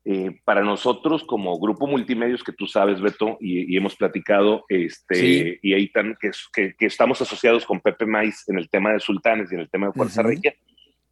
eh, 0.04 0.38
para 0.44 0.62
nosotros 0.62 1.24
como 1.24 1.58
grupo 1.58 1.86
multimedios 1.86 2.44
que 2.44 2.52
tú 2.52 2.66
sabes, 2.66 3.00
Beto, 3.00 3.38
y, 3.40 3.76
hemos 3.76 3.96
platicado, 3.96 4.64
este, 4.68 5.58
y 5.62 5.72
ahí 5.72 5.88
tan, 5.88 6.16
que, 6.20 6.30
que, 6.78 6.86
estamos 6.86 7.22
asociados 7.22 7.64
con 7.64 7.80
Pepe 7.80 8.04
Maiz 8.04 8.48
en 8.48 8.58
el 8.58 8.68
tema 8.68 8.92
de 8.92 9.00
Sultanes 9.00 9.50
y 9.50 9.54
en 9.54 9.62
el 9.62 9.70
tema 9.70 9.86
de 9.86 9.92
Fuerza 9.94 10.22
Regia, 10.22 10.54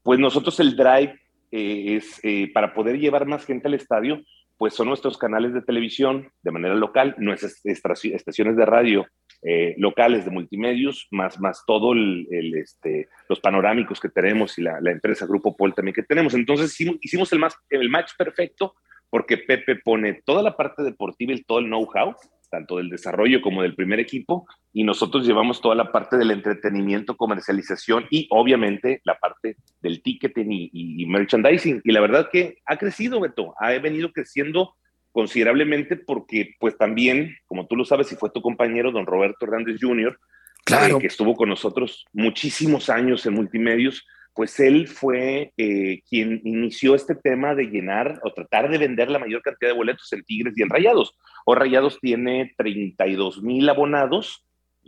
pues 0.03 0.21
nosotros 0.21 0.61
el 0.61 0.77
drive 0.77 1.19
eh, 1.51 1.97
es 1.97 2.21
para 2.53 2.75
poder 2.75 2.99
llevar 2.99 3.27
más 3.27 3.47
gente 3.47 3.69
al 3.69 3.75
estadio, 3.75 4.23
pues 4.59 4.75
son 4.75 4.89
nuestros 4.89 5.17
canales 5.17 5.55
de 5.55 5.63
televisión 5.63 6.31
de 6.43 6.51
manera 6.51 6.75
local, 6.75 7.15
nuestras 7.19 7.65
estaciones 7.65 8.57
de 8.57 8.67
radio 8.67 9.07
eh, 9.43 9.75
locales 9.77 10.25
de 10.25 10.31
multimedios, 10.31 11.09
más, 11.11 11.41
más 11.41 11.65
todo 11.67 11.93
el, 11.93 12.27
este, 12.55 13.09
los 13.29 13.41
panorámicos 13.41 13.99
que 13.99 14.09
tenemos 14.09 14.57
y 14.59 14.63
la, 14.63 14.79
empresa 14.85 15.27
Grupo 15.27 15.57
Pol 15.57 15.75
también 15.75 15.95
que 15.95 16.03
tenemos. 16.03 16.35
Entonces 16.35 16.73
hicimos, 17.01 17.33
el, 17.33 17.39
más, 17.39 17.57
el 17.71 17.89
match 17.89 18.13
perfecto 18.17 18.75
porque 19.11 19.37
Pepe 19.37 19.77
pone 19.77 20.23
toda 20.25 20.43
la 20.43 20.57
parte 20.57 20.83
deportiva 20.83 21.35
y 21.35 21.43
todo 21.43 21.59
el 21.59 21.67
know-how, 21.67 22.15
tanto 22.51 22.79
del 22.79 22.89
desarrollo 22.89 23.43
como 23.43 23.63
del 23.63 23.75
primer 23.75 24.01
equipo, 24.01 24.47
y 24.73 24.85
nosotros 24.85 25.27
llevamos 25.27 25.61
toda 25.61 25.75
la 25.75 25.93
parte 25.93 26.17
del 26.17 26.31
entretenimiento, 26.31 27.17
comercialización 27.17 28.07
y 28.11 28.27
obviamente 28.31 29.03
la 29.05 29.19
parte 29.19 29.57
del 29.83 30.03
ticketing 30.03 30.71
y, 30.73 31.05
merchandising. 31.07 31.83
Y 31.85 31.93
la 31.93 32.01
verdad 32.01 32.31
que 32.33 32.59
ha 32.65 32.79
crecido, 32.79 33.21
Beto, 33.21 33.55
ha 33.59 33.71
venido 33.73 34.13
creciendo 34.13 34.77
considerablemente 35.13 35.97
porque 35.97 36.55
pues 36.59 36.77
también, 36.77 37.37
como 37.47 37.67
tú 37.67 37.77
lo 37.77 37.85
sabes, 37.85 38.11
y 38.13 38.17
fue 38.17 38.31
tu 38.31 38.43
compañero, 38.43 38.91
don 38.91 39.07
Roberto 39.07 39.45
Hernández 39.45 39.77
Jr., 39.81 40.19
claro. 40.65 40.99
que 40.99 41.07
estuvo 41.07 41.37
con 41.37 41.49
nosotros 41.49 42.07
muchísimos 42.13 42.89
años 42.89 43.25
en 43.27 43.35
multimedios, 43.35 44.07
pues 44.35 44.59
él 44.61 44.89
fue 44.89 45.53
eh, 45.57 46.01
quien 46.09 46.41
inició 46.45 46.95
este 46.95 47.15
tema 47.15 47.55
de 47.55 47.67
llenar 47.67 48.19
o 48.25 48.33
tratar 48.33 48.71
de 48.71 48.79
vender 48.79 49.11
la 49.11 49.19
mayor 49.19 49.43
cantidad 49.43 49.71
de 49.71 49.77
boletos 49.77 50.11
en 50.13 50.25
Tigres 50.25 50.55
y 50.57 50.63
en 50.63 50.71
Rayados. 50.71 51.15
O 51.45 51.55
Rayados 51.55 51.99
tiene 52.01 52.55
32 52.57 53.43
mil 53.43 53.69
abonados, 53.69 54.47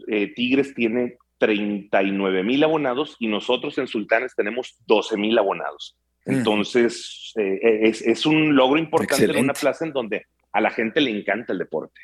eh, 0.08 0.32
Tigres 0.34 0.74
tiene 0.74 1.18
39 1.38 2.42
mil 2.42 2.64
abonados 2.64 3.16
y 3.18 3.26
nosotros 3.26 3.76
en 3.76 3.86
Sultanes 3.86 4.34
tenemos 4.34 4.76
12 4.86 5.18
mil 5.18 5.38
abonados. 5.38 5.96
Entonces, 6.24 7.32
eh, 7.36 7.80
es, 7.82 8.26
un 8.26 8.54
logro 8.56 8.78
importante 8.78 9.24
en 9.24 9.44
una 9.44 9.52
plaza 9.52 9.84
en 9.84 9.92
donde 9.92 10.26
a 10.52 10.60
la 10.60 10.70
gente 10.70 11.00
le 11.00 11.10
encanta 11.10 11.52
el 11.52 11.58
deporte. 11.58 12.00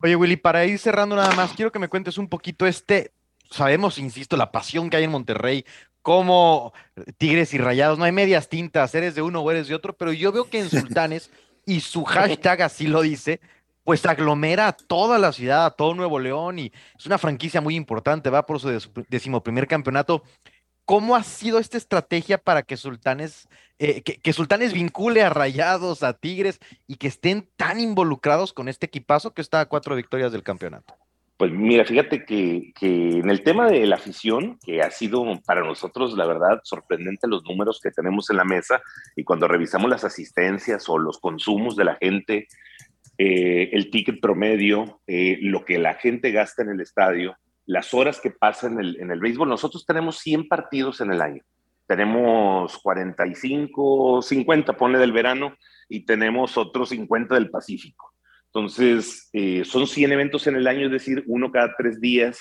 Oye, 0.00 0.16
Willy, 0.16 0.36
para 0.36 0.64
ir 0.64 0.78
cerrando 0.78 1.16
nada 1.16 1.34
más, 1.34 1.52
quiero 1.52 1.72
que 1.72 1.78
me 1.78 1.88
cuentes 1.88 2.18
un 2.18 2.28
poquito 2.28 2.66
este, 2.66 3.12
sabemos, 3.50 3.98
insisto, 3.98 4.36
la 4.36 4.52
pasión 4.52 4.90
que 4.90 4.96
hay 4.96 5.04
en 5.04 5.10
Monterrey, 5.10 5.64
como 6.02 6.72
Tigres 7.18 7.52
y 7.54 7.58
Rayados, 7.58 7.98
no 7.98 8.04
hay 8.04 8.12
medias 8.12 8.48
tintas, 8.48 8.94
eres 8.94 9.14
de 9.14 9.22
uno 9.22 9.40
o 9.40 9.50
eres 9.50 9.68
de 9.68 9.74
otro, 9.74 9.96
pero 9.96 10.12
yo 10.12 10.32
veo 10.32 10.48
que 10.48 10.60
en 10.60 10.70
Sultanes, 10.70 11.30
y 11.64 11.80
su 11.80 12.04
hashtag 12.04 12.62
así 12.62 12.86
lo 12.86 13.02
dice, 13.02 13.40
pues 13.82 14.04
aglomera 14.06 14.68
a 14.68 14.72
toda 14.72 15.18
la 15.18 15.32
ciudad, 15.32 15.66
a 15.66 15.70
todo 15.70 15.94
Nuevo 15.94 16.18
León, 16.18 16.58
y 16.58 16.72
es 16.98 17.06
una 17.06 17.18
franquicia 17.18 17.60
muy 17.60 17.74
importante, 17.74 18.30
va 18.30 18.46
por 18.46 18.60
su 18.60 18.68
decimoprimer 19.08 19.66
campeonato. 19.66 20.22
¿Cómo 20.86 21.16
ha 21.16 21.24
sido 21.24 21.58
esta 21.58 21.76
estrategia 21.76 22.38
para 22.38 22.62
que 22.62 22.76
Sultanes, 22.76 23.48
eh, 23.80 24.02
que, 24.02 24.32
Sultanes 24.32 24.72
vincule 24.72 25.20
a 25.20 25.30
Rayados, 25.30 26.04
a 26.04 26.12
Tigres 26.12 26.60
y 26.86 26.94
que 26.94 27.08
estén 27.08 27.48
tan 27.56 27.80
involucrados 27.80 28.52
con 28.52 28.68
este 28.68 28.86
equipazo 28.86 29.34
que 29.34 29.42
está 29.42 29.60
a 29.60 29.66
cuatro 29.66 29.96
victorias 29.96 30.30
del 30.30 30.44
campeonato? 30.44 30.94
Pues 31.36 31.50
mira, 31.50 31.84
fíjate 31.84 32.24
que, 32.24 32.72
en 32.80 33.28
el 33.28 33.42
tema 33.42 33.68
de 33.68 33.84
la 33.84 33.96
afición, 33.96 34.60
que 34.64 34.80
ha 34.80 34.92
sido 34.92 35.24
para 35.44 35.62
nosotros, 35.62 36.16
la 36.16 36.24
verdad, 36.24 36.60
sorprendente 36.62 37.26
los 37.26 37.42
números 37.44 37.80
que 37.82 37.90
tenemos 37.90 38.30
en 38.30 38.36
la 38.36 38.44
mesa 38.44 38.80
y 39.16 39.24
cuando 39.24 39.48
revisamos 39.48 39.90
las 39.90 40.04
asistencias 40.04 40.88
o 40.88 40.98
los 40.98 41.18
consumos 41.18 41.74
de 41.74 41.84
la 41.84 41.96
gente, 41.96 42.46
eh, 43.18 43.70
el 43.72 43.90
ticket 43.90 44.20
promedio, 44.20 45.00
eh, 45.08 45.38
lo 45.42 45.64
que 45.64 45.78
la 45.78 45.94
gente 45.94 46.30
gasta 46.30 46.62
en 46.62 46.70
el 46.70 46.80
estadio, 46.80 47.36
las 47.66 47.92
horas 47.92 48.20
que 48.20 48.30
pasan 48.30 48.74
en 48.74 48.80
el, 48.80 49.00
en 49.00 49.10
el 49.10 49.20
béisbol. 49.20 49.48
Nosotros 49.48 49.84
tenemos 49.84 50.18
100 50.18 50.48
partidos 50.48 51.00
en 51.00 51.12
el 51.12 51.20
año. 51.20 51.42
Tenemos 51.86 52.78
45, 52.78 54.22
50, 54.22 54.76
pone 54.76 54.98
del 54.98 55.12
verano, 55.12 55.54
y 55.88 56.04
tenemos 56.04 56.56
otros 56.56 56.88
50 56.88 57.34
del 57.34 57.50
Pacífico. 57.50 58.12
Entonces, 58.46 59.28
eh, 59.32 59.64
son 59.64 59.86
100 59.86 60.12
eventos 60.12 60.46
en 60.46 60.56
el 60.56 60.66
año, 60.66 60.86
es 60.86 60.92
decir, 60.92 61.22
uno 61.26 61.52
cada 61.52 61.74
tres 61.76 62.00
días. 62.00 62.40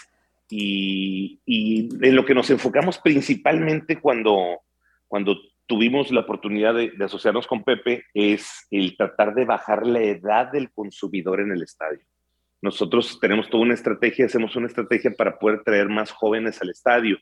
Y, 0.49 1.39
en 1.45 2.15
lo 2.15 2.25
que 2.25 2.35
nos 2.35 2.49
enfocamos 2.49 2.99
principalmente 2.99 3.99
cuando, 3.99 4.61
cuando 5.07 5.37
tuvimos 5.65 6.11
la 6.11 6.21
oportunidad 6.21 6.75
de 6.75 7.03
asociarnos 7.03 7.47
con 7.47 7.63
Pepe 7.63 8.05
es 8.13 8.67
el 8.69 8.95
tratar 8.95 9.33
de 9.33 9.45
bajar 9.45 9.85
la 9.87 10.01
edad 10.01 10.51
del 10.51 10.71
consumidor 10.71 11.41
en 11.41 11.51
el 11.51 11.63
estadio. 11.63 12.05
Nosotros 12.65 13.19
tenemos 13.21 13.47
toda 13.47 13.61
una 13.61 13.75
estrategia, 13.75 14.25
hacemos 14.25 14.55
una 14.55 14.65
estrategia 14.65 15.11
para 15.11 15.37
poder 15.37 15.61
traer 15.61 15.87
más 15.87 16.09
jóvenes 16.09 16.59
al 16.63 16.71
estadio. 16.71 17.19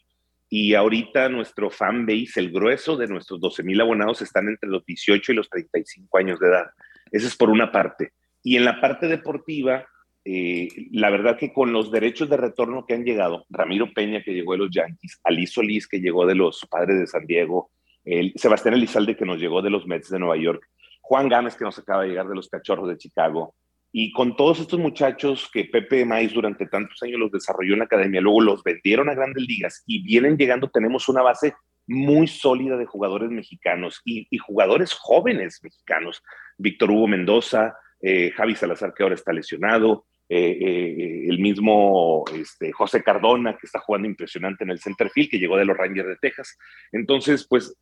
Y 0.48 0.74
ahorita 0.74 1.28
nuestro 1.28 1.70
fan 1.70 2.06
base, 2.06 2.40
el 2.40 2.50
grueso 2.50 2.96
de 2.96 3.10
nuestros 3.10 3.42
12 3.42 3.62
mil 3.64 3.82
abonados 3.82 4.22
están 4.22 4.48
entre 4.48 4.70
los 4.70 4.86
18 4.86 5.34
y 5.34 5.36
los 5.36 5.50
35 5.50 6.18
años 6.18 6.40
de 6.40 6.48
edad. 6.48 6.68
Esa 7.12 7.28
es 7.28 7.36
por 7.36 7.50
una 7.50 7.74
parte. 7.74 8.14
Y 8.42 8.56
en 8.56 8.64
la 8.64 8.80
parte 8.80 9.10
deportiva, 9.10 9.86
eh, 10.24 10.70
la 10.94 11.10
verdad 11.10 11.38
que 11.38 11.52
con 11.52 11.74
los 11.74 11.92
derechos 11.92 12.30
de 12.30 12.38
retorno 12.38 12.86
que 12.86 12.94
han 12.94 13.04
llegado, 13.04 13.46
Ramiro 13.50 13.92
Peña 13.94 14.24
que 14.24 14.34
llegó 14.34 14.54
de 14.54 14.60
los 14.60 14.72
Yankees, 14.72 15.20
Ali 15.26 15.46
Solís 15.46 15.90
que 15.90 16.00
llegó 16.00 16.26
de 16.26 16.36
los 16.36 16.66
Padres 16.72 17.02
de 17.02 17.08
San 17.08 17.26
Diego, 17.26 17.70
el, 18.06 18.32
Sebastián 18.38 18.76
Elizalde 18.76 19.18
que 19.18 19.26
nos 19.26 19.40
llegó 19.40 19.62
de 19.62 19.72
los 19.72 19.86
Mets 19.88 20.10
de 20.10 20.20
Nueva 20.20 20.38
York, 20.38 20.70
Juan 21.02 21.28
Gámez 21.28 21.58
que 21.58 21.66
nos 21.66 21.78
acaba 21.78 22.04
de 22.04 22.10
llegar 22.12 22.30
de 22.30 22.36
los 22.36 22.48
Cachorros 22.48 22.88
de 22.88 22.98
Chicago, 22.98 23.56
Y 23.96 24.12
con 24.12 24.36
todos 24.36 24.60
estos 24.60 24.80
muchachos 24.80 25.48
que 25.54 25.66
Pepe 25.66 26.04
Maíz 26.04 26.34
durante 26.34 26.66
tantos 26.66 27.02
años 27.04 27.20
los 27.20 27.32
desarrolló 27.32 27.74
en 27.74 27.80
la 27.80 27.86
academia, 27.86 28.22
luego 28.22 28.42
los 28.42 28.64
vendieron 28.64 29.08
a 29.08 29.14
grandes 29.14 29.46
ligas 29.48 29.84
y 29.86 30.04
vienen 30.04 30.36
llegando, 30.36 30.68
tenemos 30.68 31.08
una 31.10 31.22
base 31.22 31.54
muy 31.86 32.28
sólida 32.28 32.76
de 32.76 32.88
jugadores 32.88 33.30
mexicanos 33.30 34.02
y, 34.04 34.28
jugadores 34.40 34.94
jóvenes 34.94 35.60
mexicanos. 35.62 36.24
Víctor 36.58 36.90
Hugo 36.90 37.08
Mendoza, 37.08 37.78
eh, 38.02 38.32
Javi 38.32 38.56
Salazar, 38.56 38.96
que 38.96 39.04
ahora 39.04 39.16
está 39.16 39.32
lesionado, 39.32 40.08
eh, 40.28 40.58
eh, 40.60 41.26
el 41.30 41.38
mismo 41.38 42.24
este, 42.34 42.72
José 42.72 43.04
Cardona, 43.04 43.58
que 43.58 43.68
está 43.68 43.80
jugando 43.80 44.08
impresionante 44.08 44.64
en 44.64 44.72
el 44.72 44.80
center 44.80 45.12
field, 45.12 45.30
que 45.30 45.38
llegó 45.38 45.56
de 45.56 45.66
los 45.66 45.78
Rangers 45.78 46.08
de 46.08 46.16
Texas. 46.16 46.58
Entonces, 46.92 47.46
pues 47.48 47.76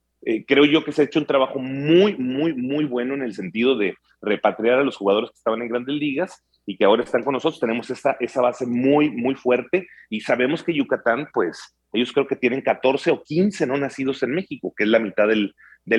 creo 0.47 0.65
yo 0.65 0.83
que 0.83 0.91
se 0.91 1.01
ha 1.01 1.05
hecho 1.05 1.19
un 1.19 1.25
trabajo 1.25 1.59
muy, 1.59 2.15
muy, 2.17 2.53
muy 2.53 2.85
bueno 2.85 3.13
en 3.13 3.23
el 3.23 3.33
sentido 3.33 3.77
de 3.77 3.95
repatriar 4.21 4.79
a 4.79 4.83
los 4.83 4.97
jugadores 4.97 5.31
que 5.31 5.37
estaban 5.37 5.61
en 5.61 5.69
grandes 5.69 5.95
ligas 5.95 6.43
y 6.65 6.77
que 6.77 6.85
ahora 6.85 7.03
están 7.03 7.23
con 7.23 7.33
nosotros. 7.33 7.59
Tenemos 7.59 7.89
esa, 7.89 8.17
esa 8.19 8.41
base 8.41 8.65
muy, 8.65 9.09
muy 9.09 9.35
fuerte 9.35 9.87
y 10.09 10.21
sabemos 10.21 10.63
que 10.63 10.73
Yucatán, 10.73 11.27
pues, 11.33 11.75
ellos 11.93 12.11
creo 12.13 12.27
que 12.27 12.35
tienen 12.35 12.61
14 12.61 13.11
o 13.11 13.23
15 13.23 13.65
no 13.67 13.77
nacidos 13.77 14.23
en 14.23 14.31
México, 14.31 14.73
que 14.75 14.83
es 14.83 14.89
la 14.89 14.99
mitad 14.99 15.27
del, 15.27 15.53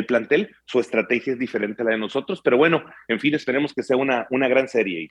plantel. 0.06 0.54
Su 0.64 0.80
estrategia 0.80 1.34
es 1.34 1.38
diferente 1.38 1.82
a 1.82 1.84
la 1.84 1.90
de 1.92 1.98
nosotros, 1.98 2.40
pero 2.42 2.56
bueno, 2.56 2.84
en 3.08 3.20
fin, 3.20 3.34
esperemos 3.34 3.74
que 3.74 3.82
sea 3.82 3.96
una, 3.96 4.26
una 4.30 4.48
gran 4.48 4.68
serie. 4.68 5.10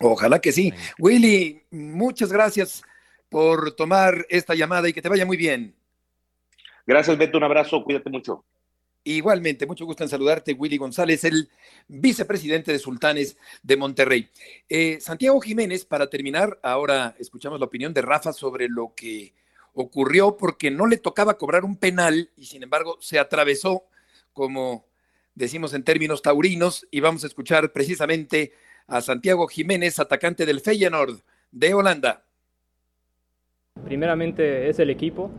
Ojalá 0.00 0.40
que 0.40 0.52
sí. 0.52 0.72
Willy, 0.98 1.62
muchas 1.70 2.32
gracias 2.32 2.82
por 3.28 3.74
tomar 3.76 4.26
esta 4.28 4.54
llamada 4.54 4.88
y 4.88 4.92
que 4.92 5.02
te 5.02 5.08
vaya 5.08 5.26
muy 5.26 5.36
bien. 5.36 5.74
Gracias, 6.86 7.16
Beto. 7.16 7.38
Un 7.38 7.44
abrazo. 7.44 7.82
Cuídate 7.84 8.10
mucho. 8.10 8.44
Igualmente, 9.02 9.66
mucho 9.66 9.86
gusto 9.86 10.04
en 10.04 10.10
saludarte, 10.10 10.52
Willy 10.52 10.76
González, 10.76 11.24
el 11.24 11.48
vicepresidente 11.88 12.70
de 12.70 12.78
Sultanes 12.78 13.38
de 13.62 13.78
Monterrey. 13.78 14.28
Eh, 14.68 14.98
Santiago 15.00 15.40
Jiménez, 15.40 15.86
para 15.86 16.10
terminar, 16.10 16.58
ahora 16.62 17.16
escuchamos 17.18 17.58
la 17.58 17.66
opinión 17.66 17.94
de 17.94 18.02
Rafa 18.02 18.34
sobre 18.34 18.68
lo 18.68 18.92
que 18.94 19.32
ocurrió 19.72 20.36
porque 20.36 20.70
no 20.70 20.86
le 20.86 20.98
tocaba 20.98 21.38
cobrar 21.38 21.64
un 21.64 21.76
penal 21.76 22.30
y 22.36 22.44
sin 22.44 22.62
embargo 22.62 22.98
se 23.00 23.18
atravesó, 23.18 23.84
como 24.34 24.84
decimos 25.34 25.72
en 25.72 25.82
términos 25.82 26.20
taurinos, 26.20 26.86
y 26.90 27.00
vamos 27.00 27.24
a 27.24 27.28
escuchar 27.28 27.72
precisamente 27.72 28.52
a 28.86 29.00
Santiago 29.00 29.46
Jiménez, 29.46 29.98
atacante 29.98 30.44
del 30.44 30.60
Feyenoord 30.60 31.22
de 31.52 31.72
Holanda. 31.72 32.24
Primeramente 33.84 34.68
es 34.68 34.78
el 34.78 34.90
equipo, 34.90 35.30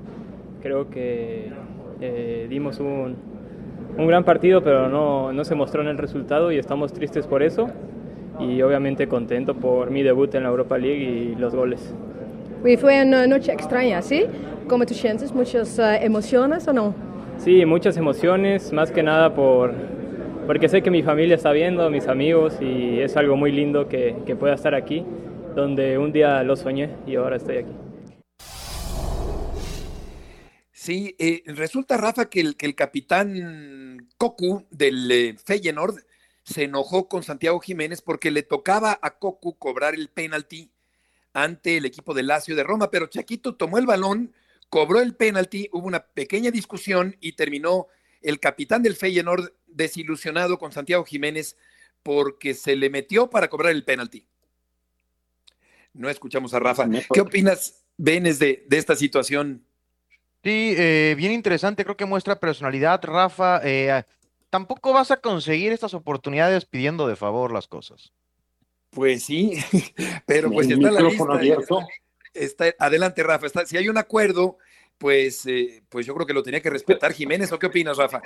creo 0.61 0.89
que 0.89 1.49
eh, 1.99 2.47
dimos 2.49 2.79
un, 2.79 3.15
un, 3.97 4.07
gran 4.07 4.23
partido, 4.23 4.61
pero 4.61 4.89
no, 4.89 5.33
no 5.33 5.43
se 5.43 5.55
mostró 5.55 5.81
en 5.81 5.87
el 5.87 5.97
resultado 5.97 6.51
y 6.51 6.57
estamos 6.57 6.93
tristes 6.93 7.27
por 7.27 7.43
eso 7.43 7.67
y 8.39 8.61
obviamente 8.61 9.07
contento 9.07 9.55
por 9.55 9.91
mi 9.91 10.03
debut 10.03 10.33
en 10.35 10.43
la 10.43 10.49
Europa 10.49 10.77
League 10.77 11.03
y 11.03 11.35
los 11.35 11.53
goles. 11.53 11.93
fue 12.79 13.03
una 13.03 13.27
noche 13.27 13.51
extraña, 13.51 14.01
¿sí? 14.01 14.25
¿Cómo 14.67 14.85
te 14.85 14.93
sientes? 14.93 15.33
¿Muchas 15.33 15.77
uh, 15.79 16.03
emociones 16.03 16.67
o 16.67 16.73
no? 16.73 16.95
Sí, 17.37 17.65
muchas 17.65 17.97
emociones, 17.97 18.71
más 18.71 18.91
que 18.91 19.03
nada 19.03 19.33
por, 19.33 19.73
porque 20.47 20.69
sé 20.69 20.81
que 20.81 20.91
mi 20.91 21.03
familia 21.03 21.35
está 21.35 21.51
viendo, 21.51 21.89
mis 21.89 22.07
amigos, 22.07 22.57
y 22.61 22.99
es 22.99 23.17
algo 23.17 23.35
muy 23.35 23.51
lindo 23.51 23.87
que, 23.87 24.15
que 24.25 24.35
pueda 24.35 24.53
estar 24.53 24.75
aquí, 24.75 25.03
donde 25.55 25.97
un 25.97 26.11
día 26.11 26.43
lo 26.43 26.55
soñé 26.55 26.89
y 27.07 27.15
ahora 27.15 27.37
estoy 27.37 27.57
aquí. 27.57 27.90
Sí, 30.81 31.15
eh, 31.19 31.43
resulta, 31.45 31.95
Rafa, 31.95 32.27
que 32.27 32.39
el, 32.39 32.57
que 32.57 32.65
el 32.65 32.73
capitán 32.73 34.09
Cocu 34.17 34.65
del 34.71 35.11
eh, 35.11 35.35
Feyenoord 35.37 36.03
se 36.43 36.63
enojó 36.63 37.07
con 37.07 37.21
Santiago 37.21 37.59
Jiménez 37.59 38.01
porque 38.01 38.31
le 38.31 38.41
tocaba 38.41 38.97
a 38.99 39.19
Cocu 39.19 39.59
cobrar 39.59 39.93
el 39.93 40.09
penalti 40.09 40.71
ante 41.33 41.77
el 41.77 41.85
equipo 41.85 42.15
de 42.15 42.23
Lazio 42.23 42.55
de 42.55 42.63
Roma, 42.63 42.89
pero 42.89 43.05
Chaquito 43.05 43.53
tomó 43.53 43.77
el 43.77 43.85
balón, 43.85 44.33
cobró 44.69 45.01
el 45.01 45.13
penalti, 45.13 45.69
hubo 45.71 45.85
una 45.85 46.03
pequeña 46.03 46.49
discusión 46.49 47.15
y 47.21 47.33
terminó 47.33 47.85
el 48.23 48.39
capitán 48.39 48.81
del 48.81 48.95
Feyenoord 48.95 49.53
desilusionado 49.67 50.57
con 50.57 50.71
Santiago 50.71 51.05
Jiménez 51.05 51.57
porque 52.01 52.55
se 52.55 52.75
le 52.75 52.89
metió 52.89 53.29
para 53.29 53.49
cobrar 53.49 53.73
el 53.73 53.83
penalti. 53.83 54.25
No 55.93 56.09
escuchamos 56.09 56.55
a 56.55 56.59
Rafa. 56.59 56.89
¿Qué 57.13 57.21
opinas, 57.21 57.83
Benes, 57.97 58.39
de, 58.39 58.65
esta 58.71 58.95
situación? 58.95 59.63
Sí, 60.43 60.73
eh, 60.75 61.13
bien 61.17 61.31
interesante, 61.31 61.83
creo 61.83 61.95
que 61.95 62.05
muestra 62.05 62.39
personalidad, 62.39 62.99
Rafa. 63.03 63.61
Eh, 63.63 64.03
tampoco 64.49 64.91
vas 64.91 65.11
a 65.11 65.17
conseguir 65.17 65.71
estas 65.71 65.93
oportunidades 65.93 66.65
pidiendo 66.65 67.07
de 67.07 67.15
favor 67.15 67.51
las 67.51 67.67
cosas. 67.67 68.11
Pues 68.89 69.23
sí, 69.23 69.53
pero 70.25 70.51
pues 70.51 70.69
está 70.69 70.91
la 70.91 71.01
lista, 71.01 71.23
abierto. 71.31 71.87
Está, 72.33 72.73
adelante, 72.79 73.21
Rafa. 73.21 73.45
Está, 73.45 73.65
si 73.65 73.77
hay 73.77 73.87
un 73.87 73.99
acuerdo, 73.99 74.57
pues, 74.97 75.45
eh, 75.45 75.83
pues 75.87 76.07
yo 76.07 76.15
creo 76.15 76.25
que 76.25 76.33
lo 76.33 76.43
tenía 76.43 76.61
que 76.61 76.69
respetar 76.71 77.13
Jiménez. 77.13 77.51
¿O 77.51 77.59
qué 77.59 77.67
opinas, 77.67 77.97
Rafa? 77.97 78.21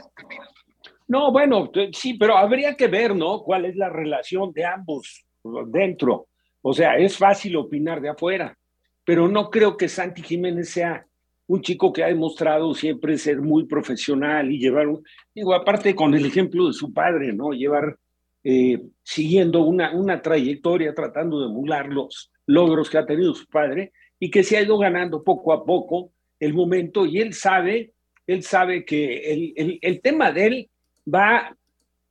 No, 1.08 1.32
bueno, 1.32 1.70
sí, 1.92 2.14
pero 2.14 2.38
habría 2.38 2.76
que 2.76 2.88
ver, 2.88 3.14
¿no? 3.14 3.44
¿Cuál 3.44 3.66
es 3.66 3.76
la 3.76 3.90
relación 3.90 4.54
de 4.54 4.66
ambos 4.66 5.26
dentro? 5.68 6.28
O 6.62 6.74
sea, 6.74 6.98
es 6.98 7.18
fácil 7.18 7.58
opinar 7.58 8.02
de 8.02 8.10
afuera, 8.10 8.58
pero 9.04 9.28
no 9.28 9.52
creo 9.52 9.78
que 9.78 9.88
Santi 9.88 10.24
Jiménez 10.24 10.70
sea 10.70 11.06
un 11.48 11.62
chico 11.62 11.94
que 11.94 12.04
ha 12.04 12.08
demostrado 12.08 12.74
siempre 12.74 13.18
ser 13.18 13.42
muy 13.42 13.66
profesional 13.66 14.52
y 14.52 14.60
llevar, 14.60 14.88
digo, 15.34 15.54
aparte 15.54 15.94
con 15.94 16.14
el 16.14 16.26
ejemplo 16.26 16.68
de 16.68 16.74
su 16.74 16.92
padre, 16.92 17.34
¿no? 17.34 17.52
Llevar 17.52 17.98
eh, 18.44 18.82
siguiendo 19.04 19.62
una, 19.62 19.94
una 19.94 20.22
trayectoria, 20.22 20.94
tratando 20.94 21.40
de 21.40 21.48
emular 21.48 21.88
los 21.88 22.32
logros 22.48 22.90
que 22.90 22.98
ha 22.98 23.06
tenido 23.06 23.34
su 23.34 23.48
padre 23.48 23.92
y 24.20 24.32
que 24.32 24.44
se 24.44 24.58
ha 24.58 24.62
ido 24.62 24.78
ganando 24.78 25.24
poco 25.24 25.54
a 25.54 25.66
poco 25.66 26.12
el 26.40 26.54
momento 26.54 27.06
y 27.06 27.20
él 27.20 27.34
sabe, 27.34 27.94
él 28.28 28.44
sabe 28.44 28.86
que 28.86 29.34
el, 29.34 29.54
el, 29.56 29.80
el 29.82 30.02
tema 30.02 30.32
de 30.32 30.46
él 30.46 30.70
va 31.12 31.56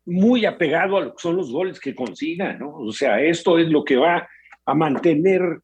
muy 0.06 0.44
apegado 0.44 0.96
a 0.96 1.00
lo 1.00 1.14
que 1.14 1.22
son 1.22 1.36
los 1.36 1.50
goles 1.50 1.80
que 1.80 1.94
consiga, 1.94 2.52
¿no? 2.52 2.76
O 2.76 2.92
sea, 2.92 3.20
esto 3.20 3.58
es 3.58 3.68
lo 3.68 3.84
que 3.84 3.96
va 3.96 4.28
a 4.66 4.74
mantener 4.74 5.60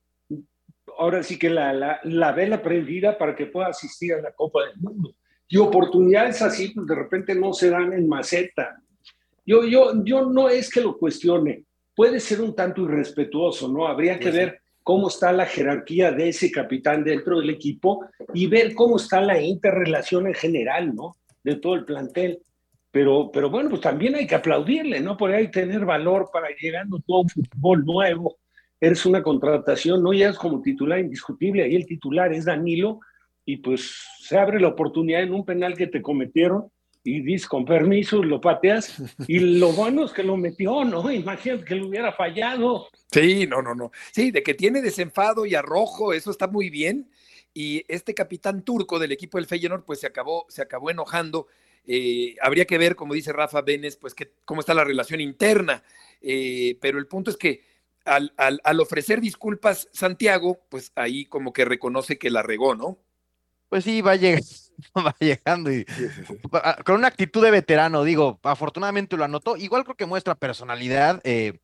ahora 1.00 1.22
sí 1.22 1.38
que 1.38 1.48
la, 1.48 1.72
la, 1.72 1.98
la, 2.04 2.32
vela 2.32 2.62
prendida 2.62 3.16
para 3.16 3.34
que 3.34 3.46
pueda 3.46 3.68
asistir 3.68 4.12
a 4.12 4.20
la 4.20 4.32
Copa 4.32 4.66
del 4.66 4.76
Mundo. 4.76 5.14
Y 5.48 5.56
oportunidades 5.56 6.42
así, 6.42 6.68
pues 6.74 6.86
de 6.86 6.94
repente 6.94 7.34
no 7.34 7.54
se 7.54 7.70
dan 7.70 7.94
en 7.94 8.06
maceta. 8.06 8.76
Yo, 9.46 9.64
yo, 9.64 10.04
yo 10.04 10.26
no 10.26 10.50
es 10.50 10.70
que 10.70 10.82
lo 10.82 10.98
cuestione, 10.98 11.64
puede 11.96 12.20
ser 12.20 12.42
un 12.42 12.54
tanto 12.54 12.82
irrespetuoso, 12.82 13.66
¿no? 13.66 13.86
Habría 13.86 14.18
que 14.18 14.30
ver 14.30 14.60
cómo 14.82 15.08
está 15.08 15.32
la 15.32 15.46
jerarquía 15.46 16.12
de 16.12 16.28
ese 16.28 16.50
capitán 16.50 17.02
dentro 17.02 17.40
del 17.40 17.48
equipo 17.48 18.04
y 18.34 18.46
ver 18.46 18.74
cómo 18.74 18.96
está 18.96 19.22
la 19.22 19.40
interrelación 19.40 20.26
en 20.26 20.34
general, 20.34 20.94
¿no? 20.94 21.16
De 21.42 21.56
todo 21.56 21.76
el 21.76 21.86
plantel. 21.86 22.42
Pero, 22.90 23.30
pero 23.32 23.48
bueno, 23.48 23.70
pues 23.70 23.80
también 23.80 24.16
hay 24.16 24.26
que 24.26 24.34
aplaudirle, 24.34 25.00
¿no? 25.00 25.16
Hay 25.20 25.46
que 25.46 25.60
tener 25.62 25.86
valor 25.86 26.28
para 26.30 26.48
llegando 26.60 26.98
todo 27.06 27.20
un 27.20 27.28
fútbol 27.30 27.84
nuevo. 27.86 28.36
Eres 28.80 29.04
una 29.04 29.22
contratación, 29.22 30.02
no 30.02 30.12
ya 30.12 30.30
es 30.30 30.38
como 30.38 30.62
titular 30.62 30.98
indiscutible, 30.98 31.62
ahí 31.62 31.76
el 31.76 31.86
titular 31.86 32.32
es 32.32 32.46
Danilo, 32.46 33.00
y 33.44 33.58
pues 33.58 33.92
se 34.20 34.38
abre 34.38 34.60
la 34.60 34.68
oportunidad 34.68 35.22
en 35.22 35.34
un 35.34 35.44
penal 35.44 35.76
que 35.76 35.86
te 35.86 36.02
cometieron 36.02 36.70
y 37.02 37.22
dices, 37.22 37.48
con 37.48 37.64
permiso, 37.64 38.22
lo 38.22 38.40
pateas. 38.40 39.02
Y 39.26 39.38
lo 39.38 39.72
bueno 39.72 40.04
es 40.04 40.12
que 40.12 40.22
lo 40.22 40.36
metió, 40.36 40.84
¿no? 40.84 41.10
Imagínate 41.10 41.64
que 41.64 41.74
lo 41.74 41.88
hubiera 41.88 42.12
fallado. 42.12 42.88
Sí, 43.10 43.46
no, 43.46 43.62
no, 43.62 43.74
no. 43.74 43.90
Sí, 44.12 44.30
de 44.30 44.42
que 44.42 44.54
tiene 44.54 44.82
desenfado 44.82 45.46
y 45.46 45.54
arrojo, 45.54 46.12
eso 46.12 46.30
está 46.30 46.46
muy 46.46 46.68
bien. 46.68 47.10
Y 47.54 47.82
este 47.88 48.14
capitán 48.14 48.62
turco 48.62 48.98
del 48.98 49.12
equipo 49.12 49.38
del 49.38 49.46
Feyenoord, 49.46 49.84
pues 49.84 50.00
se 50.00 50.06
acabó, 50.06 50.44
se 50.48 50.62
acabó 50.62 50.90
enojando. 50.90 51.46
Eh, 51.86 52.36
habría 52.42 52.66
que 52.66 52.78
ver, 52.78 52.94
como 52.94 53.14
dice 53.14 53.32
Rafa 53.32 53.62
Benes, 53.62 53.96
pues 53.96 54.14
que, 54.14 54.32
cómo 54.44 54.60
está 54.60 54.74
la 54.74 54.84
relación 54.84 55.20
interna. 55.20 55.82
Eh, 56.20 56.76
pero 56.82 56.98
el 56.98 57.06
punto 57.06 57.30
es 57.30 57.38
que 57.38 57.62
al, 58.04 58.32
al, 58.36 58.60
al 58.64 58.80
ofrecer 58.80 59.20
disculpas 59.20 59.88
Santiago, 59.92 60.60
pues 60.68 60.92
ahí 60.94 61.26
como 61.26 61.52
que 61.52 61.64
reconoce 61.64 62.18
que 62.18 62.30
la 62.30 62.42
regó, 62.42 62.74
¿no? 62.74 62.98
Pues 63.70 63.84
sí, 63.84 64.00
va, 64.00 64.14
va 64.96 65.16
llegando 65.20 65.72
y 65.72 65.86
con 66.84 66.96
una 66.96 67.06
actitud 67.06 67.42
de 67.42 67.52
veterano, 67.52 68.02
digo, 68.02 68.40
afortunadamente 68.42 69.16
lo 69.16 69.24
anotó. 69.24 69.56
Igual 69.56 69.84
creo 69.84 69.96
que 69.96 70.06
muestra 70.06 70.34
personalidad 70.34 71.20
eh, 71.22 71.60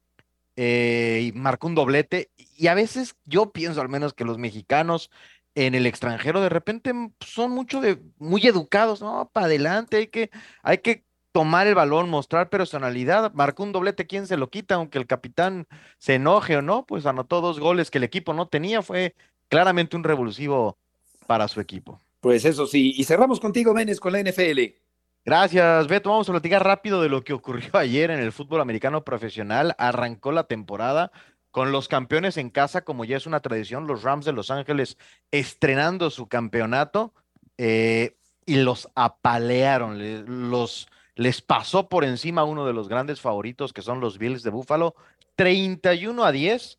eh, 0.55 1.25
y 1.25 1.33
marcó 1.33 1.67
un 1.67 1.75
doblete. 1.75 2.31
Y 2.37 2.69
a 2.69 2.75
veces 2.75 3.17
yo 3.25 3.51
pienso 3.53 3.81
al 3.81 3.89
menos 3.89 4.15
que 4.15 4.25
los 4.25 4.39
mexicanos 4.39 5.11
en 5.57 5.75
el 5.75 5.87
extranjero 5.87 6.41
de 6.41 6.51
repente 6.51 6.93
son 7.21 7.51
mucho 7.51 7.81
de, 7.81 7.99
muy 8.19 8.47
educados, 8.47 9.01
¿no? 9.01 9.31
Para 9.33 9.47
adelante, 9.47 9.97
hay 9.97 10.07
que, 10.09 10.31
hay 10.63 10.79
que 10.79 11.06
tomar 11.37 11.67
el 11.67 11.75
balón, 11.75 12.09
mostrar 12.09 12.49
personalidad. 12.49 13.31
Marcó 13.35 13.63
un 13.63 13.71
doblete, 13.71 14.07
¿quién 14.07 14.27
se 14.27 14.39
lo 14.39 14.49
quita? 14.49 14.77
Aunque 14.77 14.97
el 14.97 15.07
capitán 15.07 15.67
se 15.99 16.15
enoje 16.15 16.57
o 16.57 16.63
no, 16.63 16.87
pues 16.87 17.05
anotó 17.05 17.43
dos 17.43 17.61
goles 17.61 17.91
que 17.91 17.99
el 17.99 18.05
equipo 18.05 18.33
no 18.33 18.49
tenía. 18.49 18.81
Fue 18.81 19.15
claramente 19.51 19.97
un 19.97 20.05
revulsivo 20.05 20.79
para 21.27 21.47
su 21.47 21.61
equipo. 21.61 22.01
Pues 22.21 22.47
eso 22.47 22.67
sí, 22.67 22.95
y 22.97 23.05
cerramos 23.05 23.39
contigo, 23.39 23.75
Menes, 23.75 24.01
con 24.01 24.15
la 24.15 24.23
NFL. 24.23 24.61
Gracias, 25.27 25.89
Beto. 25.89 26.09
Vamos 26.09 26.27
a 26.27 26.33
platicar 26.33 26.65
rápido 26.65 27.03
de 27.03 27.11
lo 27.11 27.23
que 27.23 27.35
ocurrió 27.35 27.69
ayer 27.75 28.11
en 28.11 28.21
el 28.21 28.33
fútbol 28.33 28.63
americano 28.63 29.05
profesional. 29.05 29.75
Arrancó 29.77 30.33
la 30.33 30.45
temporada 30.45 31.13
con 31.51 31.71
los 31.71 31.87
campeones 31.87 32.39
en 32.39 32.49
casa, 32.49 32.81
como 32.81 33.05
ya 33.05 33.19
es 33.19 33.27
una 33.27 33.41
tradición, 33.41 33.87
los 33.87 34.05
Rams 34.05 34.25
de 34.25 34.33
Los 34.33 34.51
Ángeles 34.51 34.97
estrenando 35.31 36.09
su 36.09 36.29
campeonato 36.29 37.13
eh, 37.59 38.17
y 38.47 38.57
los 38.57 38.89
apalearon, 38.95 40.51
los, 40.51 40.89
les 41.17 41.41
pasó 41.41 41.89
por 41.89 42.05
encima 42.05 42.45
uno 42.45 42.67
de 42.67 42.75
los 42.75 42.89
grandes 42.89 43.21
favoritos 43.21 43.73
que 43.73 43.83
son 43.83 44.01
los 44.01 44.19
Bills 44.19 44.43
de 44.43 44.51
Buffalo, 44.51 44.95
31 45.35 46.25
a 46.25 46.31
10. 46.31 46.79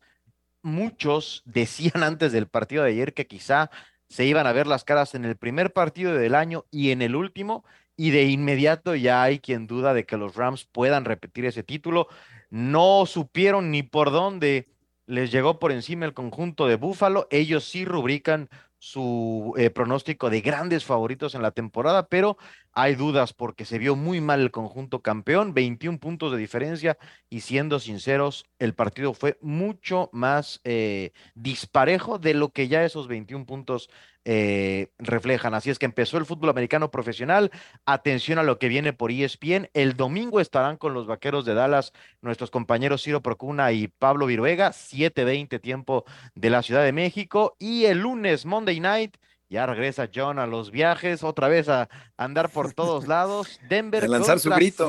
Muchos 0.62 1.42
decían 1.44 2.02
antes 2.02 2.32
del 2.32 2.46
partido 2.46 2.84
de 2.84 2.90
ayer 2.90 3.14
que 3.14 3.26
quizá 3.26 3.70
se 4.08 4.24
iban 4.24 4.46
a 4.46 4.52
ver 4.52 4.66
las 4.66 4.84
caras 4.84 5.14
en 5.14 5.24
el 5.24 5.36
primer 5.36 5.72
partido 5.72 6.14
del 6.14 6.34
año 6.34 6.64
y 6.70 6.92
en 6.92 7.02
el 7.02 7.14
último, 7.14 7.64
y 7.96 8.10
de 8.10 8.24
inmediato 8.24 8.94
ya 8.94 9.22
hay 9.22 9.40
quien 9.40 9.66
duda 9.66 9.92
de 9.92 10.06
que 10.06 10.16
los 10.16 10.36
Rams 10.36 10.64
puedan 10.64 11.04
repetir 11.04 11.44
ese 11.44 11.64
título. 11.64 12.06
No 12.48 13.06
supieron 13.06 13.72
ni 13.72 13.82
por 13.82 14.12
dónde 14.12 14.68
les 15.06 15.32
llegó 15.32 15.58
por 15.58 15.72
encima 15.72 16.06
el 16.06 16.14
conjunto 16.14 16.68
de 16.68 16.76
Búfalo. 16.76 17.26
Ellos 17.30 17.64
sí 17.64 17.84
rubrican 17.84 18.48
su 18.78 19.54
eh, 19.58 19.70
pronóstico 19.70 20.30
de 20.30 20.40
grandes 20.40 20.84
favoritos 20.84 21.34
en 21.34 21.42
la 21.42 21.50
temporada, 21.50 22.06
pero 22.06 22.38
hay 22.80 22.94
dudas 22.94 23.32
porque 23.32 23.64
se 23.64 23.76
vio 23.76 23.96
muy 23.96 24.20
mal 24.20 24.40
el 24.40 24.52
conjunto 24.52 25.02
campeón, 25.02 25.52
21 25.52 25.98
puntos 25.98 26.30
de 26.30 26.38
diferencia 26.38 26.96
y 27.28 27.40
siendo 27.40 27.80
sinceros, 27.80 28.46
el 28.60 28.72
partido 28.72 29.14
fue 29.14 29.36
mucho 29.40 30.10
más 30.12 30.60
eh, 30.62 31.10
disparejo 31.34 32.20
de 32.20 32.34
lo 32.34 32.50
que 32.50 32.68
ya 32.68 32.84
esos 32.84 33.08
21 33.08 33.46
puntos 33.46 33.90
eh, 34.24 34.92
reflejan. 35.00 35.54
Así 35.54 35.70
es 35.70 35.80
que 35.80 35.86
empezó 35.86 36.18
el 36.18 36.24
fútbol 36.24 36.50
americano 36.50 36.92
profesional. 36.92 37.50
Atención 37.84 38.38
a 38.38 38.44
lo 38.44 38.60
que 38.60 38.68
viene 38.68 38.92
por 38.92 39.10
ESPN. 39.10 39.70
El 39.74 39.96
domingo 39.96 40.38
estarán 40.38 40.76
con 40.76 40.94
los 40.94 41.08
vaqueros 41.08 41.44
de 41.44 41.54
Dallas 41.54 41.92
nuestros 42.22 42.52
compañeros 42.52 43.02
Ciro 43.02 43.22
Procuna 43.22 43.72
y 43.72 43.88
Pablo 43.88 44.26
Viruega, 44.26 44.70
7:20 44.70 45.58
tiempo 45.58 46.04
de 46.36 46.50
la 46.50 46.62
Ciudad 46.62 46.84
de 46.84 46.92
México. 46.92 47.56
Y 47.58 47.86
el 47.86 47.98
lunes, 47.98 48.46
Monday 48.46 48.78
night, 48.78 49.16
ya 49.48 49.66
regresa 49.66 50.08
John 50.14 50.38
a 50.38 50.46
los 50.46 50.70
viajes, 50.70 51.22
otra 51.22 51.48
vez 51.48 51.68
a 51.68 51.88
andar 52.16 52.50
por 52.50 52.72
todos 52.72 53.06
lados. 53.08 53.58
Denver. 53.68 54.04
A 54.04 54.08
lanzar 54.08 54.40
su 54.40 54.50
grito. 54.50 54.88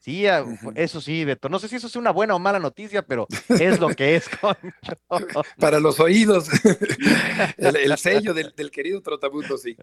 Sí, 0.00 0.24
eso 0.76 1.00
sí, 1.00 1.24
Beto. 1.24 1.48
No 1.48 1.58
sé 1.58 1.68
si 1.68 1.76
eso 1.76 1.88
es 1.88 1.96
una 1.96 2.12
buena 2.12 2.34
o 2.34 2.38
mala 2.38 2.60
noticia, 2.60 3.02
pero 3.02 3.26
es 3.48 3.80
lo 3.80 3.88
que 3.88 4.16
es. 4.16 4.30
Para 5.58 5.80
los 5.80 5.98
oídos. 5.98 6.48
el, 7.58 7.98
sello 7.98 8.32
del, 8.32 8.70
querido 8.70 9.02
Trotamundo, 9.02 9.58
sí. 9.58 9.76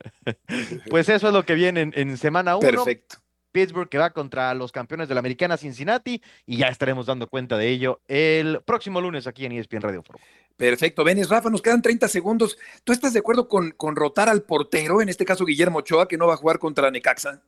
Pues 0.89 1.09
eso 1.09 1.27
es 1.27 1.33
lo 1.33 1.43
que 1.43 1.53
viene 1.53 1.91
en, 1.93 2.17
semana 2.17 2.55
1. 2.55 2.67
Perfecto. 2.67 3.17
Pittsburgh 3.51 3.87
que 3.87 3.97
va 3.97 4.09
contra 4.09 4.53
los 4.53 4.71
campeones 4.71 5.07
de 5.07 5.13
la 5.13 5.19
Americana 5.19 5.57
Cincinnati 5.57 6.21
y 6.45 6.57
ya 6.57 6.67
estaremos 6.67 7.05
dando 7.05 7.27
cuenta 7.27 7.57
de 7.57 7.69
ello 7.69 8.01
el 8.07 8.61
próximo 8.65 8.99
lunes 8.99 9.27
aquí 9.27 9.45
en 9.45 9.53
ESPN 9.53 9.81
Radio 9.81 10.03
Fórmula. 10.03 10.25
Perfecto, 10.57 11.03
Benes, 11.03 11.29
Rafa, 11.29 11.49
nos 11.49 11.61
quedan 11.61 11.81
30 11.81 12.07
segundos. 12.07 12.57
¿Tú 12.83 12.93
estás 12.93 13.13
de 13.13 13.19
acuerdo 13.19 13.47
con, 13.47 13.71
con 13.71 13.95
rotar 13.95 14.29
al 14.29 14.43
portero, 14.43 15.01
en 15.01 15.09
este 15.09 15.25
caso 15.25 15.45
Guillermo 15.45 15.79
Ochoa, 15.79 16.07
que 16.07 16.17
no 16.17 16.27
va 16.27 16.35
a 16.35 16.37
jugar 16.37 16.59
contra 16.59 16.89
Necaxa? 16.89 17.41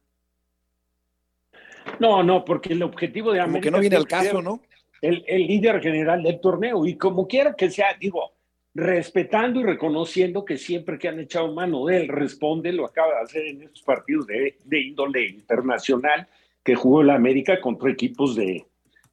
No, 2.00 2.24
no, 2.24 2.46
porque 2.46 2.74
el 2.74 2.84
objetivo 2.84 3.32
de 3.32 3.40
América. 3.40 3.60
Como 3.60 3.64
que 3.64 3.72
no 3.72 3.80
viene 3.80 3.96
al 3.96 4.08
caso, 4.08 4.42
¿no? 4.42 4.62
El, 5.02 5.24
líder 5.28 5.82
general 5.82 6.24
del 6.24 6.40
torneo. 6.40 6.86
Y 6.86 6.96
como 6.96 7.28
quiera 7.28 7.56
que 7.56 7.70
sea, 7.70 7.96
digo, 8.00 8.34
respetando 8.74 9.60
y 9.60 9.64
reconociendo 9.64 10.44
que 10.44 10.58
siempre 10.58 10.98
que 10.98 11.08
han 11.08 11.20
echado 11.20 11.54
mano 11.54 11.86
de 11.86 11.98
él, 11.98 12.08
responde, 12.08 12.72
lo 12.74 12.86
acaba 12.86 13.16
de 13.16 13.22
hacer 13.22 13.48
en 13.48 13.64
estos 13.64 13.84
partidos 13.84 14.28
de, 14.28 14.58
índole 14.70 15.28
internacional 15.28 16.28
que 16.64 16.76
jugó 16.76 17.04
la 17.04 17.16
América 17.16 17.62
contra 17.62 17.92
equipos 17.92 18.36
de, 18.36 18.66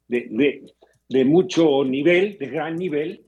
de, 0.07 1.25
mucho 1.25 1.83
nivel, 1.85 2.37
de 2.37 2.47
gran 2.47 2.75
nivel, 2.75 3.23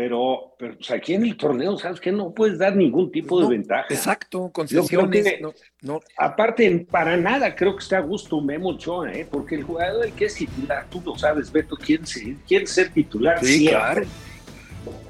pero, 0.00 0.54
pero 0.58 0.76
pues, 0.76 0.90
aquí 0.92 1.12
en 1.12 1.24
el 1.24 1.36
torneo, 1.36 1.76
¿sabes 1.76 2.00
que 2.00 2.10
No 2.10 2.32
puedes 2.32 2.58
dar 2.58 2.74
ningún 2.74 3.12
tipo 3.12 3.38
de 3.42 3.48
ventaja. 3.48 3.84
Exacto, 3.90 4.48
concesiones. 4.50 5.42
no, 5.42 5.52
no. 5.82 6.00
Aparte, 6.16 6.86
para 6.90 7.18
nada 7.18 7.54
creo 7.54 7.76
que 7.76 7.82
está 7.82 7.98
a 7.98 8.00
gusto 8.00 8.40
Memo 8.40 8.70
Ochoa, 8.70 9.12
¿eh? 9.12 9.28
porque 9.30 9.56
el 9.56 9.62
jugador 9.62 10.00
del 10.00 10.12
que 10.14 10.24
es 10.24 10.36
titular, 10.36 10.86
tú 10.88 11.02
lo 11.04 11.18
sabes, 11.18 11.52
Beto, 11.52 11.76
quién, 11.76 12.06
ser, 12.06 12.34
quién 12.48 12.66
ser 12.66 12.88
titular. 12.94 13.44
Sí, 13.44 13.66
claro. 13.66 14.06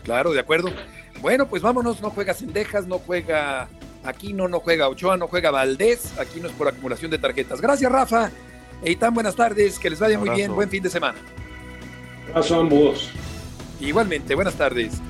Claro, 0.03 0.33
de 0.33 0.41
acuerdo. 0.41 0.73
Bueno, 1.21 1.47
pues 1.47 1.63
vámonos, 1.63 2.03
no 2.03 2.11
juega 2.11 2.35
Cendejas, 2.35 2.89
no 2.89 2.99
juega 2.99 3.69
Aquino, 4.03 4.49
no 4.49 4.59
juega 4.59 4.89
Ochoa, 4.89 5.17
no 5.17 5.29
juega 5.29 5.53
Valdés, 5.53 6.19
aquí 6.19 6.41
no 6.41 6.49
es 6.49 6.55
por 6.55 6.67
acumulación 6.67 7.13
de 7.13 7.19
tarjetas. 7.19 7.61
Gracias, 7.61 7.93
Rafa. 7.93 8.33
Eitan, 8.83 9.15
buenas 9.15 9.37
tardes, 9.37 9.79
que 9.79 9.89
les 9.89 10.01
vaya 10.01 10.19
muy 10.19 10.31
bien, 10.31 10.53
buen 10.53 10.69
fin 10.69 10.83
de 10.83 10.91
semana. 10.91 11.19
Abrazo 12.31 12.57
a 12.57 12.59
ambos. 12.59 13.13
Igualmente, 13.81 14.35
buenas 14.35 14.55
tardes. 14.55 15.01